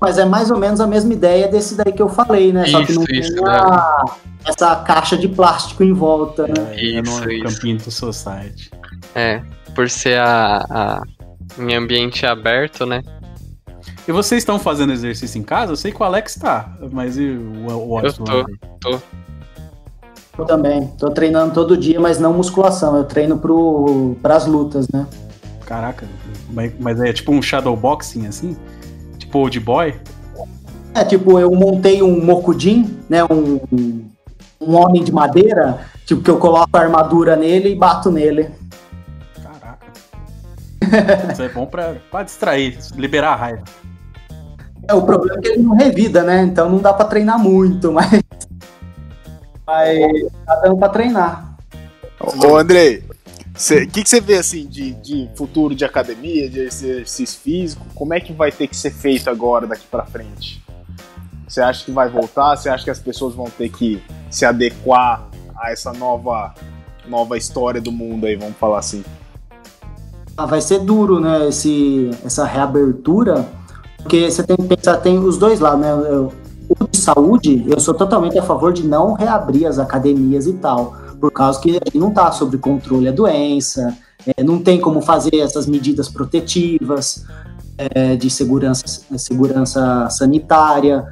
[0.02, 2.66] Mas é mais ou menos a mesma ideia desse daí que eu falei, né?
[2.66, 4.06] Só que Isso, não isso, tem a-
[4.46, 6.54] essa caixa de plástico em volta, né?
[6.76, 7.44] é no Isso, isso.
[7.44, 8.72] campinho do Society.
[9.16, 9.42] é.
[9.76, 11.04] Por ser a, a-
[11.60, 13.02] em ambiente aberto, né?
[14.08, 15.72] E vocês estão fazendo exercício em casa?
[15.74, 18.46] Eu sei que o Alex tá, mas e o, o Eu tô,
[18.80, 19.02] tô.
[20.40, 20.88] Eu também.
[20.98, 22.96] Tô treinando todo dia, mas não musculação.
[22.96, 25.06] Eu treino pro, pras lutas, né?
[25.66, 26.08] Caraca,
[26.52, 28.58] mas, mas é tipo um shadow boxing assim?
[29.18, 29.96] Tipo old boy?
[30.96, 33.24] É, tipo, eu montei um mokudin, né?
[33.26, 34.10] Um,
[34.60, 38.50] um homem de madeira, tipo, que eu coloco a armadura nele e bato nele.
[39.44, 41.32] Caraca.
[41.32, 43.64] Isso é bom pra, pra distrair, liberar a raiva.
[44.88, 46.42] É, o problema é que ele não revida, né?
[46.42, 48.22] Então não dá pra treinar muito, mas.
[49.70, 51.56] Mas tá dando pra treinar.
[52.20, 57.40] Ô, Andrei, o que, que você vê assim de, de futuro de academia, de exercício
[57.40, 57.86] físico?
[57.94, 60.64] Como é que vai ter que ser feito agora daqui pra frente?
[61.48, 62.56] Você acha que vai voltar?
[62.56, 64.02] Você acha que as pessoas vão ter que
[64.32, 66.54] se adequar a essa nova,
[67.08, 69.04] nova história do mundo aí, vamos falar assim?
[70.36, 71.48] Ah, vai ser duro, né?
[71.48, 73.46] Esse, essa reabertura,
[73.98, 75.92] porque você tem que pensar, tem os dois lados, né?
[76.70, 80.96] O de saúde, eu sou totalmente a favor de não reabrir as academias e tal,
[81.20, 85.66] por causa que não tá sob controle a doença, é, não tem como fazer essas
[85.66, 87.26] medidas protetivas
[87.78, 91.06] é, de segurança, segurança sanitária.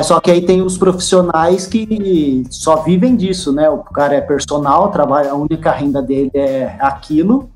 [0.00, 3.70] Só que aí tem os profissionais que só vivem disso, né?
[3.70, 7.48] O cara é personal, trabalha, a única renda dele é aquilo.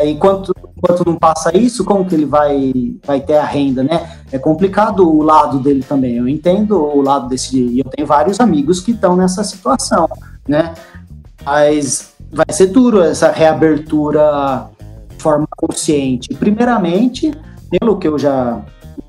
[0.00, 4.08] Enquanto, enquanto não passa isso, como que ele vai, vai ter a renda, né?
[4.30, 6.16] É complicado o lado dele também.
[6.16, 7.58] Eu entendo o lado desse.
[7.58, 10.08] E eu tenho vários amigos que estão nessa situação,
[10.46, 10.74] né?
[11.44, 14.68] Mas vai ser duro essa reabertura
[15.08, 16.28] de forma consciente.
[16.34, 17.32] Primeiramente,
[17.70, 18.60] pelo que eu já,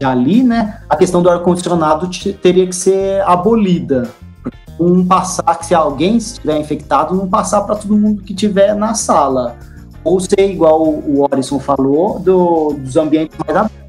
[0.02, 0.82] já li, né?
[0.90, 4.10] A questão do ar-condicionado te- teria que ser abolida.
[4.80, 8.94] Um passar, que se alguém estiver infectado, não passar para todo mundo que estiver na
[8.94, 9.58] sala
[10.04, 13.80] ou ser igual o Orison falou, do, dos ambientes mais abertos,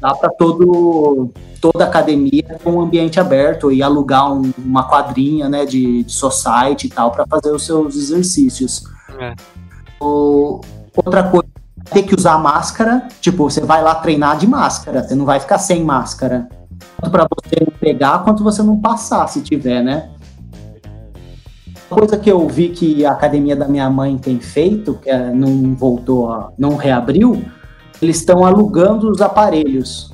[0.00, 5.64] dá para todo toda academia ter um ambiente aberto e alugar um- uma quadrinha, né,
[5.64, 8.84] de, de society e tal para fazer os seus exercícios.
[9.18, 9.34] É.
[9.98, 10.60] O-
[10.94, 11.46] outra coisa,
[11.90, 15.56] ter que usar máscara, tipo, você vai lá treinar de máscara, você não vai ficar
[15.58, 16.48] sem máscara.
[17.00, 20.10] Tanto para você não pegar quanto você não passar, se tiver, né?
[21.94, 25.76] Coisa que eu vi que a academia da minha mãe tem feito, que é, não
[25.76, 27.40] voltou, a, não reabriu,
[28.02, 30.12] eles estão alugando os aparelhos.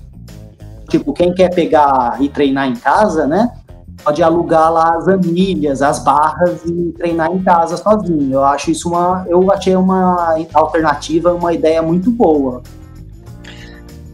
[0.91, 3.51] Tipo, quem quer pegar e treinar em casa, né?
[4.05, 8.35] Pode alugar lá as anilhas, as barras e treinar em casa sozinho.
[8.35, 9.25] Eu acho isso uma.
[9.27, 12.63] Eu achei uma alternativa, uma ideia muito boa.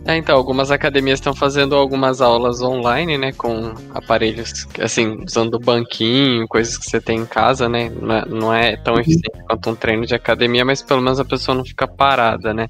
[0.07, 6.47] É, então, algumas academias estão fazendo algumas aulas online, né, com aparelhos, assim, usando banquinho,
[6.47, 9.74] coisas que você tem em casa, né, não é, não é tão eficiente quanto um
[9.74, 12.69] treino de academia, mas pelo menos a pessoa não fica parada, né.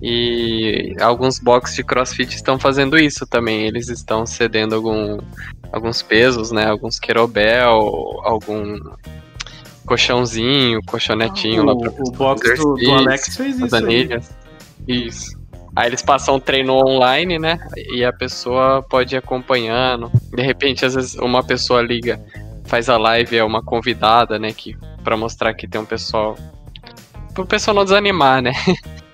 [0.00, 5.18] E alguns boxes de crossfit estão fazendo isso também, eles estão cedendo algum,
[5.72, 7.72] alguns pesos, né, alguns querobel,
[8.22, 8.78] algum
[9.84, 13.76] colchãozinho, colchonetinho lá pra O, box do, do Alex fez isso.
[14.86, 15.45] Isso.
[15.76, 17.58] Aí eles passam um treino online, né?
[17.76, 20.10] E a pessoa pode ir acompanhando.
[20.34, 22.18] De repente, às vezes, uma pessoa liga,
[22.64, 24.52] faz a live, é uma convidada, né?
[24.52, 24.74] Que,
[25.04, 26.34] pra mostrar que tem um pessoal.
[27.34, 28.52] Pro pessoal não desanimar, né?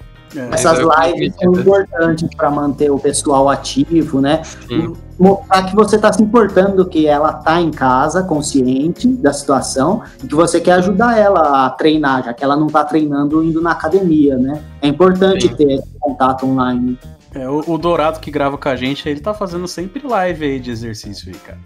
[0.50, 1.60] Essas É, eu lives são acredito.
[1.60, 4.42] importantes para manter o pessoal ativo, né?
[4.44, 4.94] Sim.
[5.18, 10.26] Mostrar que você está se importando, que ela tá em casa, consciente da situação, e
[10.26, 13.72] que você quer ajudar ela a treinar, já que ela não tá treinando indo na
[13.72, 14.60] academia, né?
[14.80, 15.54] É importante Sim.
[15.54, 16.98] ter esse contato online.
[17.34, 20.58] É, o, o Dourado que grava com a gente, ele tá fazendo sempre live aí
[20.60, 21.58] de exercício aí, cara.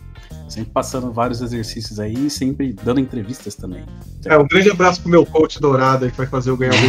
[0.56, 3.84] Sempre passando vários exercícios aí e sempre dando entrevistas também.
[4.24, 6.76] É, um grande abraço pro meu coach dourado aí que vai fazer eu ganhar o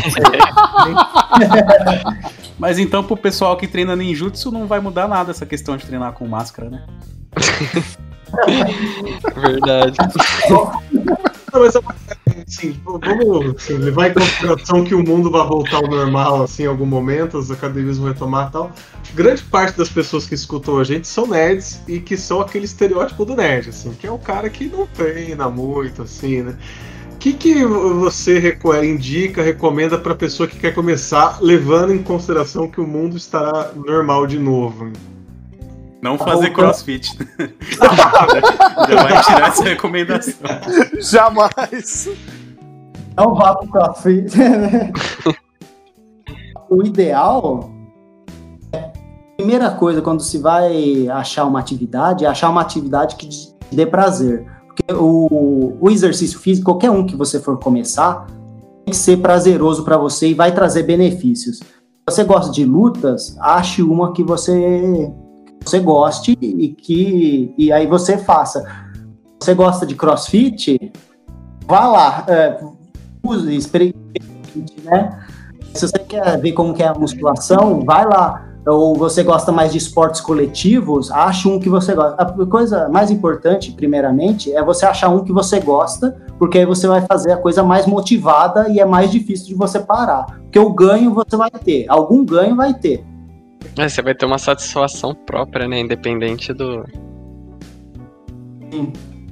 [2.58, 6.14] Mas então, pro pessoal que treina ninjutsu, não vai mudar nada essa questão de treinar
[6.14, 6.88] com máscara, né?
[9.36, 9.98] Verdade.
[10.50, 10.72] Não,
[11.62, 11.76] mas
[12.48, 16.68] assim, vamos assim, levar em consideração que o mundo vai voltar ao normal assim, em
[16.68, 18.72] algum momento, as academias vão retomar e tal.
[19.14, 23.26] Grande parte das pessoas que escutam a gente são nerds e que são aquele estereótipo
[23.26, 26.58] do nerd, assim, que é o cara que não treina muito, assim, né?
[27.14, 32.70] O que, que você reco- indica, recomenda para pessoa que quer começar, levando em consideração
[32.70, 34.92] que o mundo estará normal de novo?
[36.00, 37.18] Não fazer crossfit.
[38.88, 40.34] Já vai tirar essa recomendação.
[41.02, 42.08] Jamais!
[43.18, 44.32] Não vá pro crossfit.
[46.70, 47.72] o ideal
[48.72, 48.92] é,
[49.36, 53.28] primeira coisa, quando se vai achar uma atividade, é achar uma atividade que
[53.72, 54.46] dê prazer.
[54.68, 58.28] Porque o, o exercício físico, qualquer um que você for começar,
[58.86, 61.58] tem que ser prazeroso para você e vai trazer benefícios.
[61.58, 61.66] Se
[62.08, 65.12] você gosta de lutas, ache uma que você,
[65.64, 68.64] você goste e que e aí você faça.
[69.40, 70.92] Você gosta de crossfit,
[71.68, 72.60] vá lá, é,
[73.24, 74.22] use, experimente,
[74.84, 75.20] né?
[75.74, 78.44] Se você quer ver como que é a musculação, vai lá.
[78.66, 82.22] Ou você gosta mais de esportes coletivos, ache um que você gosta.
[82.22, 86.86] A coisa mais importante, primeiramente, é você achar um que você gosta, porque aí você
[86.86, 90.26] vai fazer a coisa mais motivada e é mais difícil de você parar.
[90.42, 93.06] Porque o ganho você vai ter, algum ganho vai ter.
[93.78, 95.80] É, você vai ter uma satisfação própria, né?
[95.80, 96.84] Independente do.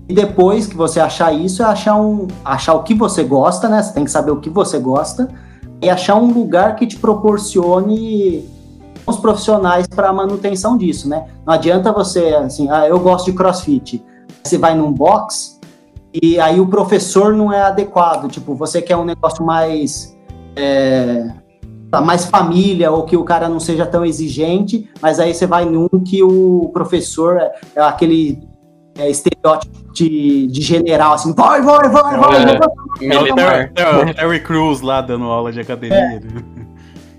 [0.07, 3.81] E depois que você achar isso, é achar, um, achar o que você gosta, né?
[3.81, 5.29] Você tem que saber o que você gosta
[5.81, 8.47] e achar um lugar que te proporcione
[9.05, 11.25] os profissionais para a manutenção disso, né?
[11.45, 14.03] Não adianta você, assim, ah, eu gosto de crossfit.
[14.43, 15.59] Você vai num box
[16.21, 18.29] e aí o professor não é adequado.
[18.29, 20.15] Tipo, você quer um negócio mais.
[20.55, 21.29] É,
[22.03, 25.87] mais família ou que o cara não seja tão exigente, mas aí você vai num
[25.87, 28.45] que o professor é, é aquele
[28.97, 32.41] é, estereótipo de, de general, assim, vai, vai, vai, vai.
[32.43, 33.71] É, vai, vai.
[33.75, 36.19] É o Terry Crews lá dando aula de academia.
[36.19, 36.65] né?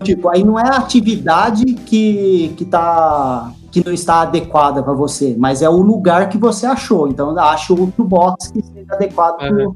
[0.02, 5.34] Tipo, aí não é a atividade que, que, tá, que não está adequada para você,
[5.38, 7.08] mas é o lugar que você achou.
[7.08, 9.74] Então, acha outro box que seja adequado pro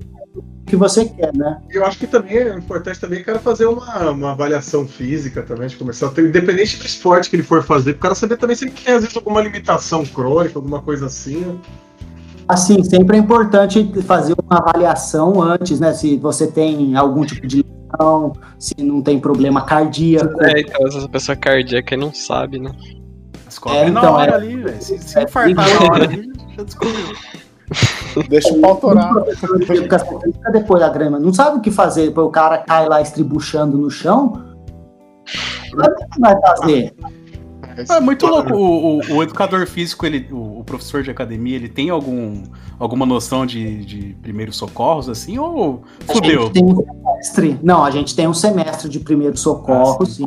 [0.66, 1.60] que você quer, né?
[1.68, 5.66] Eu acho que também é importante também o cara fazer uma, uma avaliação física também,
[5.66, 8.72] de começar, independente do esporte que ele for fazer, o cara saber também se ele
[8.72, 11.40] tem às vezes alguma limitação crônica, alguma coisa assim.
[11.40, 11.56] né?
[12.50, 15.92] Assim, sempre é importante fazer uma avaliação antes, né?
[15.92, 20.42] Se você tem algum tipo de lesão, se não tem problema cardíaco.
[20.42, 22.72] É, então, essa pessoa cardíaca não sabe, né?
[23.46, 24.82] Descobre É, na então, hora é- ali, velho.
[24.82, 27.16] Se, se infartar na hora ali, já descobriu.
[28.28, 29.12] Deixa o pau torar.
[29.64, 31.20] Física depois da grama.
[31.20, 34.42] Não sabe o que fazer, depois o cara cai lá estribuchando no chão.
[35.72, 36.94] O que vai fazer?
[37.88, 38.52] É muito louco.
[38.54, 42.42] O, o- o educador físico, ele, o, o professor de academia, ele tem algum,
[42.78, 46.42] alguma noção de, de primeiros socorros, assim, ou A fudeu?
[46.42, 47.58] gente tem um semestre.
[47.62, 50.24] Não, a gente tem um semestre de primeiros socorros, sim.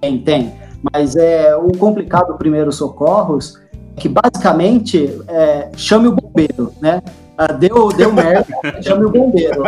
[0.00, 0.52] Tem, tem.
[0.92, 3.58] Mas é, o complicado do primeiros socorros
[3.96, 7.02] é que basicamente é, chame o bombeiro, né?
[7.38, 8.46] Ah, deu, deu merda,
[8.82, 9.62] chame o bombeiro.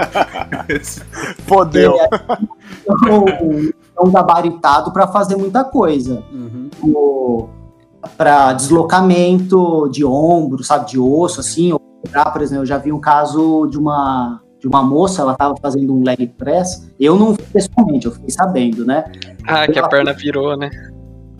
[1.46, 1.94] Fodeu.
[1.98, 6.22] É, é um gabaritado para fazer muita coisa.
[6.32, 7.48] Uhum.
[8.16, 11.80] Para deslocamento de ombro, sabe, de osso, assim, ou
[12.32, 15.94] por exemplo, eu já vi um caso de uma de uma moça, ela estava fazendo
[15.94, 16.90] um leg press.
[16.98, 19.04] Eu não vi pessoalmente, eu fiquei sabendo, né?
[19.46, 20.68] Ah, que a perna virou, né?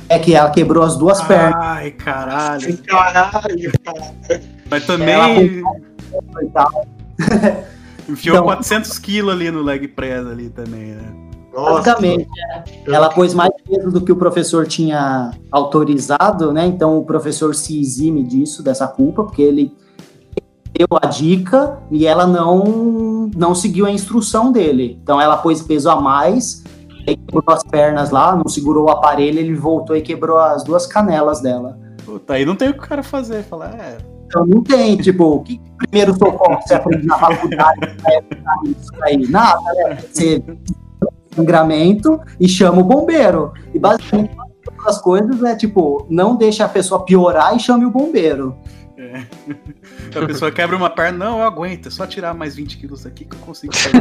[0.09, 1.55] É que ela quebrou as duas pernas.
[1.57, 2.79] Ai, caralho.
[2.79, 4.15] Caralho, cara.
[4.71, 5.63] Mas também
[8.09, 11.13] enfiou Então- 400 quilos ali no leg press ali também, né?
[11.65, 12.93] Basicamente, é.
[12.93, 16.67] ela pôs mais peso do que o professor tinha autorizado, né?
[16.67, 19.73] Então o professor se exime disso, dessa culpa, porque ele
[20.73, 24.99] deu a dica e ela não, não seguiu a instrução dele.
[25.03, 26.63] Então ela pôs peso a mais,
[27.07, 30.87] aí quebrou as pernas lá, não segurou o aparelho, ele voltou e quebrou as duas
[30.87, 31.79] canelas dela.
[32.05, 33.43] Puta, aí não tem o que o cara fazer.
[33.45, 33.99] Falar, é.
[34.27, 38.91] Então não tem, tipo, o que primeiro socorro você aprende na faculdade pra evitar isso
[39.03, 39.27] aí?
[39.29, 39.99] Nada, né?
[40.11, 40.43] Você
[41.39, 43.53] sangramento e chama o bombeiro.
[43.73, 44.37] E basicamente
[44.87, 48.57] as coisas é tipo, não deixa a pessoa piorar e chame o bombeiro.
[48.97, 49.23] é.
[50.17, 53.27] A pessoa quebra uma perna, não, eu aguento, é só tirar mais 20 quilos aqui
[53.27, 53.99] que eu consigo fala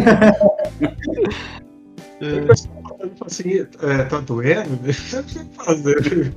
[3.25, 4.79] assim, é, tá doendo?
[5.53, 6.33] Fazer.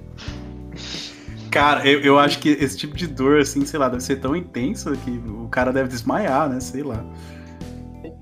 [1.51, 4.37] Cara, eu, eu acho que esse tipo de dor, assim, sei lá, deve ser tão
[4.37, 6.61] intenso que o cara deve desmaiar, né?
[6.61, 7.05] Sei lá.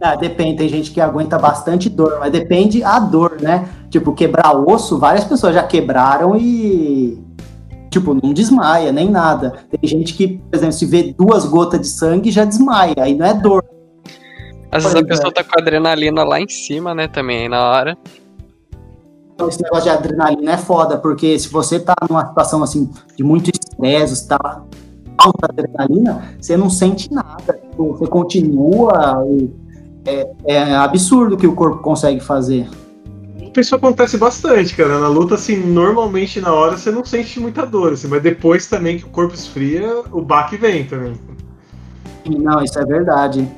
[0.01, 3.69] Ah, depende, tem gente que aguenta bastante dor, mas depende a dor, né?
[3.91, 7.19] Tipo, quebrar osso, várias pessoas já quebraram e.
[7.91, 9.55] Tipo, não desmaia, nem nada.
[9.71, 13.27] Tem gente que, por exemplo, se vê duas gotas de sangue já desmaia, aí não
[13.27, 13.65] é dor.
[14.71, 17.71] Às vezes a pessoa tá com a adrenalina lá em cima, né, também, aí na
[17.71, 17.99] hora.
[19.35, 23.25] Então, esse negócio de adrenalina é foda, porque se você tá numa situação assim de
[23.25, 24.63] muito estresse, você tá
[25.17, 27.59] alta adrenalina, você não sente nada.
[27.71, 29.25] Tipo, Você continua.
[29.27, 29.68] e
[30.09, 32.69] é, é absurdo o que o corpo consegue fazer.
[33.57, 35.01] Isso acontece bastante, cara.
[35.01, 38.99] Na luta, assim, normalmente na hora você não sente muita dor, assim, mas depois também
[38.99, 41.15] que o corpo esfria, o baque vem também.
[42.27, 43.49] Não, isso é verdade.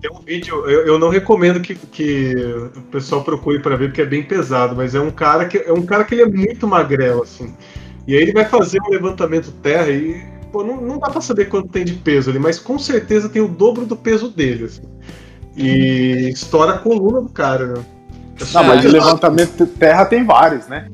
[0.00, 2.34] Tem um vídeo, eu, eu não recomendo que, que
[2.76, 5.72] o pessoal procure pra ver porque é bem pesado, mas é um cara que é
[5.72, 7.52] um cara que ele é muito magrelo assim.
[8.06, 10.22] E aí ele vai fazer um levantamento terra e
[10.52, 13.42] pô, não, não dá pra saber quanto tem de peso ali, mas com certeza tem
[13.42, 14.82] o dobro do peso dele assim.
[15.58, 17.84] E estoura a coluna do cara, né?
[18.54, 20.88] Não, mas de levantamento de terra tem vários, né?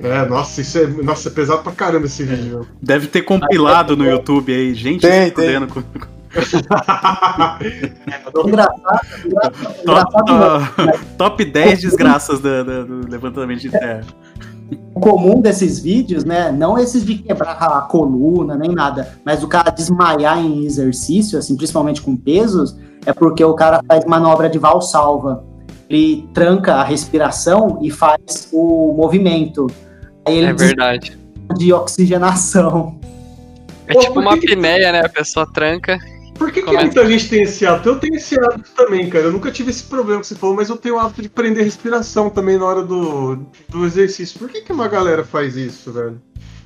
[0.00, 2.66] É, nossa, isso é, nossa, é pesado pra caramba esse vídeo.
[2.82, 5.82] Deve ter compilado no YouTube aí, gente Tem, se fudendo com.
[8.44, 14.04] Engraçado, engraçado, Top, engraçado top, top 10 desgraças da- da- do levantamento de terra.
[14.94, 16.52] O comum desses vídeos, né?
[16.52, 21.56] Não esses de quebrar a coluna, nem nada, mas o cara desmaiar em exercício, assim,
[21.56, 22.76] principalmente com pesos,
[23.08, 25.42] é porque o cara faz manobra de valsalva.
[25.88, 29.66] Ele tranca a respiração e faz o movimento.
[30.26, 31.18] Aí ele É verdade.
[31.56, 33.00] de oxigenação.
[33.86, 35.00] É Pô, tipo por uma que né?
[35.00, 35.98] A pessoa tranca.
[36.34, 37.88] Por que, que muita gente tem esse hábito?
[37.88, 39.24] Eu tenho esse hábito também, cara.
[39.24, 41.64] Eu nunca tive esse problema que você falou, mas eu tenho o hábito de prender
[41.64, 44.38] respiração também na hora do, do exercício.
[44.38, 46.20] Por que, que uma galera faz isso, velho?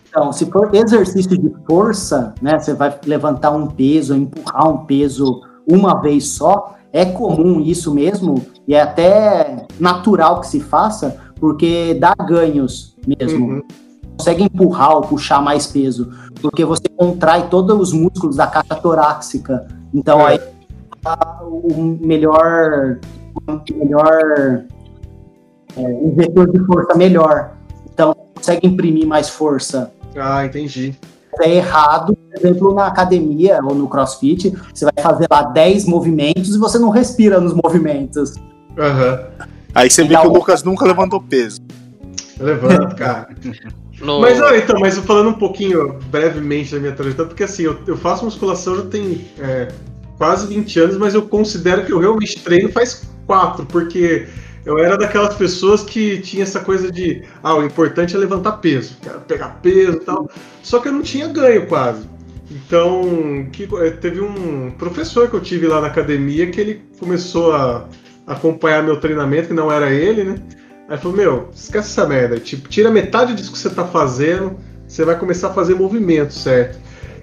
[0.09, 2.59] Então, se for exercício de força, né?
[2.59, 8.45] Você vai levantar um peso, empurrar um peso uma vez só, é comum isso mesmo,
[8.67, 13.47] e é até natural que se faça, porque dá ganhos mesmo.
[13.47, 13.63] Uhum.
[14.17, 16.11] Consegue empurrar ou puxar mais peso,
[16.41, 19.67] porque você contrai todos os músculos da caixa torácica.
[19.93, 20.33] Então É.
[20.33, 20.41] aí
[21.03, 23.01] tá o melhor,
[23.49, 24.65] o melhor
[25.77, 27.55] é, um vetor de força melhor.
[27.93, 30.97] Então consegue imprimir mais força Ah, entendi.
[31.41, 36.55] é errado, por exemplo, na academia ou no crossfit, você vai fazer lá 10 movimentos
[36.55, 38.35] e você não respira nos movimentos.
[38.79, 39.21] Aham.
[39.75, 41.61] Aí você vê que o Lucas nunca levantou peso.
[42.39, 43.29] Eu levanto, cara.
[44.01, 44.21] No...
[44.21, 47.97] Mas olha, então, mas falando um pouquinho brevemente da minha trajetória, porque assim, eu, eu
[47.97, 49.69] faço musculação já tem é,
[50.19, 54.27] quase 20 anos, mas eu considero que eu realmente treino faz 4, porque
[54.65, 58.97] eu era daquelas pessoas que tinha essa coisa de, ah, o importante é levantar peso,
[59.01, 60.29] quero pegar peso e tal,
[60.65, 62.12] só que eu não tinha ganho quase.
[62.53, 67.53] Então, que, eh, teve um professor que eu tive lá na academia que ele começou
[67.55, 67.89] a
[68.27, 70.35] acompanhar meu treinamento, que não era ele, né?
[70.89, 72.39] Aí falou, meu, esquece essa merda.
[72.39, 74.57] Tipo, tira metade disso que você tá fazendo,
[74.87, 76.79] você vai começar a fazer movimento, certo?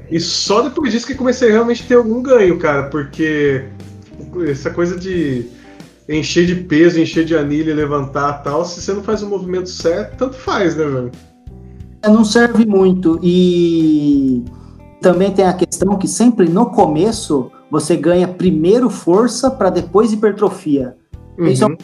[0.09, 3.65] E só depois disso que comecei a realmente ter algum ganho, cara, porque
[4.47, 5.45] essa coisa de
[6.07, 10.17] encher de peso, encher de anilha, levantar tal, se você não faz o movimento certo,
[10.17, 11.11] tanto faz, né, velho?
[12.03, 13.19] Não serve muito.
[13.21, 14.43] E
[15.01, 20.95] também tem a questão que sempre no começo você ganha primeiro força para depois hipertrofia.
[21.37, 21.77] Isso é um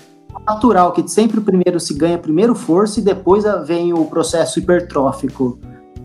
[0.45, 5.57] natural, que sempre primeiro se ganha primeiro força e depois vem o processo hipertrófico.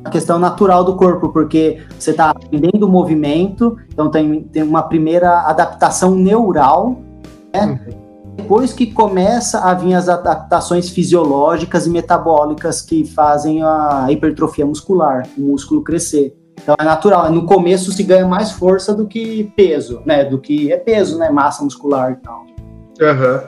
[0.04, 4.82] A questão natural do corpo, porque você está aprendendo o movimento, então tem, tem uma
[4.82, 6.96] primeira adaptação neural,
[7.52, 7.80] né?
[8.36, 15.28] Depois que começa a vir as adaptações fisiológicas e metabólicas que fazem a hipertrofia muscular,
[15.36, 16.39] o músculo crescer.
[16.62, 20.24] Então é natural, no começo se ganha mais força do que peso, né?
[20.24, 21.30] Do que é peso, né?
[21.30, 22.44] Massa muscular e tal.
[23.00, 23.44] Aham.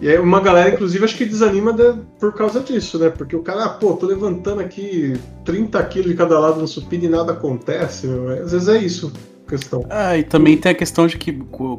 [0.00, 3.10] E aí uma galera, inclusive, acho que desanima de- por causa disso, né?
[3.10, 7.04] Porque o cara, ah, pô, tô levantando aqui 30 quilos de cada lado no supino
[7.04, 8.28] e nada acontece, meu.
[8.44, 9.12] Às vezes é isso
[9.46, 9.84] a questão.
[9.88, 11.32] Ah, e também tem a questão de que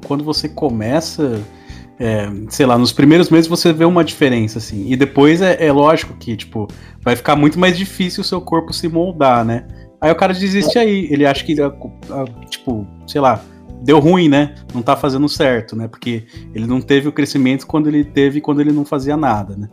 [0.08, 1.40] quando você começa,
[2.00, 4.90] é, sei lá, nos primeiros meses você vê uma diferença, assim.
[4.90, 6.68] E depois é, é lógico que, tipo,
[7.02, 9.66] vai ficar muito mais difícil o seu corpo se moldar, né?
[10.06, 11.08] Aí o cara desiste aí.
[11.10, 13.42] Ele acha que, a- a- tipo, sei lá,
[13.82, 14.54] deu ruim, né?
[14.72, 15.88] Não tá fazendo certo, né?
[15.88, 19.68] Porque ele não teve o crescimento quando ele teve quando ele não fazia nada, né?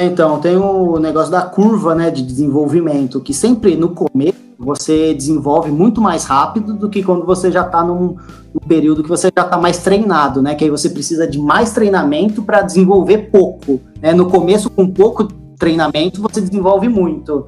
[0.00, 5.70] Então, tem o negócio da curva né, de desenvolvimento, que sempre no começo você desenvolve
[5.70, 8.16] muito mais rápido do que quando você já está num,
[8.52, 10.56] num período que você já está mais treinado, né?
[10.56, 13.80] Que aí você precisa de mais treinamento para desenvolver pouco.
[14.02, 14.12] Né?
[14.12, 17.46] No começo, com pouco treinamento, você desenvolve muito.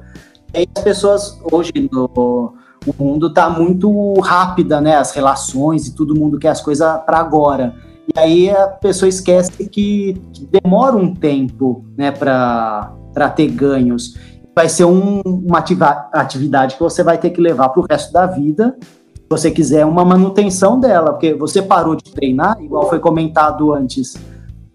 [0.53, 2.53] Aí as pessoas hoje no
[2.85, 4.95] o mundo está muito rápida, né?
[4.95, 7.75] As relações e todo mundo quer as coisas para agora.
[8.13, 12.91] E aí a pessoa esquece que que demora um tempo, né, para
[13.35, 14.15] ter ganhos.
[14.55, 18.11] Vai ser um- uma ativa- atividade que você vai ter que levar para o resto
[18.11, 18.75] da vida,
[19.15, 24.17] se você quiser uma manutenção dela, porque você parou de treinar, igual foi comentado antes,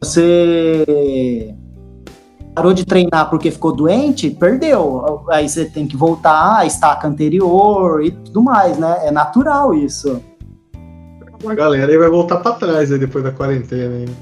[0.03, 1.55] você
[2.57, 5.23] parou de treinar porque ficou doente, perdeu.
[5.29, 9.01] Aí você tem que voltar à estaca anterior e tudo mais, né?
[9.03, 10.23] É natural isso.
[11.47, 14.17] A galera aí vai voltar pra trás aí depois da quarentena, hein?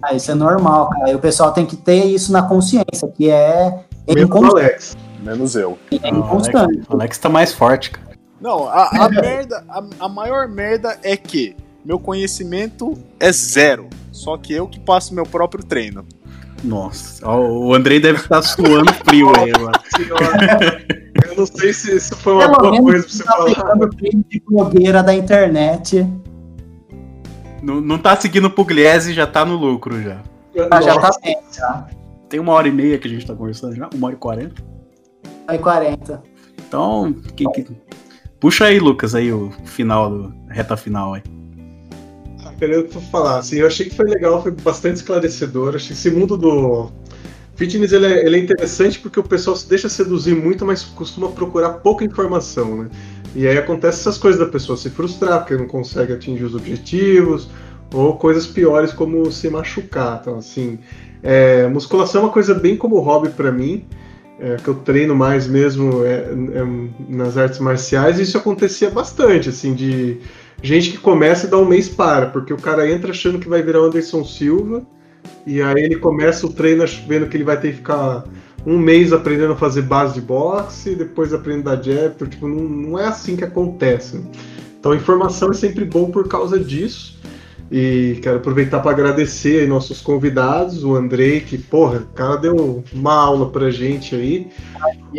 [0.00, 1.10] Ah, isso é normal, cara.
[1.10, 4.96] E o pessoal tem que ter isso na consciência, que é, Menos o Alex.
[5.20, 5.76] Menos eu.
[5.90, 6.82] é inconstante.
[6.88, 8.16] O Alex tá mais forte, cara.
[8.40, 13.88] Não, a, a merda, a, a maior merda é que meu conhecimento é zero.
[14.12, 16.06] Só que eu que passo meu próprio treino.
[16.64, 19.80] Nossa, o Andrei deve estar suando frio aí agora.
[21.28, 23.88] Eu não sei se isso foi uma Pelo boa coisa pra você tá falar.
[24.28, 26.06] de blogueira da internet.
[27.62, 30.20] Não, não tá seguindo o Pugliese e já tá no lucro já.
[30.70, 31.86] Ah, já tá bem, já.
[32.28, 34.62] Tem uma hora e meia que a gente tá conversando já, uma hora e quarenta.
[35.46, 36.22] Aí 40.
[36.66, 37.66] Então, quem que-
[38.40, 41.22] puxa aí, Lucas, aí o final, do, a reta final aí.
[42.58, 45.74] Querendo falar, assim, eu achei que foi legal, foi bastante esclarecedor.
[45.74, 46.90] Achei que esse mundo do
[47.56, 51.28] fitness ele é, ele é interessante porque o pessoal se deixa seduzir muito, mas costuma
[51.28, 52.90] procurar pouca informação, né?
[53.34, 57.48] E aí acontece essas coisas da pessoa se frustrar porque não consegue atingir os objetivos,
[57.92, 60.18] ou coisas piores como se machucar.
[60.20, 60.78] Então, assim,
[61.22, 63.84] é, musculação é uma coisa bem como hobby pra mim.
[64.38, 66.64] é, que eu treino mais mesmo é, é,
[67.08, 70.18] nas artes marciais, e isso acontecia bastante, assim, de
[70.62, 73.62] gente que começa e dá um mês para, porque o cara entra achando que vai
[73.62, 74.82] virar o Anderson Silva,
[75.46, 78.24] e aí ele começa o treino vendo que ele vai ter que ficar
[78.66, 82.98] um mês aprendendo a fazer base de boxe, depois aprendendo a jab, tipo, não, não
[82.98, 84.20] é assim que acontece.
[84.80, 87.14] Então informação é sempre bom por causa disso.
[87.70, 92.84] E quero aproveitar para agradecer aí nossos convidados, o Andrei, que, porra, o cara deu
[92.92, 94.50] uma aula pra gente aí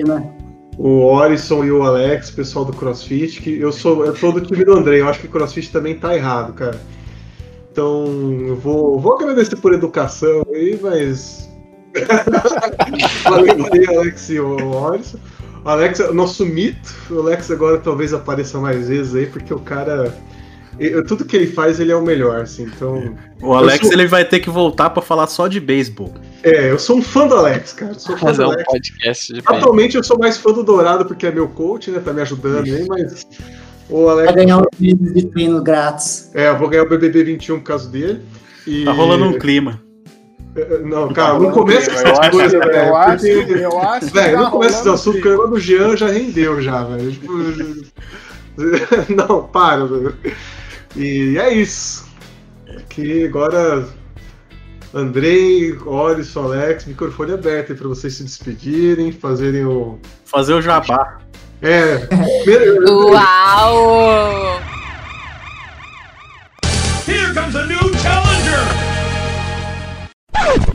[0.05, 0.44] né?
[0.77, 4.63] O Orison e o Alex, pessoal do CrossFit, que eu sou, eu sou do time
[4.65, 6.79] do André, eu acho que o CrossFit também tá errado, cara.
[7.71, 8.05] Então,
[8.47, 11.49] eu vou, vou agradecer por educação aí, mas.
[13.23, 15.19] Valeu aí, Alex e o Orison.
[15.65, 16.93] Alex é nosso mito.
[17.09, 20.15] O Alex agora talvez apareça mais vezes aí, porque o cara.
[20.79, 22.63] E- Tudo que ele faz, ele é o melhor, assim.
[22.63, 23.15] Então.
[23.41, 26.13] O Alex Eu sou- ele vai ter que voltar pra falar só de beisebol.
[26.43, 27.91] É, eu sou um fã do Alex, cara.
[27.93, 28.63] eu Sou fã Fazer do um Alex.
[28.71, 29.41] podcast de.
[29.45, 31.99] Atualmente eu sou mais fã do Dourado porque é meu coach, né?
[32.03, 33.25] Tá me ajudando aí, mas.
[33.89, 34.25] O Alex.
[34.33, 36.31] Vai ganhar um vídeo de treino grátis.
[36.33, 38.21] É, eu vou ganhar o BBB 21 por causa dele.
[38.65, 38.83] E...
[38.85, 39.81] Tá rolando um clima.
[40.85, 42.95] Não, cara, não começa com Eu essas acho- coisas, eu velho.
[42.95, 45.59] acho- porque- eu acho que Velho, tá não começa esse assunto, porque o negócio do
[45.59, 47.11] Jean já rendeu, já, velho.
[49.15, 50.15] Não, para, velho.
[50.95, 52.05] E é isso.
[52.89, 53.87] Que agora.
[54.93, 59.99] Andrei, Oris, Alex, microfone aberto aí pra vocês se despedirem, fazerem o.
[60.23, 61.19] Fazer o jabá.
[61.61, 61.97] É.
[62.43, 64.61] primeiro- Uau!
[67.07, 68.65] Here comes a new challenger!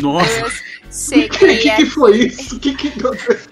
[0.02, 0.52] Nossa,
[0.90, 1.86] O Cheguei que, que aqui.
[1.86, 2.56] foi isso?
[2.56, 3.46] O que, que aconteceu?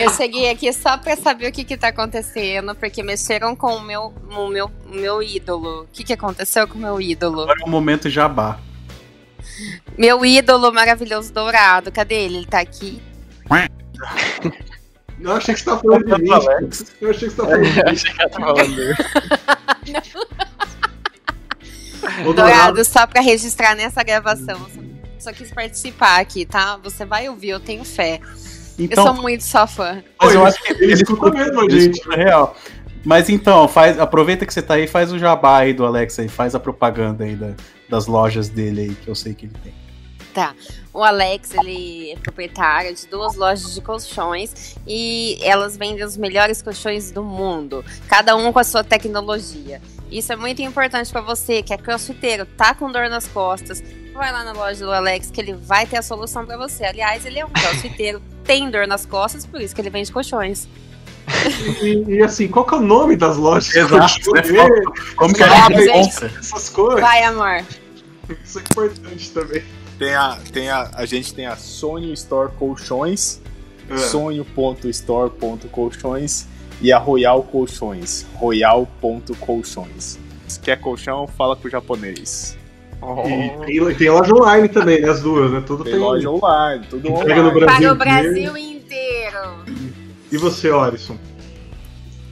[0.00, 3.82] Eu cheguei aqui só pra saber o que que tá acontecendo, porque mexeram com o
[3.82, 5.82] meu, o meu, o meu ídolo.
[5.82, 7.42] O que que aconteceu com o meu ídolo?
[7.42, 8.58] agora é o momento jabá.
[9.98, 12.38] Meu ídolo maravilhoso dourado, cadê ele?
[12.38, 13.00] Ele tá aqui.
[15.20, 16.30] Eu achei que você tava falando de mim.
[17.00, 17.80] Eu achei que você tava falando de mim.
[17.86, 18.94] Achei que ela tava falando.
[22.26, 24.83] Ô, Dourado, só pra registrar nessa gravação.
[25.24, 26.76] Só quis participar aqui, tá?
[26.82, 28.20] Você vai ouvir, eu tenho fé.
[28.78, 30.02] eu Então, sou muito sua fã.
[30.20, 31.96] mas eu acho que ele escuta mesmo a gente.
[31.96, 32.54] escuta real.
[33.02, 36.28] Mas então, faz, aproveita que você tá aí, faz o jabá aí do Alex aí,
[36.28, 37.54] faz a propaganda aí da-
[37.88, 39.72] das lojas dele aí, que eu sei que ele tem.
[40.34, 40.54] Tá.
[40.92, 46.60] O Alex, ele é proprietário de duas lojas de colchões e elas vendem os melhores
[46.60, 49.80] colchões do mundo, cada um com a sua tecnologia.
[50.10, 53.82] Isso é muito importante pra você que é crossfiteiro, tá com dor nas costas.
[54.14, 56.84] Vai lá na loja do Alex que ele vai ter a solução pra você.
[56.84, 60.68] Aliás, ele é um crossfiteiro, tem dor nas costas, por isso que ele vende colchões.
[61.82, 63.74] E, e assim, qual que é o nome das lojas?
[63.74, 64.42] Exato, né?
[65.16, 66.30] Como que a Ah, encontra?
[66.38, 67.00] Essas coisas.
[67.00, 67.64] Vai, amor.
[68.44, 69.62] Isso é importante também.
[69.98, 73.40] Tem a, tem a, a gente tem a Sonho Store Colchões,
[73.88, 73.96] É.
[73.96, 76.46] sonho.store.colchões
[76.80, 80.18] e a Royal Colchões, royal.colchões.
[80.46, 82.56] Se quer colchão, fala com o japonês.
[83.68, 85.08] E tem, tem loja online também, né?
[85.10, 85.62] As duas, né?
[85.66, 86.02] Tudo Tem tem.
[86.02, 87.60] loja online, tudo Entrega no online.
[87.60, 87.96] Brasil.
[87.96, 89.38] Para o Brasil inteiro.
[90.32, 91.16] E você, Orison?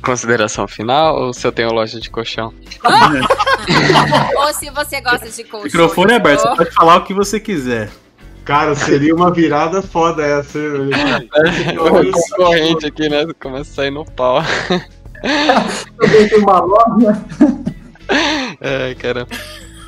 [0.03, 2.53] Consideração final ou se eu tenho loja de colchão?
[4.36, 5.73] Ou se você gosta de colchões.
[5.73, 7.89] Microfone aberto, você pode falar o que você quiser.
[8.44, 10.59] Cara, seria uma virada foda essa.
[10.59, 11.78] hein?
[11.78, 13.24] O concorrente aqui, né?
[13.40, 14.43] Começa a sair no pau.
[15.97, 17.24] Também tem uma loja.
[18.61, 19.27] Ai, cara.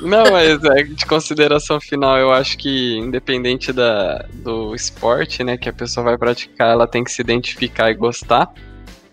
[0.01, 5.69] Não, mas é, de consideração final, eu acho que independente da, do esporte, né, que
[5.69, 8.51] a pessoa vai praticar, ela tem que se identificar e gostar.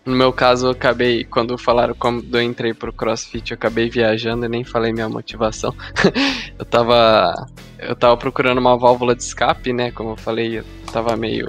[0.05, 4.45] No meu caso, eu acabei, quando falaram quando eu entrei pro CrossFit, eu acabei viajando
[4.45, 5.73] e nem falei minha motivação.
[6.59, 7.47] eu tava.
[7.79, 9.93] Eu tava procurando uma válvula de escape, né?
[9.93, 11.49] Como eu falei, eu tava meio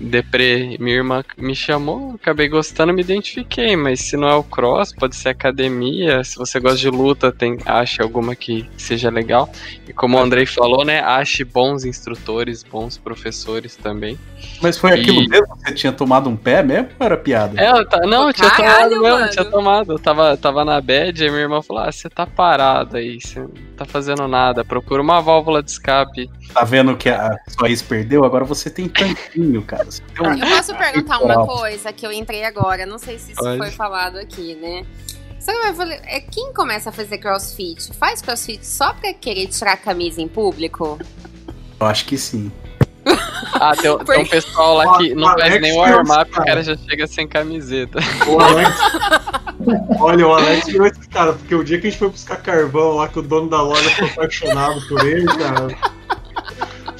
[0.00, 0.76] deprê.
[0.80, 5.16] Minha irmã me chamou, acabei gostando, me identifiquei, mas se não é o cross, pode
[5.16, 6.22] ser academia.
[6.24, 9.50] Se você gosta de luta, tem, ache alguma que seja legal.
[9.88, 11.00] E como o Andrei falou, né?
[11.00, 14.18] Ache bons instrutores, bons professores também.
[14.60, 15.46] Mas foi E- aquilo mesmo?
[15.56, 17.60] Você tinha tomado um pé mesmo ou era piada?
[17.60, 19.30] É, eu tá, não, eu tinha Caralho, tomado mesmo, mano.
[19.30, 19.92] tinha tomado.
[19.92, 23.40] Eu tava, tava na bed e minha irmã falou: Ah, você tá parado aí, você
[23.40, 24.64] não tá fazendo nada.
[24.64, 26.28] Procura uma válvula de escape.
[26.52, 28.24] Tá vendo que a sua ex perdeu?
[28.24, 29.84] Agora você tem tanquinho, cara.
[29.86, 33.32] Você tem um- Eu posso perguntar uma coisa que eu entrei agora, não sei se
[33.32, 33.58] isso Pode.
[33.58, 34.84] foi falado aqui, né?
[35.40, 37.92] Só que eu falei, é quem começa a fazer crossfit?
[37.94, 40.98] Faz crossfit só pra querer tirar a camisa em público?
[41.80, 42.50] Eu acho que sim.
[43.54, 46.46] Ah, tem, tem um pessoal lá que não faz nem o warm-up, o cara.
[46.46, 47.98] cara já chega sem camiseta.
[48.26, 48.70] O Alex.
[50.00, 52.92] Olha, o Alex virou esse cara, porque o dia que a gente foi buscar carvão
[52.96, 55.68] lá, que o dono da loja ficou apaixonado por ele, cara.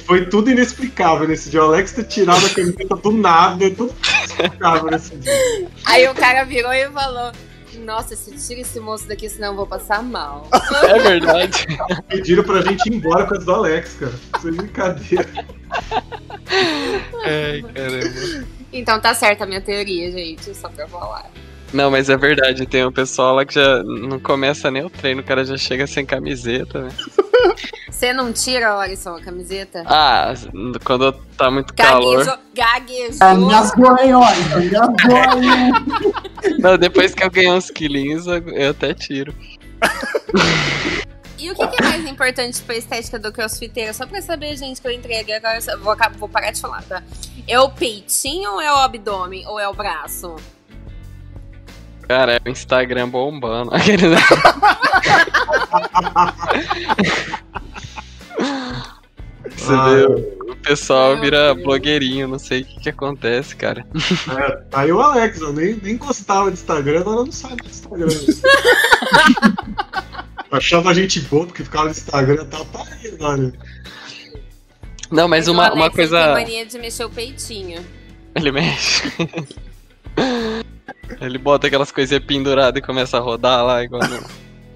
[0.05, 1.63] Foi tudo inexplicável nesse dia.
[1.63, 5.67] O Alex ter tirado a camiseta do nada, tudo inexplicável nesse dia.
[5.85, 7.31] Aí o cara virou e falou:
[7.79, 10.47] Nossa, se tira esse moço daqui, senão eu vou passar mal.
[10.83, 11.65] É verdade.
[12.07, 14.13] Pediram pra gente ir embora com as do Alex, cara.
[14.37, 15.29] Isso é brincadeira.
[17.23, 18.45] Ai, caramba.
[18.71, 21.31] Então tá certa a minha teoria, gente, só pra falar.
[21.75, 25.19] Não, mas é verdade, tem um pessoal lá que já não começa nem o treino,
[25.19, 26.89] o cara já chega sem camiseta, né?
[27.91, 29.83] Você não tira, Alisson, a camiseta?
[29.85, 30.33] Ah,
[30.85, 32.25] quando tá muito calor.
[32.25, 32.39] Gaguejou.
[32.55, 33.45] Gaguejou.
[33.45, 34.65] Engasgou aí, olha.
[34.65, 36.59] Engasgou aí.
[36.59, 39.33] Não, depois que eu ganhei uns quilinhos, eu até tiro.
[41.37, 43.93] E o que, que é mais importante pra estética do crossfiteiro?
[43.93, 46.83] Só pra saber, gente, que eu entreguei agora, eu só- vou, vou parar de falar,
[46.83, 47.03] tá?
[47.47, 49.45] É o peitinho ou é o abdômen?
[49.47, 50.35] Ou é o braço?
[52.07, 53.73] Cara, é o Instagram bombando.
[53.75, 54.15] Aquele-
[59.55, 60.05] Você Ah, vê,
[60.51, 63.85] o pessoal vira blogueirinho, não sei o que, que acontece, cara.
[64.37, 68.07] É, aí o Alex, eu nem, nem gostava de Instagram, agora não sabe do Instagram.
[70.51, 73.53] Achava a gente boa porque ficava no Instagram, tá, tá aí agora.
[75.11, 76.33] Não, mas o uma, Alex uma Tem coisa.
[76.33, 77.85] mania de mexer o peitinho.
[78.35, 79.03] Ele mexe.
[81.21, 84.15] Ele bota aquelas coisinhas penduradas e começa a rodar lá, igual no,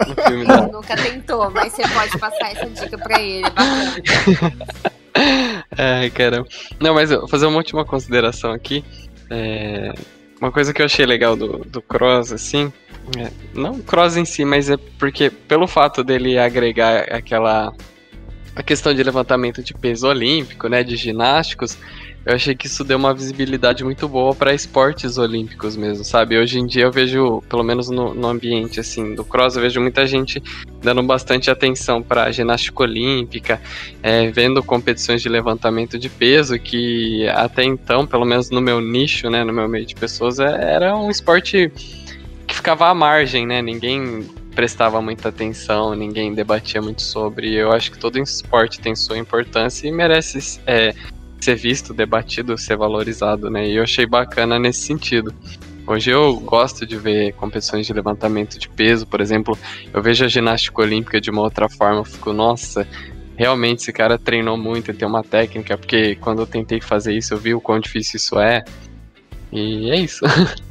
[0.08, 0.68] no filme dela.
[0.68, 3.46] Nunca tentou, mas você pode passar essa dica pra ele.
[3.46, 4.68] é Bacana.
[5.78, 6.48] Ai, caramba.
[6.80, 8.84] Não, mas eu vou fazer uma última consideração aqui.
[9.30, 9.94] É,
[10.40, 12.72] Uma coisa que eu achei legal do, do Cross, assim,
[13.18, 17.74] é, não o Cross em si, mas é porque pelo fato dele agregar aquela
[18.56, 21.78] a questão de levantamento de peso olímpico, né, de ginásticos,
[22.26, 26.38] eu achei que isso deu uma visibilidade muito boa para esportes olímpicos mesmo, sabe?
[26.38, 29.80] Hoje em dia eu vejo, pelo menos no, no ambiente assim do cross, eu vejo
[29.82, 30.42] muita gente
[30.82, 33.62] dando bastante atenção para ginástica olímpica,
[34.04, 39.30] é, vendo competições de levantamento de peso que até então, pelo menos no meu nicho,
[39.30, 41.72] né, no meu meio de pessoas, é- era um esporte
[42.46, 43.62] que ficava à margem, né?
[43.62, 47.54] Ninguém prestava muita atenção, ninguém debatia muito sobre.
[47.54, 50.94] Eu acho que todo esporte tem sua importância e merece é,
[51.40, 53.68] ser visto, debatido, ser valorizado, né?
[53.68, 55.34] E eu achei bacana nesse sentido.
[55.88, 59.58] Hoje eu gosto de ver competições de levantamento de peso, por exemplo,
[59.92, 62.88] eu vejo a ginástica olímpica de uma outra forma, eu fico, nossa,
[63.36, 67.34] realmente esse cara treinou muito, ele tem uma técnica, porque quando eu tentei fazer isso,
[67.34, 68.64] eu vi o quão difícil isso é.
[69.52, 70.24] E é isso.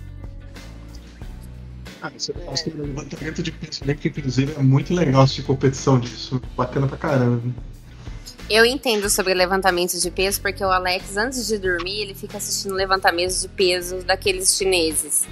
[2.00, 3.92] Ah, você gosta do levantamento de peso, né?
[3.92, 6.40] Que inclusive é muito legal assistir competição disso.
[6.56, 7.42] Bacana pra caramba.
[8.50, 12.74] Eu entendo sobre levantamento de peso porque o Alex, antes de dormir, ele fica assistindo
[12.74, 15.26] levantamentos de peso daqueles chineses.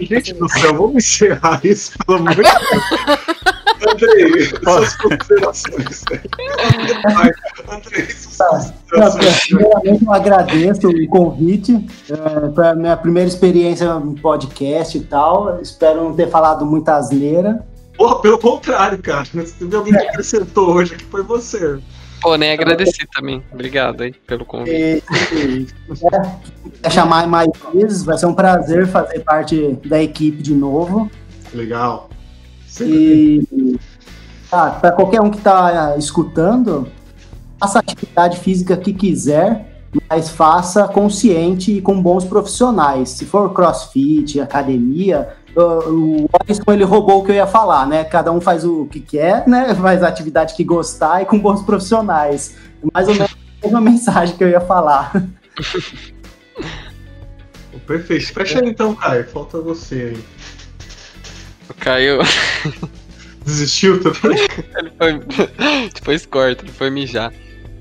[0.00, 3.52] Gente do céu, vamos encerrar isso, pelo amor de Deus.
[3.88, 6.04] Andrei, suas considerações.
[7.68, 11.86] Andrei, suas Não, Primeiramente, eu agradeço o convite.
[12.10, 15.60] É, foi a minha primeira experiência no podcast e tal.
[15.60, 17.64] Espero não ter falado muita asneira.
[17.96, 19.24] Porra, pelo contrário, cara.
[19.24, 21.78] Se teve alguém que acrescentou hoje que foi você.
[22.22, 23.42] Pô, nem agradeci também.
[23.52, 25.02] Obrigado aí pelo convite.
[25.32, 25.66] E,
[26.82, 31.10] é, chamar mais vezes, vai ser um prazer fazer parte da equipe de novo.
[31.52, 32.08] Legal.
[32.80, 33.42] E
[34.50, 36.86] ah, para qualquer um que está escutando,
[37.58, 43.10] faça a atividade física que quiser, mas faça consciente e com bons profissionais.
[43.10, 48.04] Se for crossfit, academia, o Alisson ele roubou o que eu ia falar, né?
[48.04, 49.74] Cada um faz o que quer, né?
[49.74, 52.56] Faz a atividade que gostar e com bons profissionais.
[52.92, 55.12] Mais ou menos a mesma mensagem que eu ia falar.
[57.86, 58.32] Perfeito.
[58.32, 59.26] Fecha aí então, Caio.
[59.28, 60.24] Falta você aí.
[61.68, 62.18] O Caio.
[63.44, 64.38] Desistiu também?
[64.76, 65.20] ele foi.
[65.92, 67.32] Depois corta, ele foi mijar.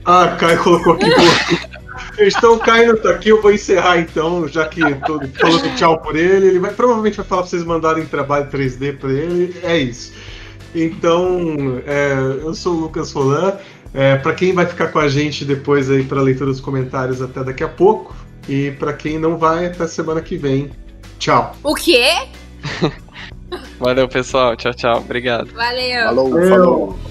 [0.06, 1.06] Ah, Caio colocou aqui.
[2.18, 6.00] Então o Caio não tá aqui, eu vou encerrar então, já que tô falando tchau
[6.00, 6.48] por ele.
[6.48, 9.56] Ele vai, provavelmente vai falar pra vocês mandarem trabalho 3D pra ele.
[9.64, 10.14] É isso.
[10.74, 13.58] Então, é, eu sou o Lucas Rolan.
[13.94, 17.44] É, para quem vai ficar com a gente depois aí para leitura dos comentários até
[17.44, 18.16] daqui a pouco.
[18.48, 20.72] E para quem não vai, até semana que vem.
[21.20, 21.56] Tchau.
[21.64, 22.06] O quê?
[23.80, 24.56] Valeu, pessoal.
[24.56, 24.98] Tchau, tchau.
[25.00, 25.52] Obrigado.
[25.54, 26.06] Valeu.
[26.06, 27.11] Falou, falou.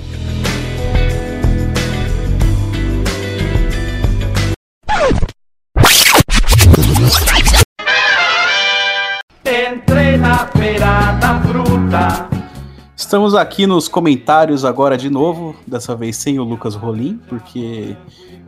[13.11, 17.97] Estamos aqui nos comentários agora de novo, dessa vez sem o Lucas Rolim, porque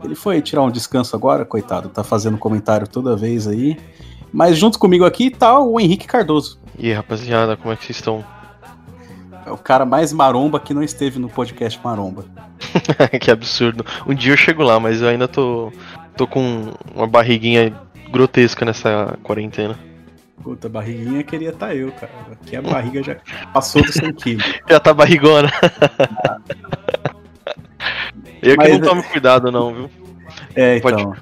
[0.01, 3.77] ele foi tirar um descanso agora, coitado, tá fazendo comentário toda vez aí.
[4.31, 6.61] Mas junto comigo aqui tá o Henrique Cardoso.
[6.79, 8.23] E aí, rapaziada, como é que vocês estão?
[9.45, 12.23] É o cara mais maromba que não esteve no podcast Maromba.
[13.19, 13.85] que absurdo.
[14.07, 15.73] Um dia eu chego lá, mas eu ainda tô,
[16.15, 17.77] tô com uma barriguinha
[18.09, 19.77] grotesca nessa quarentena.
[20.41, 22.11] Puta, barriguinha queria estar tá eu, cara.
[22.31, 23.17] Aqui a barriga já
[23.53, 24.43] passou dos 100 quilos.
[24.69, 25.49] Já tá barrigona.
[28.41, 29.89] eu Mas- que não tomo cuidado, não, viu?
[30.55, 31.15] É, Pode- então.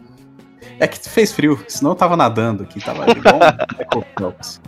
[0.79, 4.61] É que fez frio, senão eu tava nadando aqui, tava igual um Michael Phelps.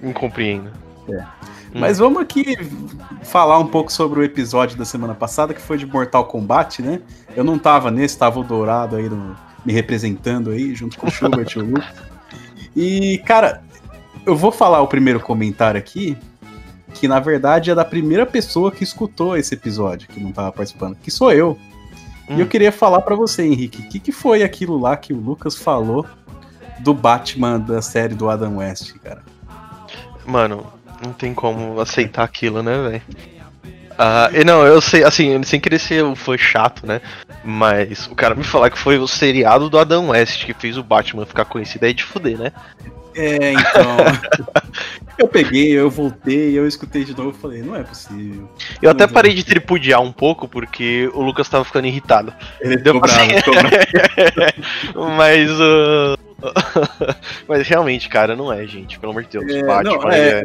[0.00, 0.70] Me compreendo.
[1.10, 1.22] É.
[1.74, 2.56] Mas vamos aqui
[3.22, 7.00] falar um pouco sobre o episódio da semana passada, que foi de Mortal Kombat, né?
[7.36, 11.10] Eu não tava nesse, tava o Dourado aí no- me representando aí, junto com o
[11.10, 11.82] Schubert e o Lu.
[12.74, 13.62] E, cara,
[14.24, 16.16] eu vou falar o primeiro comentário aqui,
[16.94, 20.96] que na verdade é da primeira pessoa que escutou esse episódio, que não tava participando,
[20.96, 21.58] que sou eu.
[22.30, 25.16] E eu queria falar pra você, Henrique, o que, que foi aquilo lá que o
[25.16, 26.06] Lucas falou
[26.80, 29.22] do Batman da série do Adam West, cara?
[30.24, 30.66] Mano,
[31.04, 33.02] não tem como aceitar aquilo, né, velho?
[33.98, 37.00] Ah, e não, eu sei, assim, sem querer ser um fã chato, né?
[37.44, 40.82] Mas o cara me falar que foi o seriado do Adam West que fez o
[40.82, 42.52] Batman ficar conhecido aí de fuder, né?
[43.14, 43.96] É, então.
[45.18, 48.48] eu peguei, eu voltei, eu escutei de novo e falei, não é possível.
[48.80, 52.32] Eu até parei de tripudiar um pouco porque o Lucas tava ficando irritado.
[52.60, 53.20] Ele Deu bravo,
[55.16, 55.50] Mas.
[55.50, 56.18] uh,
[57.46, 58.98] Mas realmente, cara, não é, gente.
[58.98, 59.52] Pelo amor de Deus.
[59.52, 60.44] É, Batman não, é- é...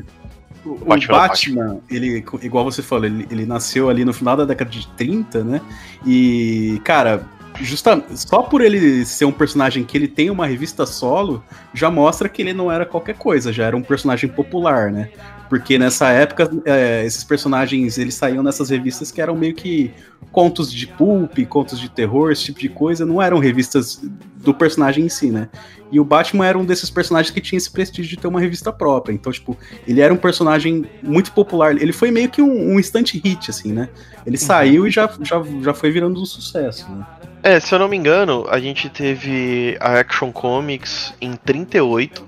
[0.67, 4.45] O, o Batman Batman, ele, igual você falou, ele, ele nasceu ali no final da
[4.45, 5.61] década de 30, né?
[6.05, 7.25] E, cara,
[7.61, 12.29] justa, só por ele ser um personagem que ele tem uma revista solo, já mostra
[12.29, 15.09] que ele não era qualquer coisa, já era um personagem popular, né?
[15.49, 19.93] Porque nessa época, é, esses personagens, eles saíam nessas revistas que eram meio que
[20.31, 24.01] contos de pulp, contos de terror, esse tipo de coisa, não eram revistas
[24.35, 25.49] do personagem em si, né?
[25.91, 28.73] E o Batman era um desses personagens que tinha esse prestígio de ter uma revista
[28.73, 29.13] própria.
[29.13, 29.57] Então, tipo,
[29.87, 31.71] ele era um personagem muito popular.
[31.81, 33.87] Ele foi meio que um, um instant hit, assim, né?
[34.25, 37.05] Ele saiu e já, já, já foi virando um sucesso, né?
[37.41, 42.27] É, se eu não me engano, a gente teve a Action Comics em 38,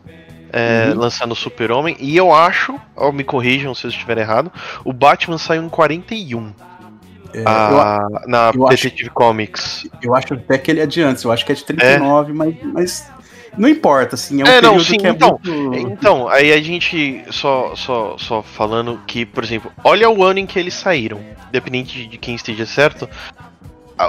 [0.51, 0.99] é, Uhum.
[0.99, 4.51] lançando o Super-Homem, e eu acho, ou me corrijam se eu estiver errado,
[4.83, 6.51] o Batman saiu em 41.
[7.33, 9.87] É, a- na eu acho- Detective Comics.
[10.01, 12.55] Eu acho até que ele é de antes, eu acho que é de 39, mas,
[12.73, 13.07] mas
[13.55, 15.75] não importa, assim, é um É, não, sim, é então, muito...
[15.75, 20.47] então, aí a gente só, só, só falando que, por exemplo, olha o ano em
[20.47, 21.19] que eles saíram,
[21.49, 23.07] independente de quem esteja certo,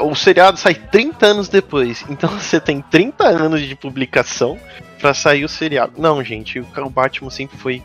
[0.03, 4.57] o seriado sai 30 anos depois, então você tem 30 anos de publicação
[5.01, 5.93] pra sair o seriado.
[5.99, 7.83] Não, gente, o, Batman sempre foi.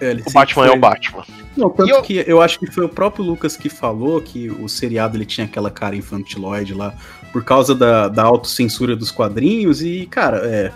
[0.00, 1.24] É, o sempre Batman é foi- o Batman.
[1.56, 4.68] Não, tanto eu- que eu acho que foi o próprio Lucas que falou que o
[4.68, 6.94] seriado ele tinha aquela cara infantiloide lá
[7.32, 10.72] por causa da, da autocensura dos quadrinhos e, cara, é,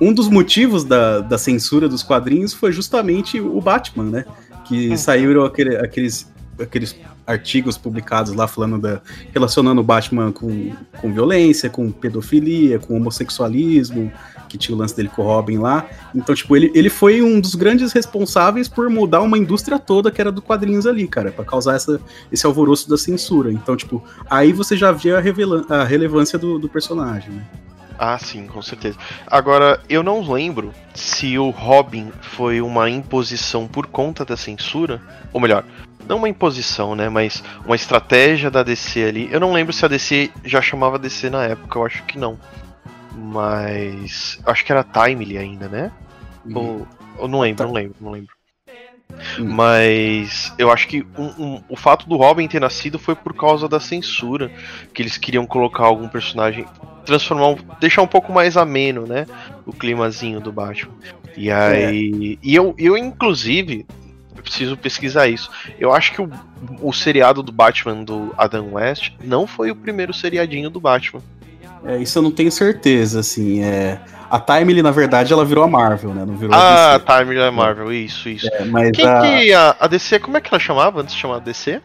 [0.00, 4.24] um dos motivos da, da censura dos quadrinhos foi justamente o Batman, né?
[4.68, 4.96] Que Uhum.
[4.96, 6.30] saíram aquele- aqueles,
[6.60, 6.94] aqueles
[7.26, 9.00] artigos publicados lá falando da.
[9.32, 14.12] relacionando o Batman com, com violência, com pedofilia, com homossexualismo,
[14.48, 15.86] que tinha o lance dele com o Robin lá.
[16.14, 20.20] Então, tipo, ele, ele foi um dos grandes responsáveis por mudar uma indústria toda que
[20.20, 22.00] era do quadrinhos ali, cara, pra causar essa,
[22.30, 23.52] esse alvoroço da censura.
[23.52, 25.22] Então, tipo, aí você já vê a,
[25.68, 27.46] a relevância do, do personagem, né?
[27.98, 28.98] Ah, sim, com certeza.
[29.26, 35.00] Agora, eu não lembro se o Robin foi uma imposição por conta da censura,
[35.32, 35.64] ou melhor,
[36.06, 39.28] não uma imposição, né, mas uma estratégia da DC ali.
[39.32, 42.38] Eu não lembro se a DC já chamava DC na época, eu acho que não.
[43.26, 45.90] Mas acho que era Timely ainda, né?
[46.54, 46.86] Ou,
[47.18, 48.34] ou não lembro, não lembro, não lembro.
[49.38, 53.68] Mas eu acho que um- um- o fato do Robin ter nascido foi por causa
[53.68, 54.50] da censura.
[54.92, 56.66] Que eles queriam colocar algum personagem.
[57.04, 57.48] Transformar.
[57.48, 59.26] um- deixar um pouco mais ameno, né?
[59.64, 60.92] O climazinho do Batman.
[61.36, 62.38] E aí.
[62.42, 63.86] E eu, eu, inclusive.
[64.36, 65.50] Eu preciso pesquisar isso.
[65.78, 66.30] Eu acho que o,
[66.82, 71.22] o seriado do Batman do Adam West não foi o primeiro seriadinho do Batman.
[71.86, 73.62] É, isso eu não tenho certeza, assim.
[73.62, 74.00] É...
[74.28, 76.24] A Timely, na verdade, ela virou a Marvel, né?
[76.26, 77.20] Não virou Ah, a DC.
[77.22, 78.48] Time da Marvel, isso, isso.
[78.54, 81.20] É, mas Quem a- que a, a DC, como é que ela chamava antes de
[81.20, 81.80] chamar DC?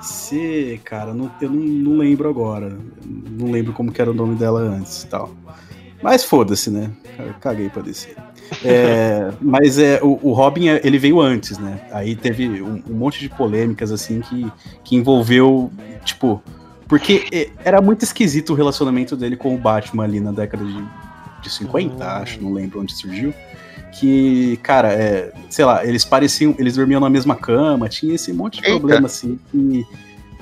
[0.00, 2.76] DC, cara, não, eu não, não lembro agora.
[3.06, 5.30] Não lembro como que era o nome dela antes e tal.
[6.02, 6.90] Mas foda-se, né?
[7.18, 8.14] Eu Caguei pra DC.
[8.64, 11.80] É, mas é, o, o Robin, é, ele veio antes, né?
[11.92, 14.50] Aí teve um, um monte de polêmicas, assim, que,
[14.82, 15.70] que envolveu,
[16.04, 16.42] tipo...
[16.88, 20.84] Porque é, era muito esquisito o relacionamento dele com o Batman ali na década de,
[21.42, 23.34] de 50, acho, não lembro onde surgiu.
[23.92, 28.60] Que, cara, é, sei lá, eles pareciam, eles dormiam na mesma cama, tinha esse monte
[28.60, 28.78] de Eita.
[28.78, 29.86] problema, assim, que,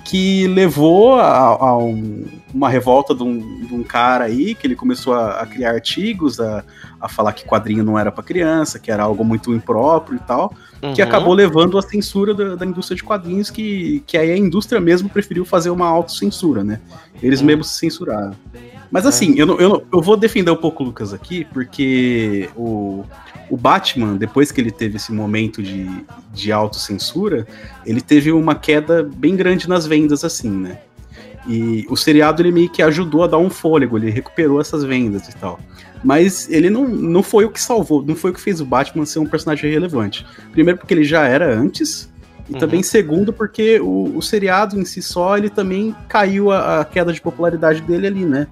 [0.08, 2.24] que levou a, a um-
[2.54, 6.38] uma revolta de um, de um cara aí, que ele começou a, a criar artigos,
[6.40, 6.62] a,
[7.00, 10.52] a falar que quadrinho não era pra criança, que era algo muito impróprio e tal,
[10.94, 11.08] que Uhum.
[11.08, 15.08] acabou levando à censura da, da indústria de quadrinhos, que, que aí a indústria mesmo
[15.08, 16.80] preferiu fazer uma autocensura, né?
[17.20, 17.46] Eles Uhum.
[17.46, 18.36] mesmos se censuraram.
[18.90, 19.08] Mas É.
[19.08, 23.04] assim, eu, não- eu, não- eu vou defender um pouco o Lucas aqui, porque o,
[23.50, 25.88] o Batman, depois que ele teve esse momento de,
[26.32, 27.46] de autocensura,
[27.84, 30.78] ele teve uma queda bem grande nas vendas, assim, né?
[31.48, 35.28] E o seriado ele meio que ajudou a dar um fôlego, ele recuperou essas vendas
[35.28, 35.60] e tal.
[36.02, 39.06] Mas ele não, não foi o que salvou, não foi o que fez o Batman
[39.06, 40.26] ser um personagem relevante.
[40.52, 42.10] Primeiro porque ele já era antes,
[42.48, 42.58] e Uhum.
[42.60, 47.12] também segundo porque o, o seriado em si só, ele também caiu a, a queda
[47.12, 48.46] de popularidade dele ali, né?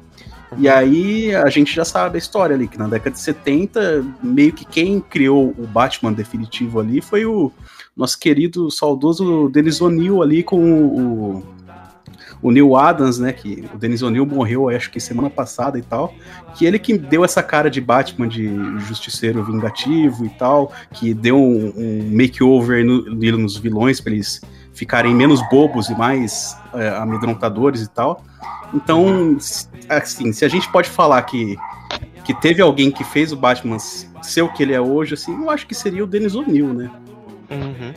[0.58, 4.52] E aí a gente já sabe a história ali, que na década de 70, meio
[4.52, 7.52] que quem criou o Batman definitivo ali foi o
[7.96, 11.44] nosso querido, saudoso Denis O'Neill ali com o,
[12.42, 13.32] o Neil Adams, né?
[13.32, 16.14] Que o Denis O'Neill morreu, acho que semana passada e tal.
[16.54, 18.48] Que ele que deu essa cara de Batman de
[18.80, 23.02] justiceiro vingativo e tal, que deu um, um makeover no,
[23.38, 24.40] nos vilões para eles
[24.74, 28.22] ficarem menos bobos e mais é, amedrontadores e tal.
[28.74, 29.36] Então,
[29.88, 31.56] assim, se a gente pode falar que,
[32.24, 35.48] que teve alguém que fez o Batman ser o que ele é hoje, assim, eu
[35.50, 36.90] acho que seria o Denis O'Neill, né?
[37.50, 37.92] Uhum.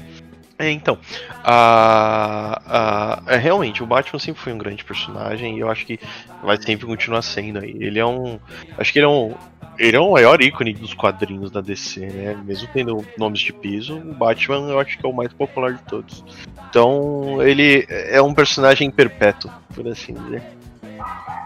[0.59, 0.97] É, então,
[1.43, 5.99] a- é, realmente, o Batman sempre foi um grande personagem e eu acho que
[6.43, 7.75] vai sempre continuar sendo aí.
[7.79, 8.39] Ele é um.
[8.77, 9.33] Acho que ele é um.
[9.77, 12.37] Ele é o maior ícone dos quadrinhos da DC, né?
[12.45, 15.81] Mesmo tendo nomes de piso, o Batman eu acho que é o mais popular de
[15.83, 16.23] todos.
[16.69, 20.41] Então, ele é um personagem perpétuo, por assim dizer.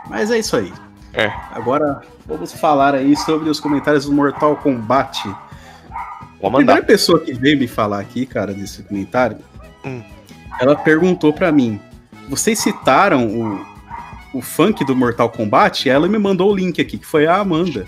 [0.09, 0.71] Mas é isso aí.
[1.13, 1.31] É.
[1.51, 5.27] Agora vamos falar aí sobre os comentários do Mortal Kombat.
[5.27, 6.57] A mandar.
[6.57, 9.37] primeira pessoa que veio me falar aqui, cara, desse comentário,
[9.85, 10.01] Hum.
[10.59, 11.79] ela perguntou pra mim:
[12.29, 13.65] vocês citaram o,
[14.37, 15.89] o funk do Mortal Kombat?
[15.89, 17.85] Ela me mandou o link aqui, que foi a Amanda.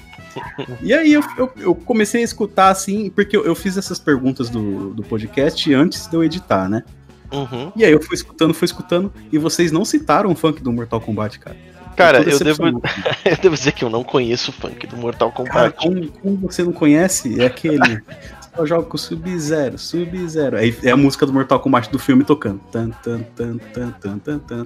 [0.81, 4.49] E aí eu, eu, eu comecei a escutar assim, porque eu, eu fiz essas perguntas
[4.49, 6.83] do, do podcast antes de eu editar, né?
[7.31, 7.71] Uhum.
[7.75, 11.01] E aí eu fui escutando, fui escutando, e vocês não citaram o funk do Mortal
[11.01, 11.57] Kombat, cara.
[11.95, 12.63] Cara, eu devo,
[13.25, 15.77] eu devo dizer que eu não conheço o funk do Mortal Cara, Kombat.
[15.77, 18.01] como, como você não conhece, é aquele.
[18.55, 20.57] Só joga com Sub-Zero, Sub-Zero.
[20.57, 22.59] Aí é a música do Mortal Kombat do filme tocando.
[22.71, 24.65] Tan, tan, tan, tan, tan, tan, tan.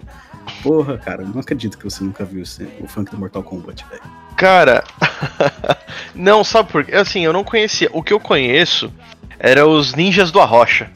[0.61, 3.85] Porra, cara, eu não acredito que você nunca viu esse- o funk do Mortal Kombat,
[3.89, 4.01] velho.
[4.35, 4.83] Cara,
[6.13, 6.95] não, sabe por quê?
[6.95, 7.89] Assim, eu não conhecia.
[7.93, 8.91] O que eu conheço
[9.39, 10.89] era os Ninjas do Arrocha.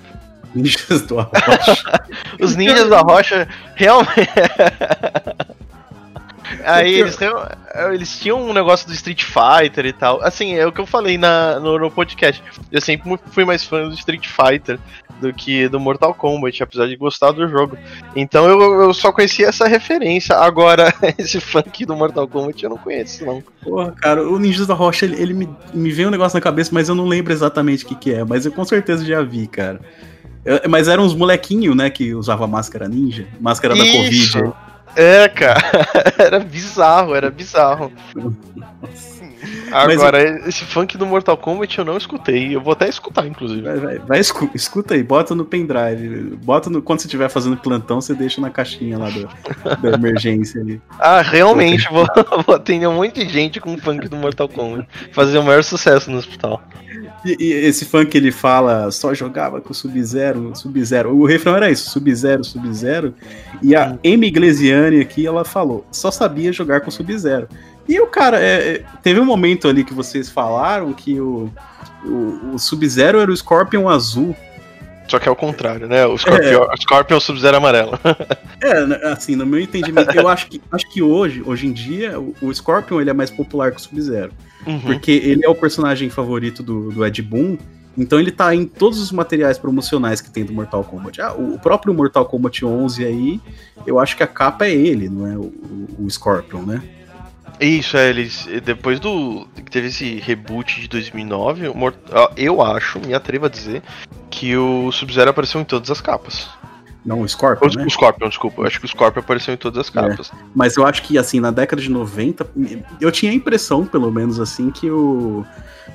[0.53, 2.03] Ninjas do Arrocha.
[2.41, 4.11] Os Ninjas do Arrocha realmente.
[6.65, 7.49] Aí eles, real-
[7.93, 10.21] eles tinham um negócio do Street Fighter e tal.
[10.23, 12.43] Assim, é o que eu falei na, no, no podcast.
[12.71, 14.79] Eu sempre fui mais fã do Street Fighter
[15.19, 17.77] do que do Mortal Kombat, apesar de gostar do jogo.
[18.15, 20.35] Então eu, eu só conhecia essa referência.
[20.35, 23.43] Agora, esse funk do Mortal Kombat eu não conheço, não.
[23.63, 26.71] Porra, cara, o Ninjas da Rocha, ele, ele me, me veio um negócio na cabeça,
[26.73, 28.23] mas eu não lembro exatamente o que, que é.
[28.25, 29.79] Mas eu com certeza já vi, cara.
[30.43, 34.39] Eu- mas eram uns molequinhos, né, que usava máscara ninja, máscara da Isso.
[34.39, 34.53] Covid.
[34.95, 35.61] É, cara.
[36.17, 37.91] era bizarro, era bizarro.
[39.71, 42.55] Agora, esse funk do Mortal Kombat eu não escutei.
[42.55, 43.61] Eu vou até escutar, inclusive.
[43.61, 46.35] Vai, vai, vai, escu- escuta aí, bota no pendrive.
[46.43, 49.27] Bota no, quando você estiver fazendo plantão, você deixa na caixinha lá do,
[49.81, 50.81] da emergência ali.
[50.99, 52.05] Ah, realmente, vou,
[52.45, 54.87] vou atender um monte de gente com o funk do Mortal Kombat.
[55.11, 56.61] Fazer o maior sucesso no hospital.
[57.23, 61.15] E, e esse funk ele fala, só jogava com Sub-Zero, Sub-Zero.
[61.15, 63.13] O refrão era isso, Sub-Zero, Sub-Zero.
[63.61, 67.47] E a Amy Iglesiani aqui, ela falou, só sabia jogar com Sub-Zero.
[67.91, 71.51] E o cara, é, é, teve um momento ali que vocês falaram que o,
[72.05, 74.33] o, o Sub-Zero era o Scorpion azul.
[75.09, 76.05] Só que é o contrário, né?
[76.05, 77.99] O Scorpion, o Scorpion é o Sub-Zero amarelo.
[78.63, 82.19] É, né, assim, no meu entendimento, eu acho que, acho que hoje, hoje em dia,
[82.19, 84.31] o, o Scorpion ele é mais popular que o Sub-Zero.
[84.67, 84.79] Uhum.
[84.81, 87.57] Porque ele é o personagem favorito do, do Ed Boon.
[87.97, 91.19] Então ele tá em todos os materiais promocionais que tem do Mortal Kombat.
[91.21, 93.41] Ah, o o próprio Mortal Kombat 11 aí,
[93.87, 96.81] eu acho que a capa é ele, não é o, o- o Scorpion, né?
[97.61, 98.47] Isso, é, eles.
[98.65, 99.47] Depois do.
[99.69, 103.83] teve esse reboot de 2009, o Mort- ah, eu acho, me atrevo a dizer,
[104.31, 106.49] que o Sub-Zero apareceu em todas as capas.
[107.05, 107.85] Não, o Scorpion, O, né?
[107.85, 108.61] o Scorpion, desculpa.
[108.61, 110.31] Eu acho que o Scorpion apareceu em todas as capas.
[110.55, 112.47] Mas eu acho que, assim, na década de 90,
[112.99, 115.43] eu tinha a impressão, pelo menos, assim, que o,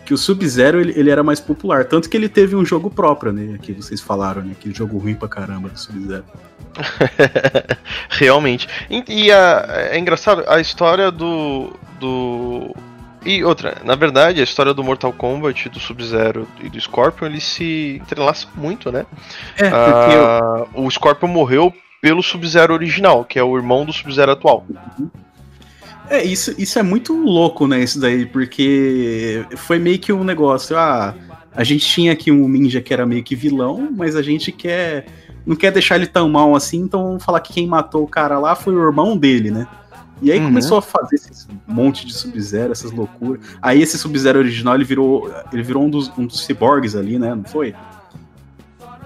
[0.05, 1.85] que o Sub-Zero ele, ele era mais popular.
[1.85, 3.57] Tanto que ele teve um jogo próprio, né?
[3.63, 4.53] Que vocês falaram, né?
[4.59, 6.25] Aquele jogo ruim pra caramba do Sub-Zero.
[8.11, 8.69] Realmente.
[8.91, 11.73] E, e a- é engraçado, a história do.
[12.01, 12.75] do.
[13.27, 17.43] E outra, na verdade, a história do Mortal Kombat, do Sub-Zero e do Scorpion, eles
[17.43, 19.05] se entrelaçam muito, né?
[19.57, 24.31] É, porque Ah, o Scorpion morreu pelo Sub-Zero original, que é o irmão do Sub-Zero
[24.31, 24.65] atual.
[26.09, 30.79] É, isso, isso é muito louco, né, isso daí, porque foi meio que um negócio,
[30.79, 31.13] ah,
[31.53, 35.07] a gente tinha aqui um ninja que era meio que vilão, mas a gente quer,
[35.45, 38.39] não quer deixar ele tão mal assim, então vamos falar que quem matou o cara
[38.39, 39.67] lá foi o irmão dele, né?
[40.23, 40.47] E aí Uhum.
[40.47, 43.45] começou a fazer esse monte de Sub-Zero, essas loucuras.
[43.61, 47.35] Aí esse Sub-Zero original, ele virou, ele virou um dos, um dos ciborgues ali, né,
[47.35, 47.75] não foi?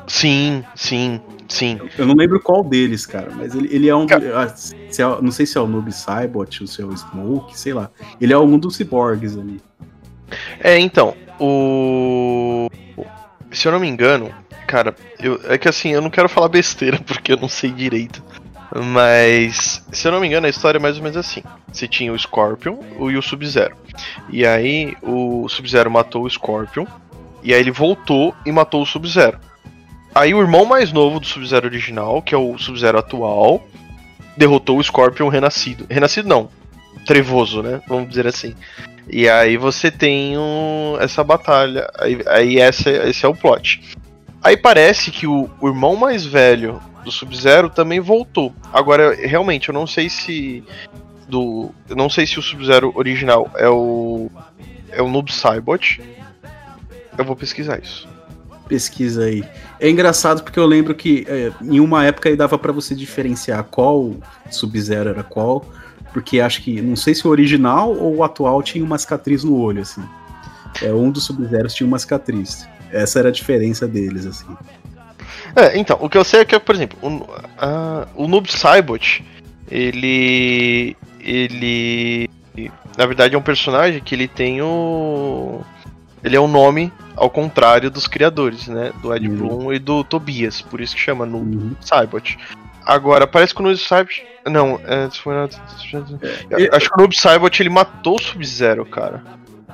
[0.06, 1.78] Sim, sim, sim.
[1.96, 4.06] Eu não lembro qual deles, cara, mas ele, ele é um.
[4.06, 6.96] do- ah, se é- não sei se é o Noob Saibot ou se é o
[6.96, 7.90] Smoke, sei lá.
[8.20, 9.60] Ele é um dos ciborgues ali.
[10.60, 12.68] É, então, o.
[13.52, 14.32] Se eu não me engano,
[14.66, 15.40] cara, eu...
[15.44, 18.22] é que assim, eu não quero falar besteira porque eu não sei direito.
[18.74, 21.42] Mas, se eu não me engano, a história é mais ou menos assim:
[21.72, 22.78] você tinha o Scorpion
[23.10, 23.76] e o Sub-Zero.
[24.30, 26.86] E aí, o Sub-Zero matou o Scorpion.
[27.42, 29.38] E aí, ele voltou e matou o Sub-Zero.
[30.14, 33.66] Aí, o irmão mais novo do Sub-Zero original, que é o Sub-Zero atual,
[34.36, 35.86] derrotou o Scorpion renascido.
[35.88, 36.48] Renascido não,
[37.06, 37.80] trevoso, né?
[37.88, 38.54] Vamos dizer assim.
[39.08, 41.90] E aí você tem um- essa batalha.
[41.98, 43.80] Aí, aí essa, esse é o plot.
[44.42, 48.54] Aí parece que o, o irmão mais velho do Sub-Zero também voltou.
[48.72, 50.64] Agora, realmente, eu não sei se.
[51.28, 51.70] Do.
[51.88, 54.30] Eu não sei se o Sub-Zero original é o.
[54.90, 56.00] É o Noob Saibot.
[57.16, 58.08] Eu vou pesquisar isso.
[58.66, 59.44] Pesquisa aí.
[59.78, 63.64] É engraçado porque eu lembro que é, em uma época aí dava pra você diferenciar
[63.64, 64.14] qual
[64.50, 65.64] Sub-Zero era qual,
[66.12, 69.56] Porque acho que, não sei se o original ou o atual tinha uma cicatriz no
[69.56, 70.02] olho, assim.
[70.82, 72.66] É, um dos Sub-Zeros tinha uma cicatriz.
[72.92, 74.46] Essa era a diferença deles, assim.
[75.56, 77.26] É, então, o que eu sei é que, por exemplo, o,
[77.58, 79.24] a- o Noob Saibot,
[79.70, 80.96] ele.
[81.20, 82.28] Ele.
[82.98, 85.60] Na verdade é um personagem que ele tem o.
[86.22, 88.92] Ele é um nome ao contrário dos criadores, né?
[89.00, 92.38] Do Ed Bloom e do Tobias, por isso que chama Noob Saibot.
[92.84, 94.22] Agora, parece que o Noob Saibot.
[94.46, 95.08] Não, é,
[96.50, 99.22] É, acho que o Noob Saibot ele matou o Sub-Zero, cara.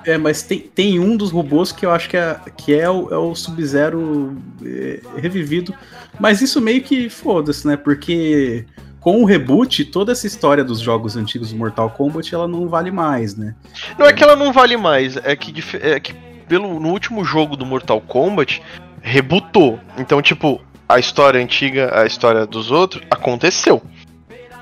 [0.07, 3.13] É, mas tem, tem um dos robôs que eu acho que é, que é o,
[3.13, 5.75] é o Sub-Zero é, revivido.
[6.19, 7.77] Mas isso meio que foda-se, né?
[7.77, 8.65] Porque
[9.01, 12.91] com o reboot, toda essa história dos jogos antigos do Mortal Kombat, ela não vale
[12.91, 13.55] mais, né?
[13.99, 16.15] Não é que ela não vale mais, é que, é que
[16.49, 18.63] pelo, no último jogo do Mortal Kombat,
[19.03, 19.79] rebutou.
[19.99, 23.83] Então, tipo, a história antiga, a história dos outros, aconteceu.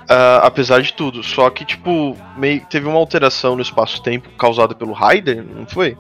[0.09, 1.22] Ah, apesar de tudo.
[1.22, 5.97] Só que, tipo, meio, teve uma alteração no espaço-tempo causada pelo Raiden, não foi?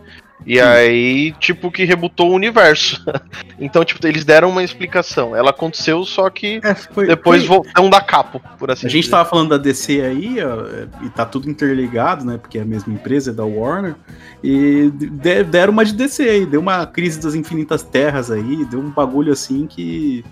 [0.46, 3.02] E aí, tipo, que rebutou o universo.
[3.58, 5.34] então, tipo, eles deram uma explicação.
[5.34, 6.60] Ela aconteceu, só que
[7.06, 9.12] depois foi- voltão da capo, por assim A gente dizer.
[9.12, 12.36] tava falando da DC aí, ó, e tá tudo interligado, né?
[12.36, 13.94] Porque é a mesma empresa, é da Warner.
[14.42, 18.80] E de- deram uma de DC aí, deu uma crise das infinitas terras aí, deu
[18.80, 20.22] um bagulho assim que,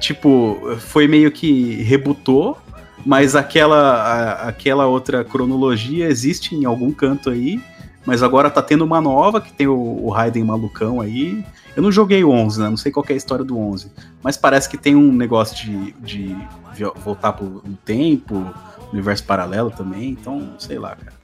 [0.00, 2.58] tipo, foi meio que rebutou,
[3.04, 7.60] mas aquela, a- aquela outra cronologia existe em algum canto aí.
[8.06, 11.42] Mas agora tá tendo uma nova, que tem o, o Raiden malucão aí.
[11.74, 12.68] Eu não joguei o 11, né?
[12.68, 13.90] Não sei qual é a história do 11.
[14.22, 16.36] Mas parece que tem um negócio de, de
[16.96, 18.44] voltar pro no tempo,
[18.92, 20.10] universo paralelo também.
[20.10, 21.14] Então, sei lá, cara.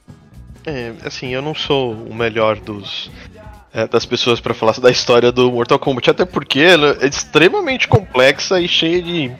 [0.65, 3.11] É, assim, eu não sou o melhor dos
[3.73, 7.87] é, das pessoas pra falar da história do Mortal Kombat, até porque ela é extremamente
[7.87, 9.31] complexa e cheia de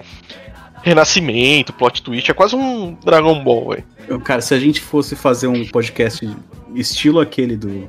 [0.82, 3.70] renascimento, plot twist, é quase um Dragon Ball,
[4.08, 4.20] velho.
[4.22, 6.28] Cara, se a gente fosse fazer um podcast
[6.76, 7.88] estilo aquele do,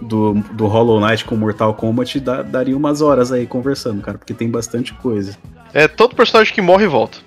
[0.00, 4.34] do, do Hollow Knight com Mortal Kombat, dá- daria umas horas aí conversando, cara, porque
[4.34, 5.36] tem bastante coisa.
[5.72, 7.18] É, todo personagem que morre volta.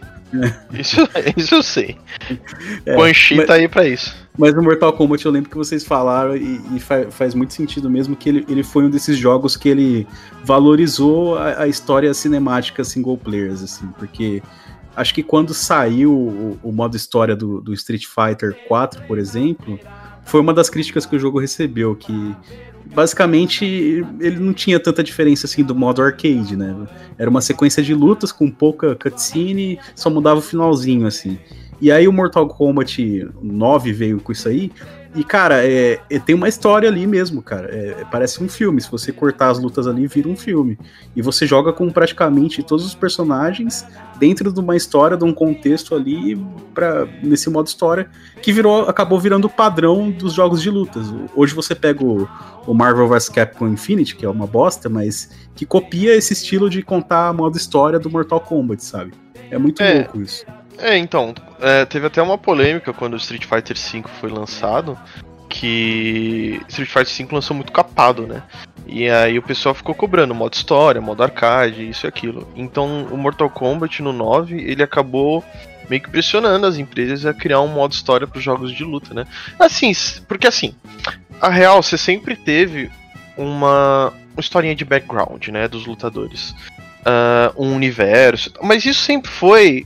[0.73, 0.97] Isso,
[1.37, 1.95] isso eu sei.
[2.85, 4.13] É, Quan Chi tá aí pra isso.
[4.37, 7.89] Mas no Mortal Kombat eu lembro que vocês falaram e, e fa- faz muito sentido
[7.89, 10.05] mesmo que ele, ele foi um desses jogos que ele
[10.43, 14.43] valorizou a, a história cinemática single players, assim, porque
[14.97, 19.79] acho que quando saiu o, o modo história do, do Street Fighter 4, por exemplo,
[20.25, 22.35] foi uma das críticas que o jogo recebeu, que
[22.93, 26.75] basicamente ele não tinha tanta diferença assim do modo arcade, né?
[27.15, 31.37] Era uma sequência de lutas com pouca cutscene, só mudava o finalzinho assim.
[31.79, 34.71] E aí o Mortal Kombat 9 veio com isso aí.
[35.15, 37.67] E, cara, é, é- tem uma história ali mesmo, cara.
[37.73, 38.81] É- parece um filme.
[38.81, 40.77] Se você cortar as lutas ali, vira um filme.
[41.15, 43.85] E você joga com praticamente todos os personagens
[44.19, 46.35] dentro de uma história, de um contexto ali,
[46.73, 48.09] pra, nesse modo história,
[48.41, 51.05] que virou, acabou virando o padrão dos jogos de lutas.
[51.35, 52.27] Hoje você pega o,
[52.65, 56.81] o Marvel vs Capcom Infinity, que é uma bosta, mas que copia esse estilo de
[56.81, 59.13] contar a modo história do Mortal Kombat, sabe?
[59.49, 60.01] É muito É.
[60.01, 60.45] louco isso.
[60.79, 64.97] É, então, é, teve até uma polêmica quando o Street Fighter V foi lançado,
[65.49, 68.43] que Street Fighter V lançou muito capado, né?
[68.85, 72.47] E aí o pessoal ficou cobrando modo história, modo arcade, isso e aquilo.
[72.55, 75.43] Então o Mortal Kombat no 9, ele acabou
[75.89, 79.13] meio que pressionando as empresas a criar um modo história para os jogos de luta,
[79.13, 79.25] né?
[79.59, 79.91] Assim,
[80.27, 80.75] porque assim,
[81.41, 82.89] a real, você sempre teve
[83.37, 86.53] uma, uma historinha de background, né, dos lutadores.
[87.05, 89.85] Ah, um universo, mas isso sempre foi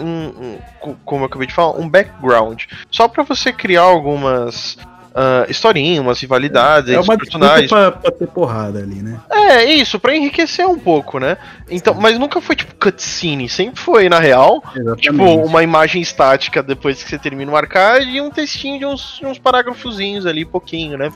[0.00, 2.64] um, um- co- como eu acabei de falar, um background.
[2.90, 4.76] Só pra você criar algumas
[5.18, 7.70] ah, historinhas, umas rivalidades É entre uma personagens.
[7.70, 9.18] pra, pra ter porrada ali, né?
[9.30, 11.38] É, isso, pra enriquecer um pouco, né?
[11.70, 14.62] Então, mas nunca foi tipo cutscene, sempre foi, na real,
[14.98, 19.16] tipo, uma imagem estática depois que você termina o arcade e um textinho de uns,
[19.18, 21.10] de uns parágrafozinhos ali, pouquinho, né?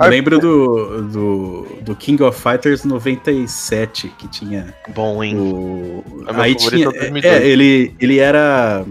[0.00, 4.72] Eu lembro do, do, do King of Fighters 97, que tinha.
[4.94, 5.36] Bom, hein?
[5.36, 6.04] O...
[6.28, 6.84] É Aí tinha.
[6.86, 7.24] é o 2002.
[7.24, 8.84] É, ele, ele era.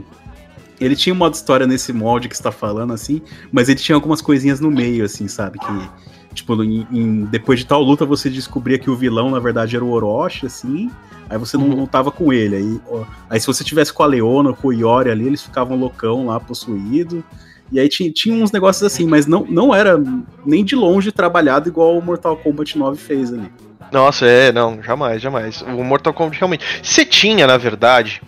[0.82, 3.22] Ele tinha um modo história nesse molde que você tá falando, assim,
[3.52, 5.60] mas ele tinha algumas coisinhas no meio, assim, sabe?
[5.60, 5.90] Que,
[6.34, 9.86] tipo, em- em- depois de tal luta você descobria que o vilão, na verdade, era
[9.86, 10.90] o Orochi, assim,
[11.30, 12.56] aí você não, não tava com ele.
[12.56, 15.78] Aí, ó, aí se você tivesse com a Leona, com o Iori ali, eles ficavam
[15.78, 17.24] loucão lá, possuído.
[17.72, 20.02] E aí tinha, tinha uns negócios assim, mas não, não era
[20.46, 23.50] nem de longe trabalhado igual o Mortal Kombat 9 fez ali.
[23.92, 25.62] Nossa, é, não, jamais, jamais.
[25.62, 26.66] O Mortal Kombat realmente.
[26.84, 28.22] Você tinha, na verdade,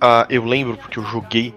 [0.00, 1.54] ah, eu lembro porque eu joguei,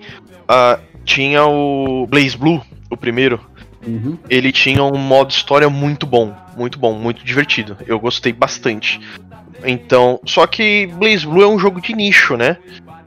[0.48, 3.40] ah, tinha o Blaze Blue, o primeiro.
[3.86, 4.18] Uhum.
[4.30, 7.78] Ele tinha um modo história muito bom, muito bom, muito divertido.
[7.86, 9.00] Eu gostei bastante.
[9.64, 12.58] Então, só que Blaze Blue é um jogo de nicho, né?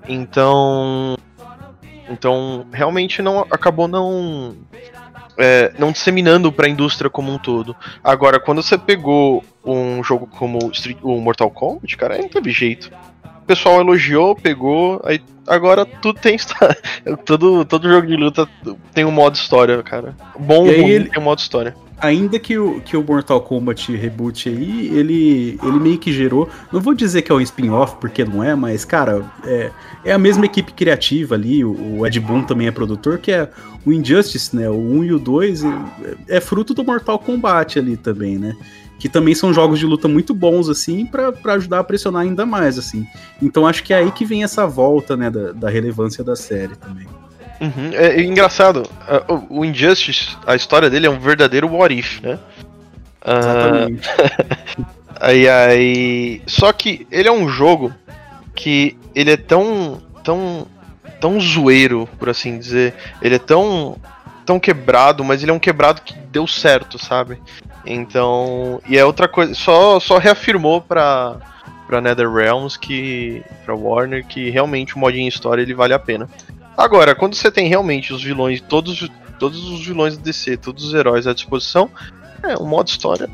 [0.09, 1.17] Então,
[2.09, 4.57] Então, realmente não acabou não
[5.37, 7.77] é, não disseminando para a indústria como um todo.
[8.03, 12.51] Agora, quando você pegou um jogo como Street- o Mortal Kombat, cara, aí não teve
[12.51, 12.91] jeito.
[13.49, 16.77] O pessoal elogiou, pegou, aí agora tudo tem história.
[17.25, 18.47] todo, todo jogo de luta
[18.93, 20.15] tem um modo história, cara.
[20.39, 21.75] Bom E ruim ele- tem um modo história.
[21.99, 26.47] Ainda que o, que o Mortal Kombat Reboot aí, ele, ele meio que gerou.
[26.71, 29.71] Não vou dizer que é um spin-off, porque não é, mas, cara, é,
[30.05, 31.65] é a mesma equipe criativa ali.
[31.65, 33.49] O, o Ed Boon também é produtor, que é
[33.85, 34.69] o Injustice, né?
[34.69, 35.69] O 1 e o 2 é,
[36.37, 38.55] é fruto do Mortal Kombat ali também, né?
[38.99, 42.45] Que também são jogos de luta muito bons, assim, pra pra ajudar a pressionar ainda
[42.45, 43.07] mais, assim.
[43.41, 46.75] Então acho que é aí que vem essa volta, né, da, da relevância da série
[46.77, 47.07] também.
[47.61, 47.91] Uhum.
[47.93, 48.83] É, é engraçado,
[49.29, 52.39] uh, o- Injustice, a história dele é um verdadeiro what if, né?
[53.25, 54.09] Ah, Exatamente.
[55.21, 56.43] aí, aí.
[56.47, 57.93] Só que ele é um jogo
[58.55, 60.01] que ele é tão.
[60.25, 60.67] tão.
[61.21, 62.95] tão zoeiro, por assim dizer.
[63.21, 63.97] Ele é tão.
[64.47, 67.39] tão quebrado, mas ele é um quebrado que deu certo, sabe?
[67.89, 68.81] Então.
[68.87, 69.55] E é outra coisa.
[69.55, 71.37] Só, só reafirmou pra.
[71.87, 73.43] pra NetherRealms que.
[73.65, 76.29] pra Warner que realmente o modinho história ele vale a pena.
[76.77, 80.95] Agora, quando você tem realmente os vilões, todos, todos os vilões do DC, todos os
[80.95, 81.91] heróis à disposição,
[82.41, 83.29] é, o modo história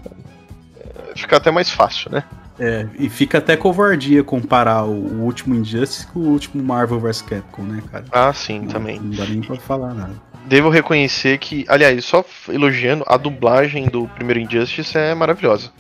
[0.81, 2.25] é, fica até mais fácil, né?
[2.59, 7.23] É, e fica até covardia comparar o, o último Injustice com o último Marvel vs
[7.23, 8.05] Capcom, né, cara?
[8.13, 8.99] Ah, sim, também.
[9.01, 10.15] Não dá nem pra falar nada.
[10.47, 15.71] Devo reconhecer que, aliás, só elogiando, a dublagem do primeiro Injustice é maravilhosa.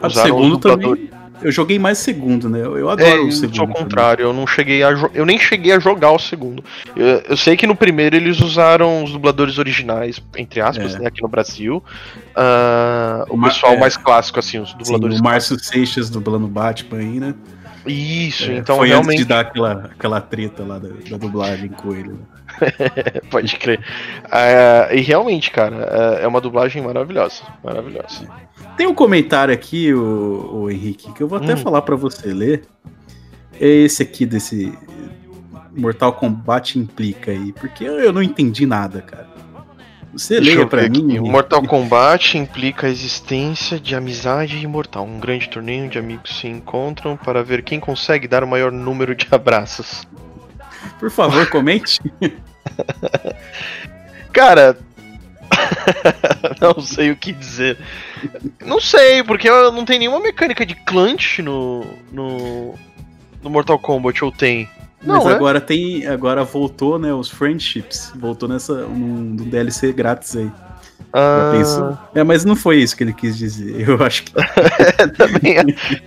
[0.00, 1.10] A do Usaram segundo também.
[1.40, 2.60] Eu joguei mais o segundo, né?
[2.60, 3.56] Eu, adoro É, o segundo.
[3.56, 3.82] sou o também.
[3.82, 6.62] contrário, eu não cheguei a eu nem cheguei a jogar o segundo.
[6.94, 11.00] Eu, eu sei que no primeiro eles usaram os dubladores originais, entre aspas, É.
[11.00, 11.82] né, aqui no Brasil.
[12.36, 13.78] Ah, o Ma- pessoal é.
[13.78, 15.18] mais clássico, assim, os Sim, dubladores.
[15.20, 17.34] o Márcio Seixas dublando Batman aí, né?
[17.86, 19.08] Isso, É, então foi realmente.
[19.14, 22.10] antes de dar aquela, aquela treta lá da, da dublagem com ele.
[22.10, 22.18] né?
[23.30, 23.80] Pode crer.
[24.30, 27.42] Ah, e realmente, cara, é é uma dublagem maravilhosa.
[27.64, 28.28] Maravilhosa.
[28.76, 31.58] Tem um comentário aqui, o, Henrique, que eu vou até Hum.
[31.58, 32.62] falar pra você ler.
[33.60, 34.72] É esse aqui desse
[35.76, 39.30] Mortal Kombat implica aí, porque eu, eu não entendi nada, cara.
[40.12, 41.12] Você Deixa leia pra mim.
[41.12, 41.18] aqui.
[41.20, 41.26] O?
[41.26, 45.04] Mortal Kombat implica a existência de amizade imortal.
[45.06, 49.14] Um grande torneio onde amigos se encontram para ver quem consegue dar o maior número
[49.14, 50.06] de abraços.
[50.98, 51.98] Por favor, comente.
[54.32, 54.76] Cara.
[56.60, 57.78] não sei o que dizer.
[58.64, 61.84] Não sei, porque não tem nenhuma mecânica de clutch no.
[62.10, 62.74] no.
[63.42, 64.68] no Mortal Kombat, ou tem?
[65.04, 65.34] Mas Não, é?
[65.34, 66.06] agora tem.
[66.06, 67.12] Agora voltou, né?
[67.12, 68.12] Os friendships.
[68.14, 68.86] Voltou nessa.
[68.86, 70.50] num, num DLC grátis aí.
[71.12, 71.98] Ah.
[72.14, 73.80] É, mas não foi isso que ele quis dizer.
[73.88, 74.32] Eu acho que.
[75.16, 75.56] Também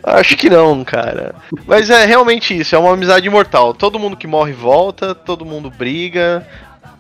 [0.03, 1.35] acho que não, cara.
[1.65, 3.73] Mas é realmente isso, é uma amizade imortal.
[3.73, 6.45] Todo mundo que morre volta, todo mundo briga.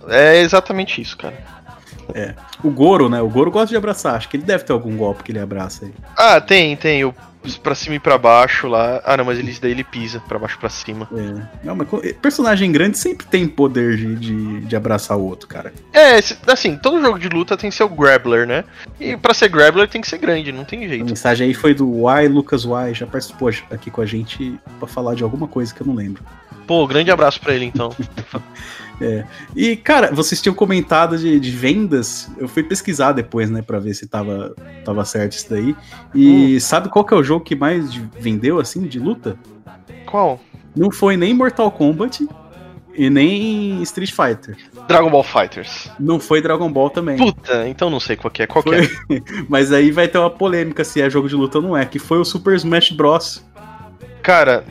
[0.07, 1.35] É exatamente isso, cara.
[2.13, 2.33] É.
[2.63, 3.21] O Goro, né?
[3.21, 4.15] O Goro gosta de abraçar.
[4.15, 5.93] Acho que ele deve ter algum golpe que ele abraça aí.
[6.15, 7.03] Ah, tem, tem.
[7.03, 7.13] O
[7.61, 9.01] pra cima e pra baixo lá.
[9.05, 11.07] Ah, não, mas ele, daí ele pisa pra baixo e pra cima.
[11.13, 11.65] É.
[11.65, 15.73] Não, mas co- personagem grande sempre tem poder de, de, de abraçar o outro, cara.
[15.93, 18.63] É, assim, todo jogo de luta tem que ser o Grappler, né?
[18.99, 21.05] E pra ser Grappler tem que ser grande, não tem A jeito.
[21.05, 25.15] mensagem aí foi do Y, Lucas Y, já participou aqui com a gente pra falar
[25.15, 26.23] de alguma coisa que eu não lembro.
[26.65, 27.95] Pô, grande abraço pra ele então.
[29.01, 29.25] É.
[29.53, 32.29] E, cara, vocês tinham comentado de, de vendas.
[32.37, 34.55] Eu fui pesquisar depois, né, pra ver se tava,
[34.85, 35.75] tava certo isso daí.
[36.13, 39.37] E sabe qual que é o jogo que mais de- vendeu, assim, de luta?
[40.05, 40.39] Qual?
[40.75, 42.27] Não foi nem Mortal Kombat
[42.97, 44.57] e nem Street Fighter.
[44.87, 45.89] Dragon Ball Fighters.
[45.99, 47.17] Não foi Dragon Ball também.
[47.17, 48.47] Puta, então não sei qual que é.
[48.47, 49.21] Qual que Foi- é?
[49.49, 51.97] Mas aí vai ter uma polêmica se é jogo de luta ou não é, que
[51.99, 53.43] foi o Super Smash Bros.
[54.21, 54.63] Cara,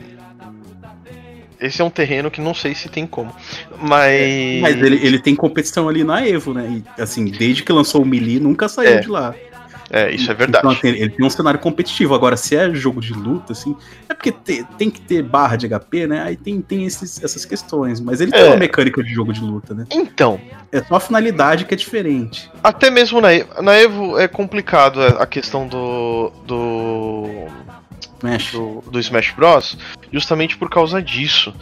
[1.59, 3.33] esse é um terreno que não sei se tem como.
[3.79, 4.61] Mas.
[4.61, 6.83] Mas ele, ele tem competição ali na Evo, né?
[6.97, 9.33] E, assim, desde que lançou o Melee, nunca saiu É, de lá.
[9.89, 10.65] É, isso é verdade.
[10.67, 12.15] Então, ele tem um cenário competitivo.
[12.15, 13.75] Agora, se é jogo de luta, assim,
[14.09, 16.23] é porque te- tem que ter barra de HP, né?
[16.23, 17.99] Aí tem, tem esses- essas questões.
[18.01, 18.45] Mas ele tem É.
[18.47, 19.85] uma mecânica de jogo de luta, né?
[19.91, 20.39] Então,
[20.71, 22.49] É só a finalidade que é diferente.
[22.63, 26.31] até mesmo na, E- na Evo é complicado a questão do.
[26.45, 27.45] do.
[28.17, 28.51] Smash.
[28.53, 29.77] do, do Smash Bros.
[30.11, 31.53] justamente por causa disso.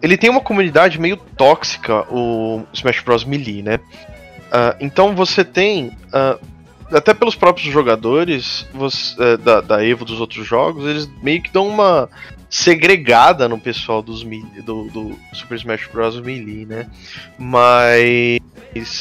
[0.00, 3.24] Ele tem uma comunidade meio tóxica, o Smash Bros.
[3.24, 3.78] Melee, né?
[4.50, 5.92] Ah, então você tem.
[6.12, 6.38] ah,
[6.92, 11.50] até pelos próprios jogadores você- eh, da, da Evo dos outros jogos, eles meio que
[11.52, 12.08] dão uma
[12.48, 16.20] segregada no pessoal dos do, do Super Smash Bros.
[16.20, 16.86] Melee, né?
[17.38, 18.40] Mas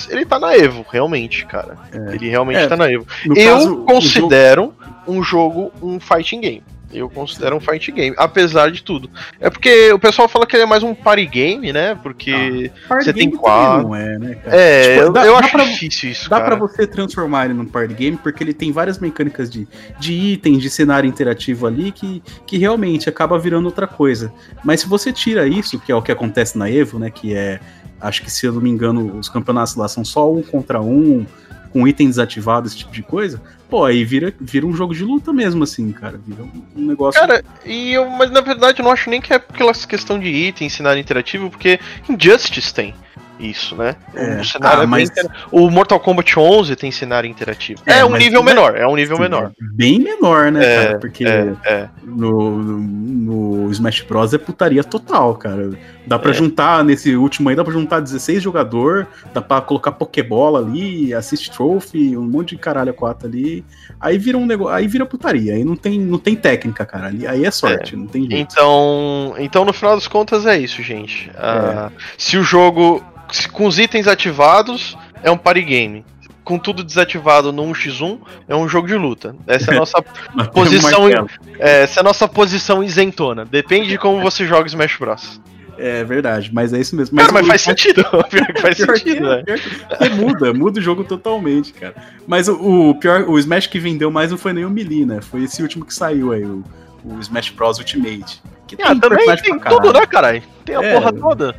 [0.09, 1.77] ele tá na Evo, realmente, cara.
[2.13, 3.05] Ele realmente É, tá na Evo.
[3.25, 4.73] no Eu caso, considero
[5.07, 6.63] um jogo um fighting game.
[6.93, 9.09] Eu considero um fight game, apesar de tudo.
[9.39, 11.95] É porque o pessoal fala que ele é mais um party game, né?
[12.01, 13.83] Porque Party você tem quatro.
[13.87, 14.55] Não é, né, cara?
[14.55, 17.53] É, Tipo, eu, dá- eu dá acho pra- difícil isso, Dá pra você transformar ele
[17.53, 19.67] num party game porque ele tem várias mecânicas de,
[19.99, 24.31] de itens, de cenário interativo ali que, que realmente acaba virando outra coisa.
[24.63, 27.09] Mas se você tira isso, que é o que acontece na Evo, né?
[27.09, 27.59] Que é,
[27.99, 31.25] acho que se eu não me engano, os campeonatos lá são só um contra um,
[31.73, 35.33] com item desativado, esse tipo de coisa, pô, aí vira, vira um jogo de luta
[35.33, 36.19] mesmo, assim, cara.
[36.23, 37.19] Vira um, negócio.
[37.19, 40.27] Cara, e eu, mas na verdade eu não acho nem que é aquela questão de
[40.27, 42.93] item, cenário interativo, porque Injustice tem
[43.39, 43.95] isso, né?
[44.15, 44.39] É.
[44.39, 47.81] O, cenário Ah, é mas- inter- o Mortal Kombat 11 tem cenário interativo.
[47.85, 49.51] É, É, um nível mas- menor, é um nível Sim, menor.
[49.75, 50.99] Bem menor, né, É, cara?
[50.99, 51.89] Porque é, é.
[52.03, 54.33] No, no Smash Bros.
[54.33, 55.71] é putaria total, cara.
[56.05, 56.33] Dá pra É.
[56.33, 61.49] juntar, nesse último aí, dá pra juntar 16 jogador, dá pra colocar Pokébola ali, Assist
[61.51, 63.63] Trophy, um monte de caralho a quatro ali.
[63.99, 64.73] Aí vira um negócio.
[64.73, 65.53] Aí vira putaria.
[65.53, 67.07] Aí não tem, não tem técnica, cara.
[67.07, 68.53] Ali, aí é sorte, não tem jeito.
[68.53, 71.31] Então, então, no final das contas, é isso, gente.
[71.35, 73.03] Ah, Se o jogo,
[73.51, 76.05] com os itens ativados, é um party game.
[76.43, 78.19] Com tudo desativado no 1x1,
[78.49, 79.33] é um jogo de luta.
[79.47, 80.03] Essa é a nossa
[80.35, 81.09] Mas tem posição.
[81.57, 83.45] é, essa é a nossa posição isentona.
[83.45, 85.39] Depende de como você joga Smash Bros.
[85.77, 87.17] É verdade, mas é isso mesmo.
[87.17, 88.03] Cara, mas faz sentido.
[88.29, 89.43] Pior que faz Pior sentido, que- né?
[89.45, 91.95] que- porque muda, muda o jogo totalmente, cara.
[92.27, 95.19] Mas o, o pior, o Smash que vendeu mais não foi nem o Melee, né?
[95.21, 96.63] Foi esse último que saiu aí, o,
[97.05, 98.41] o Smash Bros Ultimate.
[98.67, 100.43] Que Ah, também personagem tem tudo, né, caralho?
[100.63, 100.93] Tem a É.
[100.93, 101.55] porra toda.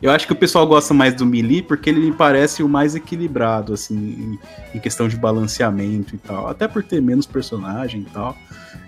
[0.00, 2.94] Eu acho que o pessoal gosta mais do Melee porque ele me parece o mais
[2.94, 4.38] equilibrado, assim,
[4.74, 6.48] em, questão de balanceamento e tal.
[6.48, 8.36] Até por ter menos personagem e tal.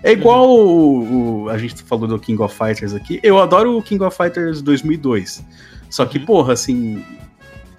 [0.03, 3.19] É igual o, o- a gente falou do King of Fighters aqui.
[3.21, 5.45] Eu adoro o King of Fighters 2002.
[5.89, 6.09] Só Uhum.
[6.09, 7.03] que, porra, assim,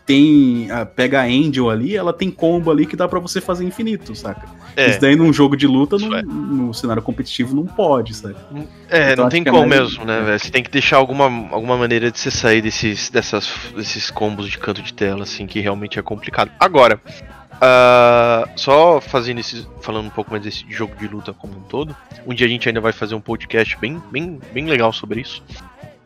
[0.05, 3.65] tem a, pega a Angel ali, ela tem combo ali que dá pra você fazer
[3.65, 4.49] infinito, saca?
[4.77, 4.91] É.
[4.91, 8.37] Isso daí num jogo de luta, num- no cenário competitivo, não pode, sabe?
[8.89, 10.39] É, Então não tem é como mesmo, né, velho?
[10.39, 11.25] Você tem que deixar alguma,
[11.55, 15.61] alguma maneira de você sair desses, dessas, desses combos de canto de tela, assim, que
[15.61, 16.51] realmente é complicado.
[16.59, 17.01] Agora,
[17.61, 19.67] ah, só fazendo esse.
[19.81, 21.95] falando um pouco mais desse jogo de luta como um todo.
[22.27, 25.43] Um dia a gente ainda vai fazer um podcast bem, bem, bem legal sobre isso.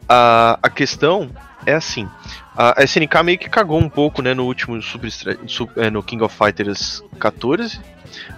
[0.09, 1.31] Ah, a questão
[1.64, 2.06] é assim.
[2.57, 5.11] A SNK meio que cagou um pouco, né, no último Super,
[5.77, 7.78] é, no King of Fighters 14.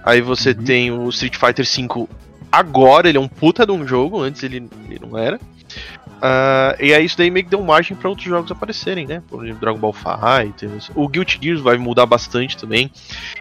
[0.05, 2.09] Aí você tem o Street Fighter V
[2.51, 5.39] agora, ele é um puta de um jogo, antes ele, ele não era.
[6.20, 9.23] Ah, e aí isso daí meio que deu margem para outros jogos aparecerem, né?
[9.28, 10.90] Por exemplo, Dragon Ball Fighters.
[10.95, 12.90] O Guilty Gears vai mudar bastante também.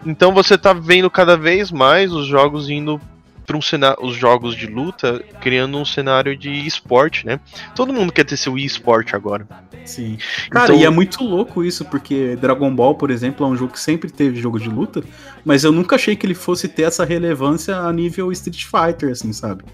[0.06, 3.00] Então você tá vendo cada vez mais os jogos indo
[3.48, 7.40] para um cenário, os jogos de luta criando um cenário de esporte, né?
[7.74, 9.48] Todo mundo quer ter seu e-sport agora.
[9.86, 10.18] Sim.
[10.50, 13.72] Cara, Então- e é muito louco isso, porque Dragon Ball, por exemplo, é um jogo
[13.72, 15.02] que sempre teve jogo de luta,
[15.46, 19.32] mas eu nunca achei que ele fosse ter essa relevância a nível Street Fighter, assim,
[19.32, 19.64] sabe?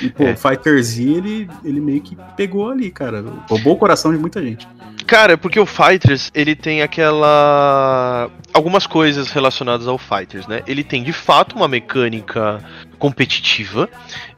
[0.00, 0.36] E, pô, É.
[0.36, 3.24] Fighter Z, ele, ele meio que pegou ali, cara.
[3.50, 4.68] Roubou o coração de muita gente.
[5.06, 8.30] Cara, porque o Fighters, ele tem aquela.
[8.54, 10.62] algumas coisas relacionadas ao Fighters, né?
[10.66, 12.64] Ele tem de fato uma mecânica
[12.98, 13.88] competitiva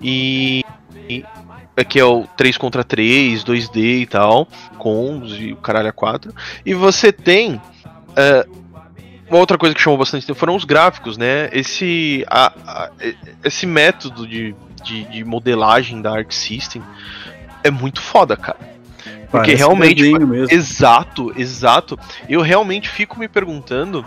[0.00, 0.64] e.
[1.08, 1.24] e
[1.78, 5.92] é que é o 3 contra 3, 2D e tal, combos e o caralho a
[5.92, 6.32] 4.
[6.64, 7.60] E você tem.
[8.16, 8.46] é,
[9.28, 11.50] uma outra coisa que chamou bastante atenção foram os gráficos, né?
[11.52, 12.90] Esse, a- a-
[13.44, 14.54] esse método de,
[14.84, 16.80] de, de modelagem da Arc System
[17.62, 18.58] é muito foda, cara.
[19.30, 20.02] Porque Parece realmente.
[20.02, 20.46] mesmo.
[20.50, 21.98] Exato, exato.
[22.28, 24.02] Eu realmente fico me perguntando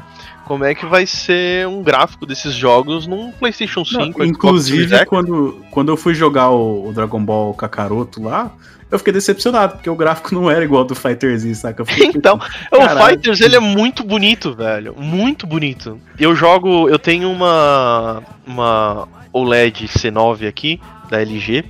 [0.50, 4.18] como é que vai ser um gráfico desses jogos num PlayStation 5.
[4.18, 8.52] Não, inclusive, quando, quando eu fui jogar o, o Dragon Ball Kakaroto lá,
[8.90, 11.86] eu fiquei decepcionado, porque o gráfico não era igual ao do Fighter Z, saca?
[11.86, 13.10] Fiquei Então, tipo, o caralho.
[13.10, 14.96] Fighters ele é muito bonito, velho.
[14.98, 16.02] Muito bonito.
[16.18, 16.90] Eu jogo.
[16.90, 18.24] Eu tenho uma.
[18.44, 20.82] Uma OLED C9 aqui,
[21.12, 21.64] da LG.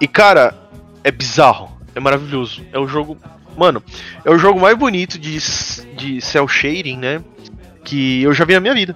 [0.00, 0.52] E, cara,
[1.04, 1.70] é bizarro.
[1.94, 2.62] É maravilhoso.
[2.72, 3.16] É o jogo.
[3.56, 3.80] Mano,
[4.24, 5.38] é o jogo mais bonito de,
[5.96, 7.22] de cel shading, né?
[7.90, 8.94] Que eu já vi na minha vida.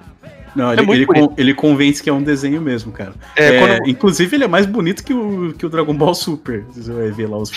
[0.55, 3.13] Não, É ele, con- ele convence que é um desenho mesmo, cara.
[3.35, 6.65] É, É, quando- Inclusive, ele é mais bonito que o, que o Dragon Ball Super.
[6.71, 7.51] Você vai ver lá os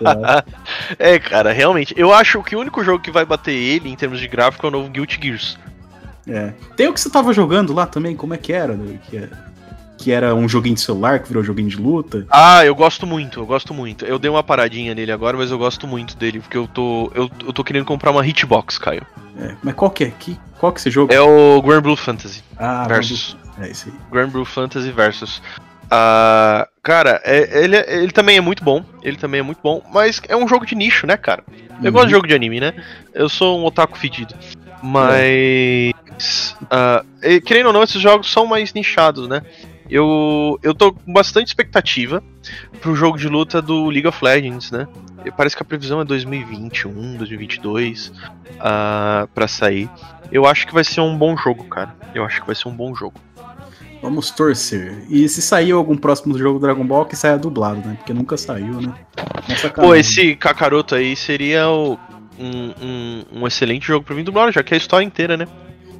[0.00, 0.42] lá.
[0.98, 1.94] É, cara, realmente.
[1.96, 4.68] Eu acho que o único jogo que vai bater ele em termos de gráfico é
[4.68, 5.56] o novo Guilty Gears.
[6.26, 6.52] É.
[6.76, 8.74] Tem o que você tava jogando lá também, como é que era?
[8.74, 8.98] né?
[9.08, 9.28] Que, é-
[9.96, 12.26] que era um joguinho de celular que virou joguinho de luta.
[12.28, 14.04] Ah, eu gosto muito, eu gosto muito.
[14.04, 17.12] Eu dei uma paradinha nele agora, mas eu gosto muito dele, porque eu tô.
[17.14, 19.06] Eu, eu tô querendo comprar uma hitbox, Caio.
[19.38, 20.12] É, Mas qual que é?
[20.18, 21.14] Que, qual que você joga?
[21.14, 22.42] É o Grand Blue Fantasy.
[22.58, 23.36] Ah, Versus.
[23.60, 23.94] É isso aí.
[24.10, 25.42] Grand Blue Fantasy Versus.
[25.90, 28.84] Ah, cara, é- ele, é- ele também é muito bom.
[29.02, 31.42] Ele também é muito bom, mas é um jogo de nicho, né, cara?
[31.80, 31.92] Eu Uhum.
[31.92, 32.72] gosto de jogo de anime, né?
[33.12, 34.34] Eu sou um otaku fedido.
[34.82, 36.54] Mas.
[37.22, 39.42] e, querendo ou não, esses jogos são mais nichados, né?
[39.90, 42.22] Eu, eu tô com bastante expectativa
[42.80, 44.86] pro jogo de luta do League of Legends, né?
[45.24, 49.88] E Parece que a previsão é 2021, 2022 uh, para sair.
[50.32, 51.94] Eu acho que vai ser um bom jogo, cara.
[52.14, 53.14] Eu acho que vai ser um bom jogo.
[54.02, 55.04] Vamos torcer.
[55.08, 57.94] E se sair algum próximo jogo do Dragon Ball, que saia dublado, né?
[57.96, 58.92] Porque nunca saiu, né?
[59.48, 61.98] Nossa, Pô, esse Kakaroto aí seria o-
[62.38, 65.46] um, um, um excelente jogo pra mim dublado, já que é a história inteira, né?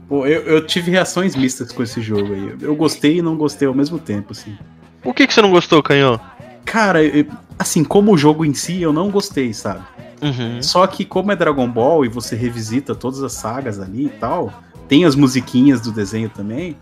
[0.09, 2.57] Pô, eu, eu tive reações mistas com esse jogo aí.
[2.61, 4.57] Eu gostei e não gostei ao mesmo tempo, assim.
[5.03, 6.21] O que, que você não gostou, Canhão?
[6.65, 7.27] Cara, eu-
[7.59, 9.83] assim, como o jogo em si, eu não gostei, sabe?
[10.23, 10.63] Uhum.
[10.63, 14.53] Só que como é Dragon Ball e você revisita todas as sagas ali e tal,
[14.89, 16.77] tem as musiquinhas do desenho também.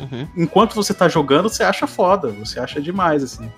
[0.00, 0.26] Uhum.
[0.36, 3.50] Enquanto você tá jogando, você acha foda, você acha demais, assim.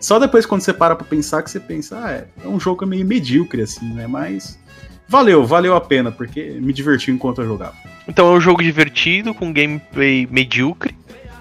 [0.00, 2.86] Só depois quando você para pra pensar que você pensa, ah, é, é um jogo
[2.86, 4.06] meio medíocre, assim, né?
[4.06, 4.58] Mas
[5.08, 7.74] valeu, valeu a pena, porque me divertiu enquanto eu jogava.
[8.08, 10.94] Então é um jogo divertido, com gameplay medíocre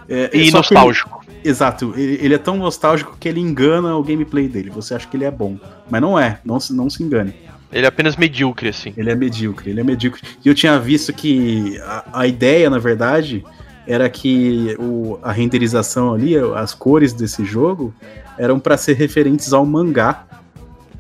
[0.09, 1.23] É, e só que nostálgico.
[1.27, 4.69] ele- exato, ele, ele é tão nostálgico que ele engana o gameplay dele.
[4.71, 5.57] Você acha que ele é bom,
[5.89, 7.33] mas não é, não se, não se engane.
[7.71, 8.93] Ele é apenas medíocre, assim.
[8.95, 10.21] Ele é medíocre, ele é medíocre.
[10.43, 13.43] E eu tinha visto que a, a ideia, na verdade,
[13.87, 17.93] era que o, a renderização ali, as cores desse jogo,
[18.37, 20.23] eram pra ser referentes ao mangá.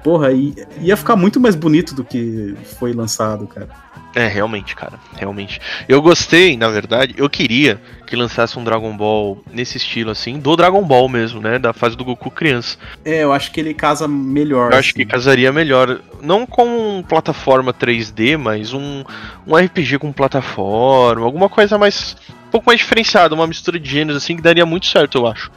[0.05, 3.69] Porra, e, ia ficar muito mais bonito do que foi lançado, cara.
[4.13, 5.59] É, realmente, cara, realmente.
[5.89, 10.55] Eu gostei, na verdade, eu queria que lançasse um Dragon Ball nesse estilo, assim, do
[10.55, 11.57] Dragon Ball mesmo, né?
[11.57, 12.77] Da fase do Goku criança.
[13.03, 14.71] É, eu acho que ele casa melhor.
[14.71, 14.99] Eu acho assim.
[14.99, 19.03] que casaria melhor, não com plataforma 3D, mas um,
[19.47, 22.15] um RPG com plataforma, alguma coisa mais.
[22.55, 25.51] Um pouco mais diferenciada, uma mistura de gêneros, assim, que daria muito certo, eu acho.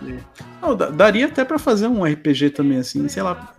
[0.61, 3.53] Não, da- daria até pra fazer um RPG também, assim, sei lá,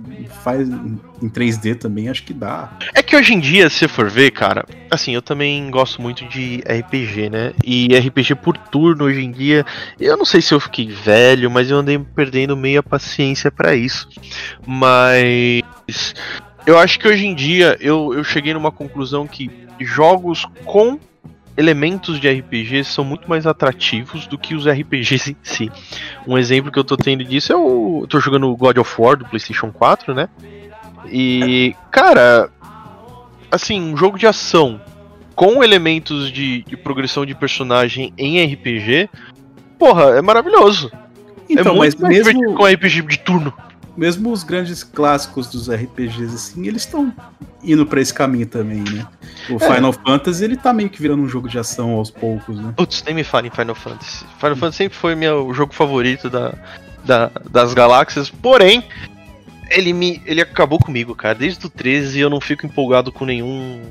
[0.44, 2.70] faz em em 3D também, acho que dá.
[2.94, 6.62] É que hoje em dia, se for ver, cara, assim, eu também gosto muito de
[6.66, 7.54] RPG, né?
[7.64, 9.66] E RPG por turno hoje em dia,
[10.00, 13.76] eu não sei se eu fiquei velho, mas eu andei perdendo meio a paciência pra
[13.76, 14.08] isso.
[14.66, 16.14] Mas
[16.66, 19.50] eu acho que hoje em dia eu, eu cheguei numa conclusão que
[19.80, 20.98] jogos com
[21.60, 25.70] elementos de RPG são muito mais atrativos do que os RPGs em si.
[26.26, 28.00] Um exemplo que eu tô tendo disso é o.
[28.04, 30.30] Eu tô jogando o God of War do PlayStation 4, né?
[31.12, 32.50] E, cara,
[33.52, 34.80] assim, um jogo de ação
[35.36, 39.10] com elementos de, de progressão de personagem em RPG,
[39.78, 40.92] porra, é maravilhoso.
[41.50, 43.54] Então, é mas muito mais mesmo- com RPG de turno.
[44.00, 47.14] Mesmo os grandes clássicos dos RPGs, assim, eles estão
[47.62, 49.06] indo pra esse caminho também, né?
[49.50, 49.76] O É.
[49.76, 52.74] Final Fantasy, ele tá meio que virando um jogo de ação aos poucos, né?
[52.78, 54.26] Putz, nem me fale em Final Fantasy.
[54.40, 56.54] Final Fantasy sempre foi meu jogo favorito da,
[57.04, 58.84] da- das galáxias, porém,
[59.70, 61.36] ele me ele acabou comigo, cara.
[61.36, 63.82] Desde o 13 eu não fico empolgado com nenhum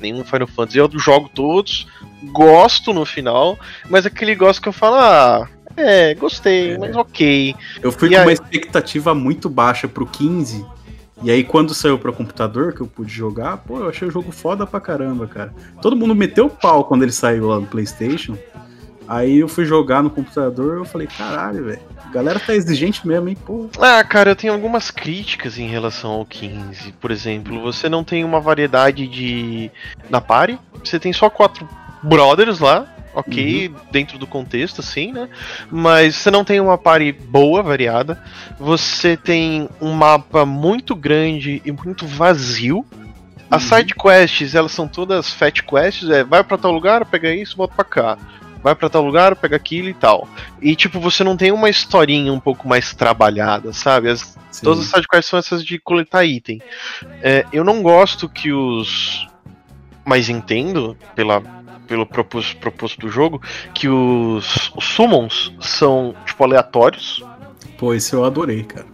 [0.00, 0.78] nenhum Final Fantasy.
[0.78, 1.86] Eu jogo todos,
[2.32, 3.58] gosto no final,
[3.90, 5.48] mas aquele gosto que eu falo, ah,
[5.78, 7.54] é, gostei, mas ok.
[7.82, 10.64] Eu fui E com aí- uma expectativa muito baixa pro 15.
[11.22, 14.30] E aí, quando saiu pra computador, que eu pude jogar, pô, eu achei o jogo
[14.30, 15.52] foda pra caramba, cara.
[15.82, 18.36] Todo mundo meteu o pau quando ele saiu lá no PlayStation.
[19.08, 21.80] Aí eu fui jogar no computador eu falei, caralho, velho.
[22.04, 23.68] A galera tá exigente mesmo, hein, pô.
[23.80, 26.92] Ah, cara, eu tenho algumas críticas em relação ao 15.
[27.00, 29.70] Por exemplo, você não tem uma variedade de.
[30.10, 30.58] na party.
[30.84, 31.66] Você tem só quatro
[32.02, 32.86] brothers lá,
[33.18, 35.28] ok, dentro do contexto, assim, né?
[35.70, 38.22] Mas você não tem uma party boa, variada.
[38.58, 42.86] Você tem um mapa muito grande e muito vazio.
[43.50, 47.56] As side quests, elas são todas fat quests, é vai pra tal lugar, pega isso,
[47.56, 48.18] volta pra cá.
[48.62, 50.28] Vai pra tal lugar, pega aquilo e tal.
[50.60, 54.10] E tipo, você não tem uma historinha um pouco mais trabalhada, sabe?
[54.10, 56.60] As, todas as side quests são essas de coletar item.
[57.22, 59.26] É, eu não gosto que os.
[60.04, 61.42] Mas entendo, pela,
[61.88, 63.40] pelo propósito, propósito do jogo,
[63.74, 67.24] que os, os summons são, tipo, aleatórios.
[67.78, 68.86] Pô, esse eu adorei, cara.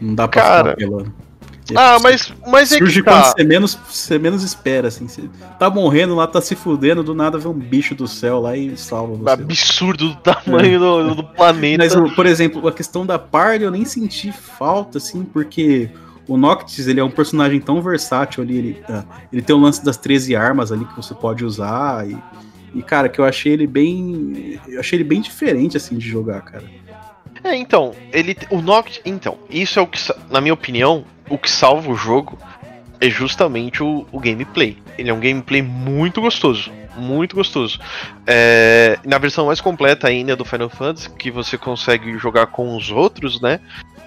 [0.00, 1.26] Não dá pra Cara, ficar apelando.
[1.74, 3.32] Ah, mas, mas é Surge que quando tá.
[3.32, 5.08] você menos, você menos espera, assim.
[5.08, 8.56] Você tá morrendo lá, tá se fudendo, do nada vem um bicho do céu lá
[8.56, 9.42] e salva você.
[9.42, 11.82] Absurdo do tamanho do, do planeta.
[11.82, 15.90] Mas, por exemplo, a questão da party eu nem senti falta, assim, porque
[16.28, 19.84] o Noctis, ele é um personagem tão versátil ali, ele, ah, ele tem o lance
[19.84, 22.16] das 13 armas ali que você pode usar e,
[22.74, 26.42] e, cara, que eu achei ele bem, eu achei ele bem diferente, assim, de jogar,
[26.42, 26.64] cara.
[27.42, 28.36] É, então, ele.
[28.50, 29.00] O Noct.
[29.04, 32.38] Então, isso é o que, na minha opinião, o que salva o jogo
[33.00, 34.76] é justamente o, o gameplay.
[34.98, 36.72] Ele é um gameplay muito gostoso.
[36.96, 37.78] Muito gostoso.
[38.26, 42.90] É, na versão mais completa ainda do Final Fantasy, que você consegue jogar com os
[42.90, 43.60] outros, né?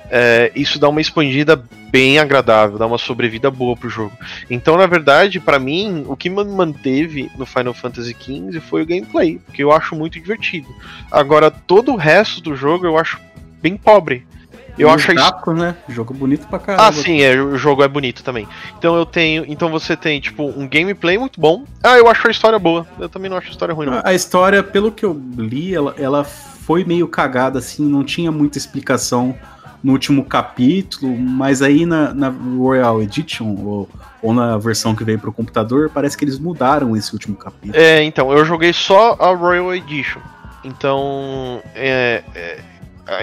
[0.09, 4.15] É, isso dá uma expandida bem agradável, dá uma sobrevida boa pro jogo.
[4.49, 8.85] Então, na verdade, pra mim, o que me manteve no Final Fantasy XV foi o
[8.85, 10.67] gameplay, porque eu acho muito divertido.
[11.11, 13.19] Agora, todo o resto do jogo eu acho
[13.61, 14.25] bem pobre.
[14.77, 15.75] Eu E acho gráficos, né?
[15.89, 16.87] Jogo bonito pra caramba.
[16.87, 18.47] ah, sim, é, o jogo é bonito também.
[18.77, 19.43] Então eu tenho.
[19.45, 21.65] Então você tem, tipo, um gameplay muito bom.
[21.83, 22.87] Ah, eu acho a história boa.
[22.97, 23.95] Eu também não acho a história ruim, não.
[23.95, 28.31] A a história, pelo que eu li, ela, ela foi meio cagada, assim, não tinha
[28.31, 29.35] muita explicação
[29.83, 33.89] no último capítulo, mas aí na, na Royal Edition, ou,
[34.21, 37.75] ou na versão que veio pro computador, parece que eles mudaram esse último capítulo.
[37.75, 40.21] É, então, eu joguei só a Royal Edition.
[40.63, 42.59] Então, é, é,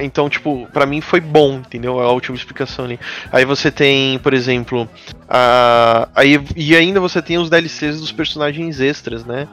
[0.03, 2.01] então, tipo, pra mim foi bom, entendeu?
[2.01, 2.99] A última explicação ali.
[3.31, 4.89] Aí você tem, por exemplo,
[5.29, 9.47] a, aí e ainda você tem os DLCs dos personagens extras, né?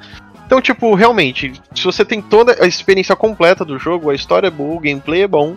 [0.46, 4.52] Então, tipo, realmente, se você tem toda a experiência completa do jogo, a história é
[4.52, 5.56] boa, o gameplay é bom,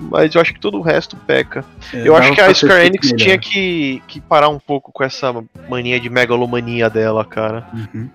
[0.00, 1.64] mas eu acho que todo o resto peca.
[1.92, 3.18] É, eu acho que a Square Enix melhor.
[3.24, 5.34] tinha que, que parar um pouco com essa
[5.68, 7.66] mania de megalomania dela, cara.
[7.72, 8.08] Uhum.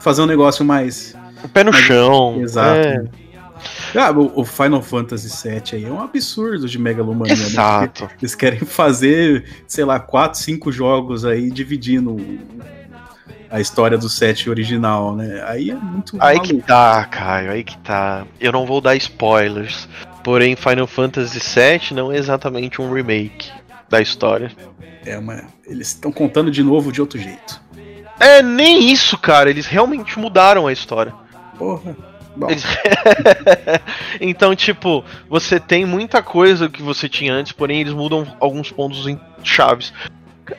[0.00, 1.14] Fazer um negócio mais.
[1.44, 2.40] O pé no mais- chão.
[2.40, 2.88] Exato.
[2.88, 3.04] é.
[3.94, 7.36] Ah, o Final Fantasy VII aí é um absurdo de megalomania.
[7.36, 7.42] né?
[7.42, 8.06] Exato.
[8.08, 12.16] Porque Eles querem fazer, sei lá, 4, 5 jogos aí dividindo
[13.48, 15.44] a história do set original, né?
[15.46, 16.56] Aí é muito Aí maluco.
[16.56, 18.24] que tá, Caio, aí que tá.
[18.40, 19.86] Eu não vou dar spoilers.
[20.22, 23.50] Porém, Final Fantasy VII não é exatamente um remake
[23.88, 24.52] da história.
[25.04, 25.42] É uma...
[25.66, 27.60] Eles estão contando de novo de outro jeito.
[28.20, 29.50] É, nem isso, cara.
[29.50, 31.12] Eles realmente mudaram a história.
[31.58, 31.96] Porra.
[32.34, 32.64] Bom, Eles-
[34.20, 39.06] então, tipo, você tem muita coisa que você tinha antes, porém eles mudam alguns pontos
[39.06, 39.92] em chaves.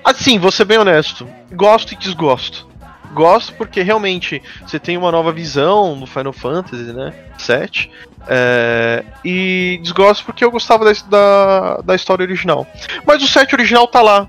[0.03, 2.67] Assim, vou ser bem honesto, gosto e desgosto.
[3.13, 7.13] Gosto porque realmente você tem uma nova visão no Final Fantasy, né?
[7.37, 7.89] 7.
[8.27, 12.65] É, e desgosto porque eu gostava da, da, da história original.
[13.05, 14.27] Mas o 7 original tá lá.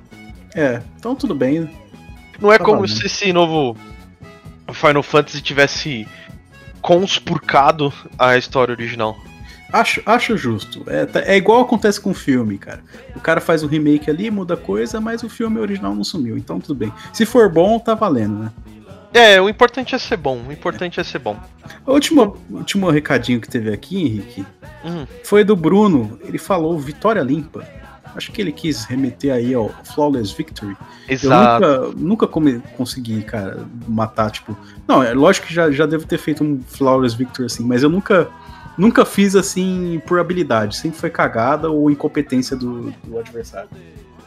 [0.54, 1.70] é, então tudo bem.
[2.40, 3.76] Não é Tá como se esse novo
[4.72, 6.06] Final Fantasy tivesse
[6.80, 9.16] conspurcado a história original.
[9.72, 10.84] Acho, acho justo.
[10.86, 12.80] É, tá- é igual acontece com o filme, cara.
[13.16, 16.36] O cara faz um remake ali, muda coisa, mas o filme original não sumiu.
[16.38, 16.92] Então tudo bem.
[17.12, 18.50] Se for bom, tá valendo, né?
[19.14, 20.42] É, o importante é ser bom.
[20.48, 21.38] O importante é ser bom.
[21.86, 24.44] O último, último recadinho que teve aqui, Henrique,
[24.84, 25.06] Hum.
[25.22, 26.18] foi do Bruno.
[26.24, 27.64] Ele falou Vitória Limpa.
[28.16, 30.76] Acho que ele quis remeter aí ao Flawless Victory.
[31.08, 31.64] Exato.
[31.64, 34.56] Eu nunca, nunca come- consegui, cara, matar, tipo.
[34.86, 37.88] Não, é lógico que já, já devo ter feito um Flawless Victory assim, mas eu
[37.88, 38.28] nunca.
[38.76, 40.76] Nunca fiz assim por habilidade.
[40.76, 43.68] Sempre foi cagada ou incompetência do, do adversário.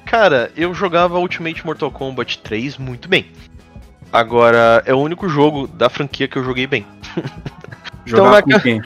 [0.06, 3.26] Cara, eu jogava Ultimate Mortal Kombat 3 muito bem.
[4.12, 6.86] Agora, é o único jogo da franquia que eu joguei bem.
[8.06, 8.82] Jogar Então, com quem?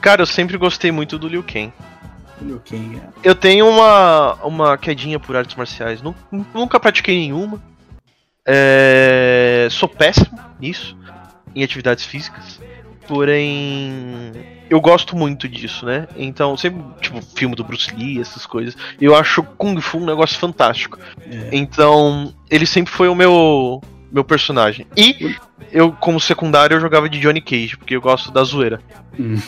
[0.00, 1.72] Cara, eu sempre gostei muito do Liu Kang.
[2.42, 3.08] Liu Kang, é.
[3.22, 6.02] Eu tenho uma, uma quedinha por artes marciais.
[6.02, 6.16] Nu-
[6.52, 7.60] Nunca pratiquei nenhuma.
[8.44, 10.96] É, sou péssimo nisso,
[11.54, 12.60] em atividades físicas.
[13.06, 14.32] Porém,
[14.68, 16.08] eu gosto muito disso, né?
[16.16, 18.76] Então, sempre, tipo, filme do Bruce Lee, essas coisas.
[19.00, 20.98] Eu acho Kung Fu um negócio fantástico.
[21.30, 21.50] É.
[21.52, 23.80] Então, ele sempre foi o meu,
[24.10, 24.86] meu personagem.
[24.96, 25.34] E
[25.72, 28.80] eu, como secundário, eu jogava de Johnny Cage, porque eu gosto da zoeira.
[29.18, 29.40] Hum,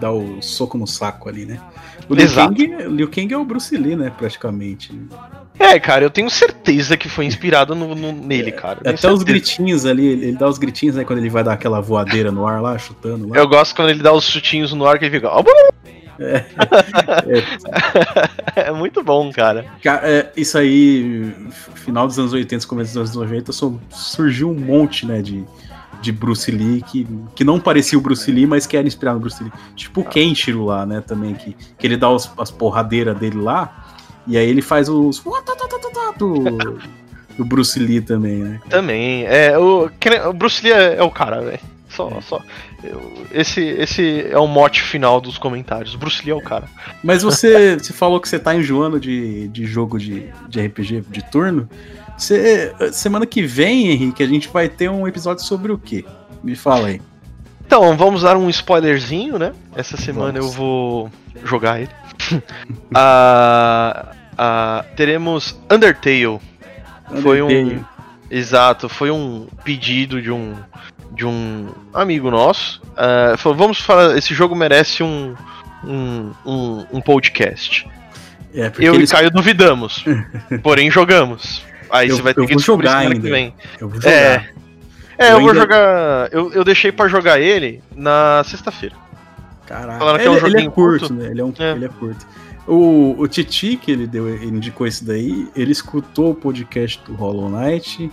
[0.00, 1.60] dá o soco no saco ali, né?
[2.08, 2.54] O Liu Exato.
[2.54, 4.10] Kang, Liu Kang é o Bruce Lee, né?
[4.16, 4.90] Praticamente.
[5.58, 8.78] É, cara, eu tenho certeza que foi inspirado no, no- nele, cara.
[8.78, 9.24] Eu tenho Até os certeza.
[9.24, 11.04] gritinhos ali, ele ele dá os gritinhos, né?
[11.04, 13.36] Quando ele vai dar aquela voadeira no ar lá, chutando lá.
[13.36, 15.28] Eu gosto quando ele dá os chutinhos no ar que ele fica.
[16.18, 16.24] "Ó,
[18.56, 19.64] É, É muito bom, cara.
[19.82, 21.32] Ca- é, isso aí,
[21.74, 25.44] final dos anos 80, começo dos anos 90, su- surgiu um monte, né, de,
[26.00, 29.20] de Bruce Lee que, que não parecia o Bruce Lee, mas que era inspirado no
[29.22, 29.52] Bruce Lee.
[29.76, 33.86] Tipo o Kenshiro lá, né, também, que, que ele dá os- as porradeiras dele lá,
[34.26, 35.22] e aí ele faz os
[36.18, 36.78] do,
[37.36, 38.60] do Bruce Lee também, né?
[38.68, 39.24] Também.
[39.24, 39.88] É, o,
[40.28, 41.60] o Bruce Lee é, é o cara, velho.
[41.88, 42.40] Só, só.
[43.32, 45.94] Esse, esse é o mote final dos comentários.
[45.96, 46.68] Bruce Lee é o cara.
[47.02, 51.22] Mas você, você falou que você tá enjoando de, de jogo de, de RPG de
[51.30, 51.68] turno.
[52.16, 56.04] Você, semana que vem, Henrique, a gente vai ter um episódio sobre o quê?
[56.42, 57.00] Me fala aí.
[57.66, 59.52] Então, vamos dar um spoilerzinho, né?
[59.76, 60.46] Essa semana Vamos.
[60.46, 61.10] eu vou
[61.44, 61.90] jogar ele.
[62.94, 66.40] Ah, ah, teremos Undertale.
[67.22, 67.46] Foi um.
[67.46, 67.84] Undertale.
[68.30, 70.54] Exato, foi um pedido de um
[71.12, 72.80] de um amigo nosso.
[72.96, 75.34] Ah, falou, vamos falar, esse jogo merece um
[75.84, 77.88] um, um, um podcast.
[78.52, 80.04] É, Eu eles- e Caio duvidamos,
[80.62, 81.62] porém jogamos.
[81.90, 83.26] Aí Eu- você vai ter que descobrir jogar semana ainda.
[83.26, 83.54] que vem.
[83.80, 84.10] Eu vou jogar.
[84.12, 84.48] É,
[85.18, 86.28] é Eu eu, vou ainda- jogar.
[86.32, 88.96] Eu, eu deixei pra jogar ele na sexta-feira.
[89.66, 89.98] Caraca.
[89.98, 91.14] Falaram que é um ele, ele joguinho é curto, curto.
[91.14, 91.30] né?
[91.30, 91.70] Ele é, um, É.
[91.72, 92.26] ele é curto.
[92.66, 97.14] O, o Titi, que ele, deu, ele indicou esse daí, ele escutou o podcast do
[97.14, 98.10] Hollow Knight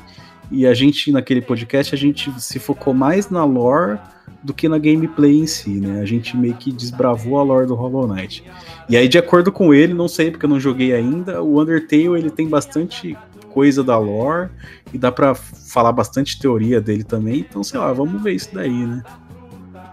[0.51, 3.99] e a gente, naquele podcast, a gente se focou mais na lore
[4.43, 6.01] do que na gameplay em si, né?
[6.01, 8.43] A gente meio que desbravou a lore do Hollow Knight.
[8.87, 12.17] E aí, de acordo com ele, não sei porque eu não joguei ainda, o Undertale
[12.17, 13.17] ele tem bastante
[13.49, 14.49] coisa da lore
[14.93, 18.85] e dá pra falar bastante teoria dele também, então sei lá, vamos ver isso daí,
[18.85, 19.01] né?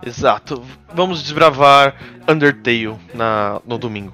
[0.04, 0.60] Exato.
[0.94, 1.94] Vamos desbravar
[2.28, 4.12] Undertale na, no domingo.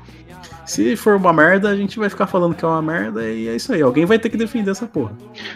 [0.68, 3.56] Se for uma merda, a gente vai ficar falando que é uma merda e é
[3.56, 3.80] isso aí.
[3.80, 5.12] Alguém vai ter que defender essa porra.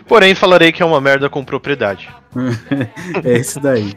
[0.08, 2.08] Porém, falarei que é uma merda com propriedade.
[3.23, 3.94] é isso daí.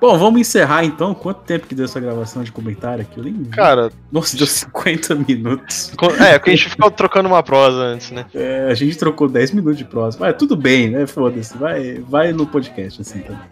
[0.00, 1.14] Bom, vamos encerrar então.
[1.14, 3.18] Quanto tempo que deu essa gravação de comentário aqui?
[3.18, 3.44] Eu nem.
[3.44, 3.92] Cara.
[4.10, 5.92] Nossa, deu 50 minutos.
[6.18, 8.26] É, porque a gente ficou trocando uma prosa antes, né?
[8.34, 10.18] É, a gente trocou 10 minutos de prosa.
[10.18, 11.06] Mas tudo bem, né?
[11.06, 11.56] Foda-se.
[11.56, 13.42] Vai, vai no podcast assim também.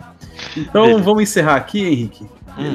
[0.56, 1.02] Então Beleza.
[1.04, 2.26] vamos encerrar aqui, Henrique.
[2.58, 2.72] Hum.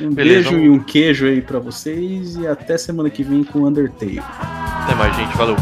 [0.00, 3.42] Um Beleza, beijo vamos- e um queijo aí pra vocês e até semana que vem
[3.42, 4.20] com Undertale.
[4.20, 5.36] Até mais, gente.
[5.36, 5.56] Valeu.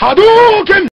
[0.00, 0.91] Hadouken!